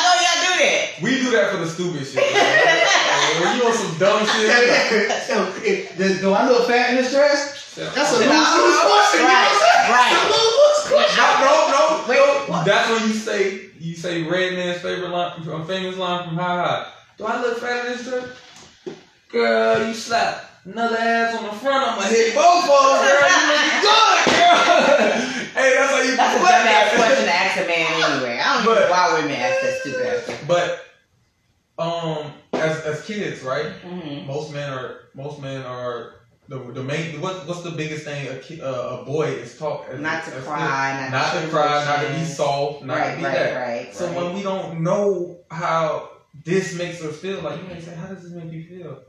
that. 0.58 1.02
we 1.02 1.12
do 1.22 1.32
that 1.32 1.52
for 1.52 1.58
the 1.58 1.70
stupid 1.70 2.06
shit 2.06 2.18
like, 2.18 2.34
like, 2.34 3.40
when 3.42 3.58
you 3.58 3.64
on 3.68 3.74
some 3.74 3.94
dumb 3.98 4.26
shit 4.26 4.50
like, 4.50 5.12
so, 5.30 5.54
it, 5.64 5.98
does- 5.98 6.20
do 6.22 6.34
I 6.34 6.48
look 6.50 6.68
fat 6.68 6.92
in 6.92 6.96
this 6.98 7.12
dress? 7.14 7.76
That's 7.78 7.94
a 7.94 8.26
No, 8.26 8.26
lose-lose 8.26 8.80
question. 8.82 9.22
you 9.22 9.28
know 9.28 9.38
right, 9.38 9.54
what 9.54 9.54
I'm 9.54 9.62
saying? 9.62 9.92
right. 9.94 10.10
That's 10.10 10.26
a 10.26 10.34
lose-lose 10.34 10.82
question. 10.90 11.22
No, 11.22 11.30
no, 11.46 11.54
no, 11.70 11.84
Wait, 12.10 12.18
no. 12.18 12.52
what? 12.52 12.66
That's 12.66 12.90
when 12.90 13.02
you 13.08 13.14
say 13.14 13.70
you 13.80 13.94
say 13.96 14.24
Redman's 14.24 14.82
favorite 14.82 15.10
line, 15.12 15.38
a 15.48 15.66
famous 15.66 15.96
line 15.98 16.28
from 16.28 16.38
How 16.38 16.58
High. 16.58 16.92
Do 17.18 17.26
I 17.26 17.42
look 17.42 17.58
fat 17.60 17.86
in 17.86 17.92
this 17.94 18.08
dress? 18.08 18.26
Girl, 19.30 19.88
you 19.88 19.94
slap 19.94 20.50
another 20.66 20.98
ass 20.98 21.36
on 21.38 21.44
the 21.46 21.52
front. 21.52 21.86
I'ma 21.86 22.02
hit 22.10 22.34
both 22.34 22.64
of 22.64 22.70
them, 22.70 22.98
girl. 23.06 23.30
You 23.30 23.46
looking 23.46 23.82
good, 23.84 24.20
girl. 24.26 24.58
hey, 25.58 25.70
that's 25.78 25.92
how 25.94 26.02
you 26.02 26.16
That's 26.16 26.36
a 26.36 26.40
put 26.40 26.48
dumbass 26.50 26.66
that. 26.66 26.94
question 26.98 27.26
to 27.26 27.34
ask 27.36 27.58
a 27.60 27.66
man 27.68 27.92
anyway. 28.10 28.40
I 28.42 28.54
don't 28.56 28.57
But- 28.76 28.90
why 28.90 29.14
women 29.20 29.32
ask 29.36 29.62
that 29.62 29.80
stupid. 29.82 30.48
But 30.48 30.84
um, 31.80 32.34
as 32.54 32.80
as 32.82 33.06
kids, 33.06 33.44
right? 33.44 33.72
Mm-hmm. 33.84 34.28
Most 34.28 34.52
men 34.54 34.72
are 34.72 35.10
most 35.14 35.42
men 35.42 35.62
are. 35.64 36.14
The, 36.50 36.60
the 36.60 36.82
main 36.82 37.20
what 37.20 37.46
what's 37.46 37.62
the 37.64 37.72
biggest 37.72 38.06
thing 38.06 38.26
a 38.30 38.38
ki, 38.40 38.62
uh, 38.62 39.00
a 39.02 39.04
boy 39.06 39.26
is 39.26 39.58
taught 39.60 39.86
as, 39.90 40.00
Not 40.00 40.24
to 40.24 40.32
cry, 40.32 41.04
kid? 41.04 41.12
not, 41.12 41.34
not 41.34 41.42
to 41.44 41.50
cry 41.50 41.84
not 41.84 42.08
to 42.08 42.14
be 42.18 42.24
soft 42.24 42.86
not 42.86 42.98
right, 42.98 43.12
to 43.12 43.18
be 43.18 43.24
right, 43.26 43.34
that 43.34 43.68
right, 43.68 43.94
So 43.94 44.10
when 44.14 44.34
we 44.34 44.44
don't 44.44 44.80
know 44.80 45.40
how 45.52 46.10
this 46.46 46.74
makes 46.78 47.04
us 47.04 47.18
feel, 47.18 47.42
like 47.42 47.62
you 47.62 47.68
may 47.68 47.82
say, 47.82 47.94
how 47.96 48.08
does 48.08 48.24
this 48.24 48.32
make 48.32 48.50
you 48.54 48.64
feel? 48.64 49.02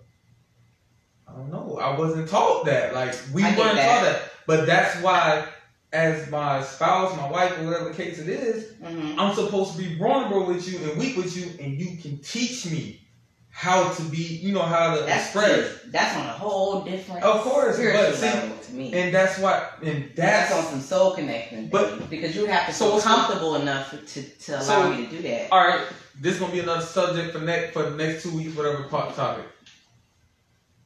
I 1.29 1.33
don't 1.35 1.53
know. 1.53 1.79
I 1.81 1.97
wasn't 1.97 2.29
taught 2.29 2.65
that. 2.65 2.93
Like 2.93 3.15
we 3.33 3.45
I 3.45 3.57
weren't 3.57 3.77
that. 3.77 3.87
taught 3.87 4.05
that. 4.05 4.23
But 4.49 4.67
that's 4.67 5.01
why, 5.01 5.47
as 5.93 6.31
my 6.31 6.63
spouse, 6.63 7.17
my 7.17 7.31
wife, 7.31 7.59
or 7.59 7.65
whatever 7.65 7.89
the 7.91 7.95
case 7.95 8.19
it 8.19 8.29
is, 8.29 8.73
Mhm. 8.83 9.15
I'm 9.19 9.35
supposed 9.35 9.73
to 9.73 9.79
be 9.79 9.97
vulnerable 9.99 10.45
with 10.45 10.69
you 10.69 10.79
and 10.79 10.99
weak 10.99 11.17
with 11.17 11.35
you, 11.37 11.51
and 11.65 11.81
you 11.81 11.97
can 11.97 12.19
teach 12.19 12.67
me 12.67 13.01
how 13.51 13.89
to 13.89 14.03
be. 14.03 14.19
You 14.19 14.53
know 14.53 14.63
how 14.63 14.95
to 14.95 15.03
That's 15.03 15.25
express. 15.25 15.71
That's 15.87 16.17
on 16.17 16.27
a 16.27 16.33
whole 16.33 16.83
different 16.83 17.23
Of 17.25 17.41
course, 17.41 17.77
but 17.79 18.15
see, 18.15 18.29
to 18.67 18.73
me. 18.75 18.93
And 18.93 19.13
that's 19.15 19.39
why. 19.39 19.67
And 19.83 20.11
That's 20.15 20.51
that's 20.51 20.53
on 20.53 20.65
some 20.73 20.81
soul 20.83 21.13
connection, 21.13 21.69
But- 21.69 21.99
baby, 21.99 22.05
because 22.11 22.37
you 22.37 22.45
have 22.47 22.67
to 22.67 22.73
So 22.73 22.93
feel 22.93 23.01
comfortable 23.01 23.57
enough 23.57 23.91
to, 23.91 24.23
to 24.23 24.53
allow 24.57 24.63
So- 24.63 24.91
me 24.91 25.07
to 25.07 25.11
do 25.11 25.23
that. 25.23 25.49
all 25.51 25.67
right. 25.67 25.81
This 26.21 26.35
is 26.35 26.41
gonna 26.41 26.53
be 26.53 26.61
another 26.61 26.85
subject 26.85 27.33
for 27.33 27.41
next 27.41 27.73
for 27.73 27.83
the 27.91 27.97
next 27.97 28.23
two 28.25 28.37
weeks, 28.37 28.55
whatever 28.57 28.83
part 28.85 29.17
topic. 29.17 29.47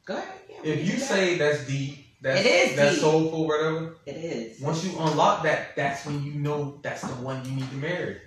Go 0.05 0.14
ahead, 0.14 0.26
yeah. 0.48 0.72
if 0.72 0.86
you 0.90 0.98
say 0.98 1.36
that's 1.38 1.66
deep, 1.66 2.01
that's 2.23 2.41
It 2.41 2.47
is 2.47 2.77
that's 2.77 2.93
deep. 2.93 3.01
soulful, 3.01 3.47
whatever. 3.47 3.97
It 4.07 4.16
is. 4.16 4.61
Once 4.61 4.85
you 4.85 4.97
unlock 4.99 5.43
that, 5.43 5.75
that's 5.77 6.07
when 6.07 6.23
you 6.23 6.35
know 6.35 6.79
that's 6.83 7.03
the 7.03 7.14
one 7.14 7.45
you 7.45 7.51
need 7.51 7.68
to 7.70 7.77
marry. 7.77 8.20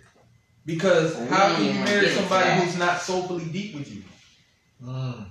Because 0.66 1.16
how 1.30 1.56
can 1.56 1.64
you 1.66 1.74
marry 1.74 2.10
somebody 2.10 2.60
who's 2.60 2.78
not 2.78 3.00
soulfully 3.00 3.46
deep 3.46 3.76
with 3.76 3.94
you? 3.94 4.04
Mm, 4.84 5.28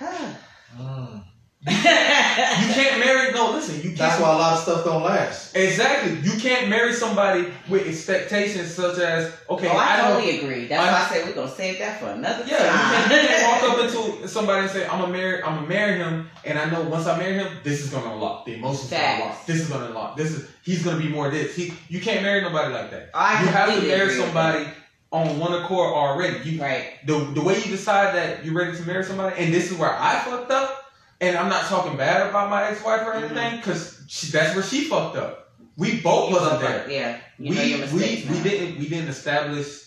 mm. 0.78 1.22
You 1.66 2.72
can't 2.72 3.00
marry. 3.00 3.32
No, 3.32 3.50
listen. 3.52 3.76
You 3.76 3.82
can't. 3.82 3.98
That's 3.98 4.20
why 4.20 4.32
a 4.32 4.36
lot 4.36 4.52
of 4.54 4.60
stuff 4.60 4.84
don't 4.84 5.02
last. 5.02 5.56
Exactly. 5.56 6.18
You 6.20 6.38
can't 6.38 6.68
marry 6.68 6.92
somebody 6.92 7.48
with 7.68 7.86
expectations 7.88 8.72
such 8.72 8.98
as 8.98 9.32
okay. 9.50 9.68
oh, 9.68 9.76
I, 9.76 9.94
I 9.98 10.08
totally 10.12 10.38
agree. 10.38 10.66
That's 10.66 10.82
I- 10.82 10.92
why 10.92 11.04
I 11.04 11.08
said 11.08 11.26
we're 11.26 11.34
gonna 11.34 11.50
save 11.50 11.78
that 11.80 11.98
for 12.00 12.06
another 12.06 12.44
Yeah, 12.46 12.62
you 12.62 13.08
can't, 13.08 13.22
you 13.22 13.28
can't 13.28 13.62
walk 13.62 13.70
up 13.70 13.84
into 14.18 14.28
somebody 14.28 14.62
and 14.62 14.70
say, 14.70 14.86
"I'm 14.86 15.00
gonna 15.00 15.12
marry, 15.12 15.42
I'm 15.42 15.56
gonna 15.56 15.66
marry 15.66 15.98
him," 15.98 16.30
and 16.44 16.58
I 16.58 16.70
know 16.70 16.82
once 16.82 17.06
I 17.06 17.18
marry 17.18 17.34
him, 17.34 17.48
this 17.64 17.82
is 17.82 17.90
gonna 17.90 18.12
unlock 18.12 18.44
the 18.46 18.54
emotions. 18.54 18.90
Gonna 18.90 19.04
unlock. 19.22 19.46
This 19.46 19.56
is 19.60 19.68
gonna 19.68 19.86
unlock. 19.86 20.16
This 20.16 20.30
is 20.32 20.48
he's 20.62 20.84
gonna 20.84 20.98
be 20.98 21.08
more 21.08 21.30
this. 21.30 21.56
He, 21.56 21.72
you 21.88 22.00
can't 22.00 22.22
marry 22.22 22.42
nobody 22.42 22.72
like 22.72 22.90
that. 22.92 23.10
I 23.14 23.42
you 23.42 23.48
have 23.48 23.74
to 23.74 23.82
marry 23.86 24.10
somebody 24.14 24.66
on 25.10 25.38
one 25.38 25.52
accord 25.54 25.92
already. 25.94 26.48
You, 26.48 26.60
Right. 26.62 27.04
the 27.06 27.18
the 27.34 27.40
way 27.42 27.56
you 27.56 27.70
decide 27.70 28.14
that 28.14 28.44
you're 28.44 28.54
ready 28.54 28.76
to 28.76 28.82
marry 28.86 29.04
somebody, 29.04 29.34
and 29.42 29.52
this 29.52 29.70
is 29.72 29.78
where 29.78 29.92
I 29.92 30.20
fucked 30.20 30.50
up, 30.50 30.85
and 31.20 31.36
I'm 31.36 31.48
not 31.48 31.64
talking 31.66 31.96
bad 31.96 32.28
about 32.28 32.50
my 32.50 32.68
ex-wife 32.68 33.02
or 33.06 33.12
Mhm. 33.14 33.22
anything, 33.24 33.56
because 33.58 34.30
that's 34.32 34.54
where 34.54 34.64
she 34.64 34.84
fucked 34.84 35.16
up. 35.16 35.52
We 35.76 36.00
both 36.00 36.32
wasn't 36.32 36.60
there. 36.60 36.86
Yeah. 36.90 37.16
You 37.38 37.50
we 37.50 37.56
know 37.56 37.62
your 37.62 37.78
mistakes 37.78 38.28
we, 38.28 38.36
we 38.36 38.42
didn't 38.42 38.78
we 38.78 38.88
didn't 38.88 39.08
establish 39.08 39.84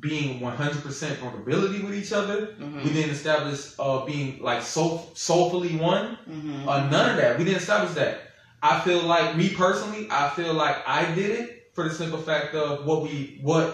being 0.00 0.40
100% 0.40 1.18
vulnerability 1.18 1.80
with 1.82 1.94
each 1.94 2.12
other. 2.12 2.54
Mhm. 2.60 2.82
We 2.84 2.90
didn't 2.90 3.10
establish 3.10 3.72
uh, 3.78 4.04
being 4.04 4.40
like 4.42 4.62
soul, 4.62 5.10
soulfully 5.14 5.76
one. 5.76 6.18
Mhm. 6.28 6.66
Uh, 6.68 6.88
none 6.90 7.10
of 7.10 7.16
that. 7.16 7.38
We 7.38 7.44
didn't 7.44 7.58
establish 7.62 7.94
that. 7.94 8.20
I 8.62 8.80
feel 8.80 9.02
like 9.02 9.36
me 9.36 9.50
personally, 9.50 10.08
I 10.10 10.30
feel 10.30 10.54
like 10.54 10.76
I 10.86 11.04
did 11.14 11.30
it 11.30 11.70
for 11.74 11.88
the 11.88 11.94
simple 11.94 12.18
fact 12.18 12.54
of 12.54 12.84
what 12.86 13.02
we 13.02 13.38
what 13.42 13.66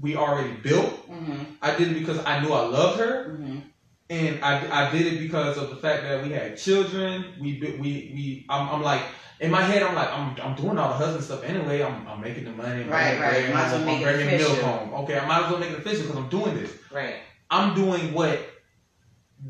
we 0.00 0.16
already 0.16 0.52
built. 0.62 1.08
Mhm. 1.10 1.46
I 1.62 1.74
did 1.76 1.88
it 1.92 1.94
because 1.94 2.18
I 2.26 2.40
knew 2.40 2.52
I 2.52 2.66
loved 2.66 2.98
her, 3.00 3.38
Mhm. 3.38 3.62
And 4.10 4.44
I, 4.44 4.86
I 4.86 4.90
did 4.90 5.12
it 5.14 5.18
because 5.20 5.56
of 5.56 5.70
the 5.70 5.76
fact 5.76 6.02
that 6.02 6.22
we 6.22 6.30
had 6.30 6.56
children. 6.58 7.24
We 7.40 7.58
we 7.60 7.78
we. 7.80 8.46
I'm, 8.48 8.68
I'm 8.68 8.82
like 8.82 9.02
in 9.40 9.50
my 9.50 9.62
head. 9.62 9.82
I'm 9.82 9.94
like 9.94 10.10
I'm 10.12 10.36
I'm 10.42 10.54
doing 10.56 10.78
all 10.78 10.90
the 10.90 10.94
husband 11.04 11.24
stuff 11.24 11.42
anyway. 11.44 11.82
I'm, 11.82 12.06
I'm 12.06 12.20
making 12.20 12.44
the 12.44 12.50
money. 12.52 12.82
I'm 12.82 12.90
Right, 12.90 13.18
right. 13.20 13.52
Might 13.52 13.64
as 13.66 13.72
well 13.72 13.84
make 13.86 14.06
I'm 14.06 14.14
it 14.20 14.26
milk 14.26 14.52
official. 14.52 14.66
home. 14.66 14.94
Okay, 15.04 15.18
I 15.18 15.26
might 15.26 15.44
as 15.44 15.50
well 15.50 15.60
make 15.60 15.70
it 15.70 15.78
official 15.78 16.02
because 16.02 16.16
I'm 16.18 16.28
doing 16.28 16.54
this. 16.54 16.70
Right. 16.92 17.16
I'm 17.50 17.74
doing 17.74 18.12
what 18.12 18.40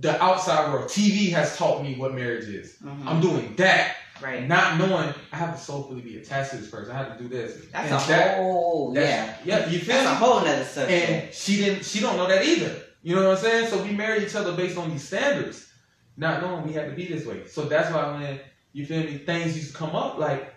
the 0.00 0.20
outside 0.22 0.72
world, 0.72 0.88
TV 0.90 1.30
has 1.30 1.56
taught 1.56 1.82
me 1.82 1.94
what 1.96 2.14
marriage 2.14 2.44
is. 2.48 2.76
Mhm. 2.84 3.06
I'm 3.06 3.20
doing 3.20 3.54
that, 3.56 3.94
right. 4.20 4.46
not 4.48 4.76
knowing 4.76 5.14
I 5.32 5.36
have 5.36 5.56
to 5.56 5.62
soulfully 5.62 6.00
be 6.00 6.18
attached 6.18 6.50
to 6.50 6.56
this 6.56 6.68
person. 6.68 6.92
I 6.92 6.98
have 6.98 7.16
to 7.16 7.22
do 7.22 7.28
this. 7.28 7.66
That's 7.72 7.92
And 7.92 8.02
a 8.02 8.06
that- 8.08 8.36
whole 8.38 8.92
that's- 8.92 9.38
yeah. 9.44 9.60
yeah. 9.60 9.68
You 9.70 9.78
feel 9.78 9.94
That's 9.94 10.06
a 10.10 10.14
whole 10.16 10.40
nother 10.40 10.64
subject. 10.64 11.10
And 11.10 11.32
she 11.34 11.56
didn't. 11.56 11.84
She 11.84 12.00
don't 12.00 12.16
know 12.16 12.26
that 12.26 12.44
either. 12.44 12.74
You 13.04 13.14
know 13.14 13.28
what 13.28 13.36
I'm 13.36 13.44
saying? 13.44 13.68
So 13.68 13.82
we 13.82 13.92
married 13.92 14.22
each 14.22 14.34
other 14.34 14.52
based 14.52 14.78
on 14.78 14.90
these 14.90 15.06
standards, 15.06 15.70
not 16.16 16.40
knowing 16.40 16.66
we 16.66 16.72
had 16.72 16.88
to 16.88 16.96
be 16.96 17.06
this 17.06 17.26
way. 17.26 17.46
So 17.46 17.66
that's 17.66 17.92
why 17.92 18.18
when 18.18 18.40
you 18.72 18.86
feel 18.86 19.04
me, 19.04 19.18
things 19.18 19.54
used 19.54 19.72
to 19.72 19.76
come 19.76 19.94
up 19.94 20.18
like, 20.18 20.54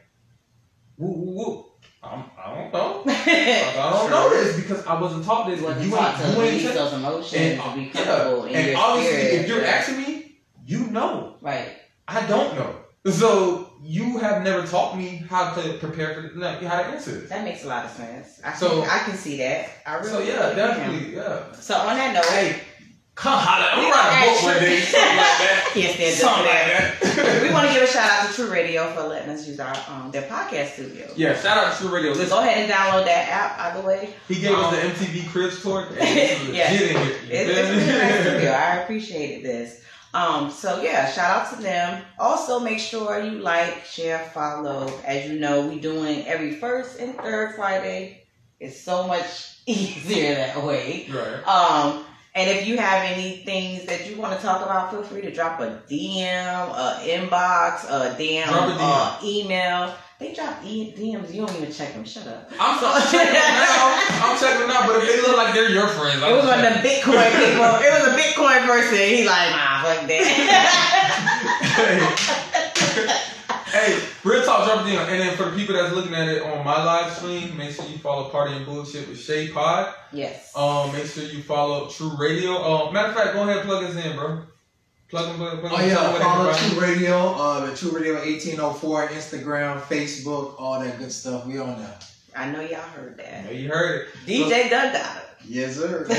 woo 0.97 1.11
woo 1.11 1.35
woo. 1.35 1.65
I'm, 2.01 2.23
I 2.41 2.55
don't 2.55 2.73
know. 2.73 3.03
I 3.07 3.89
don't 3.93 4.09
know 4.09 4.29
this 4.29 4.55
because 4.55 4.85
I 4.85 4.99
wasn't 4.99 5.25
taught 5.25 5.49
this. 5.49 5.59
You 5.59 5.65
wasn't 5.65 5.85
you 5.85 5.91
taught 5.91 6.21
ain't, 6.21 6.35
to 6.35 6.41
you 6.41 6.47
ain't 6.47 6.73
those 6.73 6.93
emotions 6.93 7.33
and, 7.33 7.59
and, 7.59 7.75
be 7.75 7.81
yeah, 7.81 7.91
comfortable 7.91 8.45
in 8.45 8.55
and 8.55 8.67
your 8.67 8.77
obviously, 8.77 9.17
spirit. 9.17 9.41
if 9.41 9.47
you're 9.49 9.65
asking 9.65 9.97
me, 9.97 10.39
you 10.65 10.87
know. 10.87 11.35
right, 11.41 11.75
I 12.07 12.25
don't 12.27 12.55
know. 12.55 12.75
So 13.11 13.66
you 13.81 14.17
have 14.17 14.43
never 14.43 14.65
taught 14.65 14.97
me 14.97 15.23
how 15.29 15.53
to 15.53 15.73
prepare 15.79 16.13
for 16.13 16.39
like, 16.39 16.61
how 16.61 16.77
to 16.81 16.85
answer 16.87 17.11
this. 17.11 17.29
that 17.29 17.43
makes 17.43 17.63
a 17.63 17.67
lot 17.67 17.85
of 17.85 17.91
sense. 17.91 18.39
I 18.43 18.53
So- 18.53 18.81
can, 18.81 18.89
I 18.89 18.99
can 18.99 19.15
see 19.15 19.37
that. 19.37 19.69
I 19.85 19.95
really 19.95 20.09
So 20.09 20.19
yeah, 20.19 20.53
definitely, 20.53 21.15
yeah. 21.15 21.51
So 21.53 21.75
on 21.75 21.95
that 21.95 22.13
note, 22.13 22.25
Hey, 22.25 22.59
come 23.15 23.37
holler. 23.37 23.67
I'm 23.71 23.91
writing 23.91 24.29
a 24.29 24.33
book 24.33 24.43
one 24.43 24.59
day, 24.63 24.79
something 24.81 25.17
like 25.17 25.37
that. 25.39 25.69
can't 25.73 25.95
stand 25.95 26.13
up 26.13 26.19
Something 26.19 27.15
like 27.15 27.15
that. 27.25 27.41
we 27.43 27.51
want 27.53 27.67
to 27.67 27.73
give 27.73 27.83
a 27.83 27.87
shout 27.87 28.09
out 28.11 28.29
to 28.29 28.35
True 28.35 28.51
Radio 28.51 28.93
for 28.93 29.03
letting 29.07 29.29
us 29.29 29.47
use 29.47 29.59
our 29.59 29.75
um, 29.89 30.11
their 30.11 30.23
podcast 30.23 30.73
studio. 30.73 31.07
yeah, 31.15 31.33
shout 31.39 31.57
out 31.57 31.73
to 31.73 31.79
True 31.83 31.89
Radio. 31.95 32.13
So 32.13 32.19
Listen, 32.19 32.37
go 32.37 32.43
ahead 32.43 32.57
and 32.57 32.71
download 32.71 33.05
that 33.05 33.29
app. 33.29 33.57
By 33.73 33.79
the 33.81 33.87
way, 33.87 34.13
he 34.27 34.35
gave 34.41 34.51
us 34.51 34.65
Um, 34.65 34.75
the 34.75 34.81
MTV 35.05 35.29
Cribs 35.31 35.61
tour. 35.61 35.87
And 35.99 36.17
this 36.17 36.41
is 36.41 36.49
Yeah. 36.49 36.71
legit 36.71 36.91
in 36.91 36.97
here. 37.03 37.17
It's, 37.29 37.49
it's 37.49 37.89
a 37.89 37.97
nice 37.97 38.21
studio. 38.21 38.51
I 38.51 38.75
appreciated 38.77 39.45
this. 39.45 39.81
Um, 40.13 40.49
so 40.49 40.81
yeah, 40.81 41.11
shout 41.11 41.41
out 41.41 41.55
to 41.55 41.61
them. 41.61 42.03
Also, 42.17 42.59
make 42.59 42.79
sure 42.79 43.23
you 43.23 43.39
like, 43.39 43.85
share, 43.85 44.19
follow. 44.33 44.91
As 45.05 45.29
you 45.29 45.39
know, 45.39 45.67
we 45.67 45.79
doing 45.79 46.25
every 46.25 46.55
first 46.55 46.99
and 46.99 47.15
third 47.15 47.55
Friday. 47.55 48.23
It's 48.59 48.79
so 48.79 49.07
much 49.07 49.57
easier 49.65 50.35
that 50.35 50.63
way. 50.63 51.07
Right. 51.11 51.47
Um, 51.47 52.05
and 52.37 52.49
if 52.49 52.65
you 52.67 52.77
have 52.77 53.03
any 53.03 53.37
things 53.37 53.85
that 53.85 54.07
you 54.09 54.15
want 54.17 54.35
to 54.39 54.45
talk 54.45 54.61
about, 54.63 54.91
feel 54.91 55.03
free 55.03 55.21
to 55.21 55.31
drop 55.33 55.59
a 55.59 55.81
DM, 55.89 56.69
a 56.69 56.99
inbox, 57.03 57.83
a 57.89 58.15
damn 58.17 58.47
Drop 58.47 58.69
a 58.69 58.73
DM. 58.73 58.77
uh, 58.79 59.19
email. 59.23 59.93
They 60.19 60.33
drop 60.33 60.63
e- 60.65 60.93
DMs. 60.97 61.31
You 61.33 61.45
don't 61.45 61.55
even 61.57 61.71
check 61.71 61.93
them. 61.93 62.03
Shut 62.05 62.25
up. 62.27 62.49
I'm, 62.59 62.79
I'm 62.83 63.01
checking 63.11 63.33
them 63.33 63.53
now. 63.53 63.99
I'm 64.23 64.37
checking 64.39 64.59
them 64.61 64.69
now, 64.69 64.87
but 64.87 64.95
if 65.03 65.07
they 65.09 65.21
look 65.21 65.37
like 65.37 65.53
they're 65.53 65.69
your 65.69 65.87
friends, 65.89 66.21
It 66.21 66.25
I'm 66.25 66.35
was 66.37 66.45
one 66.45 66.57
of 66.65 66.73
the 66.73 66.79
Bitcoin 66.87 67.29
people. 67.37 67.65
It 67.81 67.91
was 67.93 68.07
a 68.07 68.15
Bitcoin 68.17 68.65
person. 68.65 68.97
He 68.97 69.25
like, 69.27 69.51
nah, 69.51 69.83
fuck 69.83 70.07
that. 70.07 70.23
hey, 73.71 73.99
real 74.23 74.43
talk, 74.43 74.65
drop 74.65 74.85
it 74.85 74.91
down. 74.91 75.09
And 75.09 75.19
then 75.19 75.37
for 75.37 75.45
the 75.49 75.55
people 75.55 75.75
that's 75.75 75.93
looking 75.93 76.13
at 76.13 76.27
it 76.27 76.41
on 76.41 76.63
my 76.65 76.83
live 76.83 77.13
stream, 77.13 77.55
make 77.57 77.71
sure 77.71 77.85
you 77.85 77.97
follow 77.97 78.29
Party 78.29 78.55
and 78.55 78.65
Bullshit 78.65 79.07
with 79.07 79.19
Shay 79.19 79.49
Pod. 79.49 79.93
yes. 80.11 80.55
Um, 80.55 80.91
make 80.93 81.05
sure 81.05 81.23
you 81.23 81.41
follow 81.43 81.89
True 81.89 82.15
Radio. 82.17 82.55
Um, 82.55 82.93
matter 82.93 83.09
of 83.09 83.15
fact, 83.15 83.33
go 83.33 83.43
ahead 83.43 83.57
and 83.57 83.65
plug 83.67 83.83
us 83.83 83.95
in, 83.95 84.15
bro. 84.15 84.41
Plug 85.09 85.27
them, 85.27 85.37
plug, 85.37 85.59
plug 85.61 85.71
Oh 85.73 85.85
yeah, 85.85 85.93
tell 85.93 86.03
them 86.03 86.13
what 86.13 86.21
follow 86.21 86.51
they 86.51 86.69
True 86.69 86.81
Radio, 86.81 87.15
uh, 87.33 87.65
the 87.69 87.77
True 87.77 87.91
Radio 87.91 88.15
1804, 88.15 89.07
Instagram, 89.09 89.81
Facebook, 89.81 90.55
all 90.59 90.79
that 90.81 90.97
good 90.99 91.11
stuff. 91.11 91.45
We 91.45 91.57
on 91.59 91.79
there. 91.79 91.97
I 92.35 92.51
know 92.51 92.61
y'all 92.61 92.81
heard 92.81 93.15
find. 93.15 93.19
that. 93.19 93.45
Yeah, 93.45 93.51
you 93.51 93.69
heard 93.69 94.01
it. 94.01 94.07
DJ 94.25 94.69
Doug 94.69 94.93
got 94.93 95.17
it. 95.17 95.26
Yes, 95.45 95.75
sir. 95.75 96.05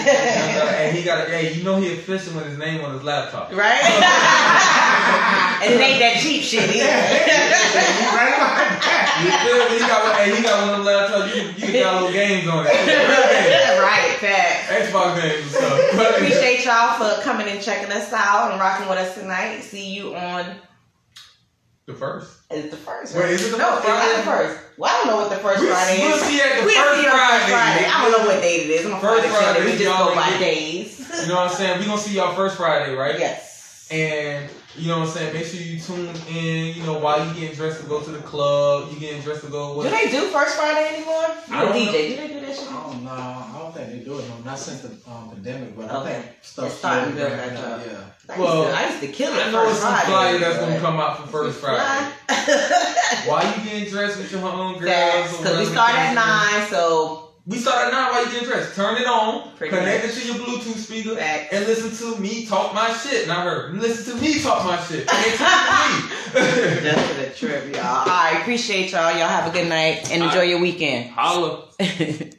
And, 0.79 0.97
he 0.97 1.03
got 1.03 1.29
hey, 1.29 1.53
you 1.53 1.65
know 1.65 1.77
he 1.77 1.93
official 1.93 2.35
with 2.35 2.47
his 2.47 2.57
name 2.57 2.85
on 2.85 2.95
his 2.95 3.03
laptop. 3.03 3.53
Right? 3.53 3.83
and 5.63 5.75
it 5.75 5.81
ain't 5.81 5.99
that 5.99 6.21
cheap 6.23 6.43
shit 6.43 6.71
either. 6.71 6.87
You 9.19 9.31
feel 9.43 9.69
me? 9.69 9.75
He 9.75 9.81
got, 9.81 10.17
hey, 10.17 10.37
he 10.37 10.43
got 10.43 10.69
one 10.69 10.81
of 10.81 10.85
the 10.85 10.91
laptops. 10.91 11.35
You, 11.35 11.43
you 11.51 11.73
can 11.73 11.75
download 11.75 12.13
games 12.21 12.49
on 12.49 12.67
it. 12.67 12.73
right, 13.81 14.17
facts. 14.21 14.89
Xbox 14.89 15.21
games 15.21 15.43
and 15.43 15.51
stuff. 15.51 16.15
Appreciate 16.17 16.65
y'all 16.65 16.97
for 16.97 17.21
coming 17.23 17.49
and 17.49 17.61
checking 17.61 17.91
us 17.91 18.13
out 18.13 18.53
and 18.53 18.61
rocking 18.61 18.89
with 18.89 18.99
us 18.99 19.15
tonight. 19.15 19.63
See 19.63 19.93
you 19.93 20.15
on 20.15 20.55
the 21.89 21.95
first. 21.95 22.31
is 22.53 22.71
the 22.71 22.77
first. 22.77 23.17
Wait, 23.17 23.31
is 23.31 23.49
it 23.49 23.51
the 23.53 23.59
no, 23.59 23.81
first 23.81 23.89
it's 23.89 23.89
not 23.89 24.17
the 24.17 24.23
first. 24.31 24.61
Well, 24.79 24.91
I 24.93 24.95
don't 24.99 25.07
know 25.09 25.17
what 25.17 25.31
the 25.31 25.37
first 25.43 25.61
We, 25.61 25.67
Friday 25.69 25.99
we'll 26.07 26.15
is. 26.17 26.23
see 26.23 26.41
at 26.41 26.61
the 26.61 26.65
We'll 26.67 26.85
first 26.85 27.01
see 27.01 27.09
Friday. 27.09 27.39
first 27.41 27.51
Friday. 27.51 27.85
I 27.89 27.97
don't 28.03 28.13
know 28.13 28.27
what 28.31 28.43
date 28.43 28.61
it 28.63 28.71
is. 28.71 28.87
I'm 28.87 29.01
First 29.01 29.27
Friday, 29.27 29.35
Friday. 29.35 29.65
We 29.65 29.79
just 29.79 29.99
go 29.99 30.15
by 30.15 30.39
days. 30.39 30.99
You 31.23 31.29
know 31.29 31.35
what 31.37 31.51
I'm 31.51 31.57
saying? 31.57 31.79
We're 31.81 31.87
going 31.87 31.99
to 31.99 32.05
see 32.05 32.15
y'all 32.17 32.35
first 32.37 32.57
Friday, 32.57 32.95
right? 32.95 33.19
Yes. 33.19 33.89
And 33.91 34.49
you 34.79 34.89
know 34.89 35.01
what 35.01 35.09
I'm 35.09 35.15
saying? 35.15 35.35
Make 35.35 35.45
sure 35.47 35.61
you 35.61 35.79
tune 35.81 36.09
in. 36.31 36.77
You 36.77 36.83
know, 36.85 36.99
while 36.99 37.27
you 37.27 37.35
getting 37.39 37.57
dressed 37.57 37.81
to 37.83 37.87
go 37.87 38.01
to 38.01 38.11
the 38.11 38.19
club, 38.21 38.91
you 38.93 38.99
getting 39.01 39.21
dressed 39.23 39.43
to 39.45 39.51
go. 39.51 39.83
Do 39.83 39.89
they 39.91 40.11
do 40.11 40.29
first 40.29 40.57
Friday 40.57 40.97
anymore? 40.97 41.27
You 41.49 41.55
I 41.55 41.63
a 41.63 41.67
don't 41.67 41.75
DJ? 41.75 41.87
know. 41.87 41.93
Do 41.93 42.17
they 42.17 42.29
do 42.29 42.41
that 42.47 42.57
shit? 42.57 42.69
I 42.71 42.83
don't 42.91 43.05
know. 43.05 43.11
I 43.11 43.59
don't 43.59 43.75
think 43.75 43.91
they 43.91 43.99
do 44.05 44.19
it. 44.19 44.29
No, 44.29 44.35
not 44.45 44.59
since 44.59 44.81
the 44.83 45.11
um, 45.11 45.31
pandemic, 45.31 45.77
but 45.77 45.91
Okay. 45.91 46.17
I 46.17 46.21
think 46.23 46.35
stuff 46.43 46.73
starting 46.73 47.15
to 47.15 47.21
slowly 47.21 47.37
build 47.37 47.55
back 47.55 47.59
up, 47.59 47.81
up. 47.81 47.87
Yeah. 47.87 47.93
I 47.93 48.37
used, 48.37 48.39
Well, 48.39 48.65
to, 48.65 48.77
I 48.79 48.89
used 48.89 49.01
to 49.01 49.09
kill 49.09 49.33
it 49.35 49.47
I 49.47 49.51
know 49.51 49.65
first 49.65 49.71
it's 49.73 49.81
some 49.81 50.01
flyer 50.07 50.39
that's 50.39 50.59
gonna 50.59 50.81
come 50.81 51.01
out 51.01 51.19
for 51.21 51.27
first 51.29 51.61
Friday. 51.61 51.79
Why 51.79 52.13
While 53.27 53.57
you 53.59 53.65
getting 53.65 53.89
dressed 53.91 54.19
with 54.19 54.31
your 54.33 54.45
own 54.45 54.79
girls, 54.79 55.37
because 55.39 55.59
we 55.59 55.65
start 55.73 55.95
at 55.95 56.15
nine, 56.15 56.69
so 56.71 57.28
We 57.49 57.57
start 57.57 57.87
at 57.87 57.93
nine 57.95 58.13
while 58.13 58.27
you 58.27 58.31
getting 58.31 58.47
dressed. 58.49 58.75
Turn 58.77 58.97
it 59.01 59.07
on, 59.07 59.51
Pretty 59.57 59.75
connect 59.75 60.05
much. 60.07 60.17
it 60.19 60.21
to 60.21 60.27
your 60.27 60.37
Bluetooth 60.37 60.77
speaker, 60.77 61.17
Facts. 61.17 61.49
and 61.55 61.65
listen 61.67 62.15
to 62.15 62.21
me 62.21 62.45
talk 62.45 62.75
my 62.75 62.93
shit. 62.93 63.27
Not 63.27 63.45
her. 63.47 63.71
Listen 63.73 64.15
to 64.17 64.23
me 64.23 64.39
talk 64.41 64.65
my 64.67 64.77
shit. 64.85 65.09
Pay 65.09 65.33
attention 65.33 66.11
me. 66.35 66.83
just 66.83 67.07
for 67.07 67.15
the 67.23 67.31
trip, 67.35 67.75
y'all. 67.75 67.87
All 67.87 68.05
right, 68.05 68.39
appreciate 68.43 68.93
y'all. 68.93 69.11
Y'all 69.17 69.29
have 69.29 69.51
a 69.51 69.59
good 69.59 69.67
night 69.67 70.11
and 70.13 70.23
enjoy 70.23 70.43
your 70.43 70.61
weekend. 70.61 71.11
Holla. 71.11 71.65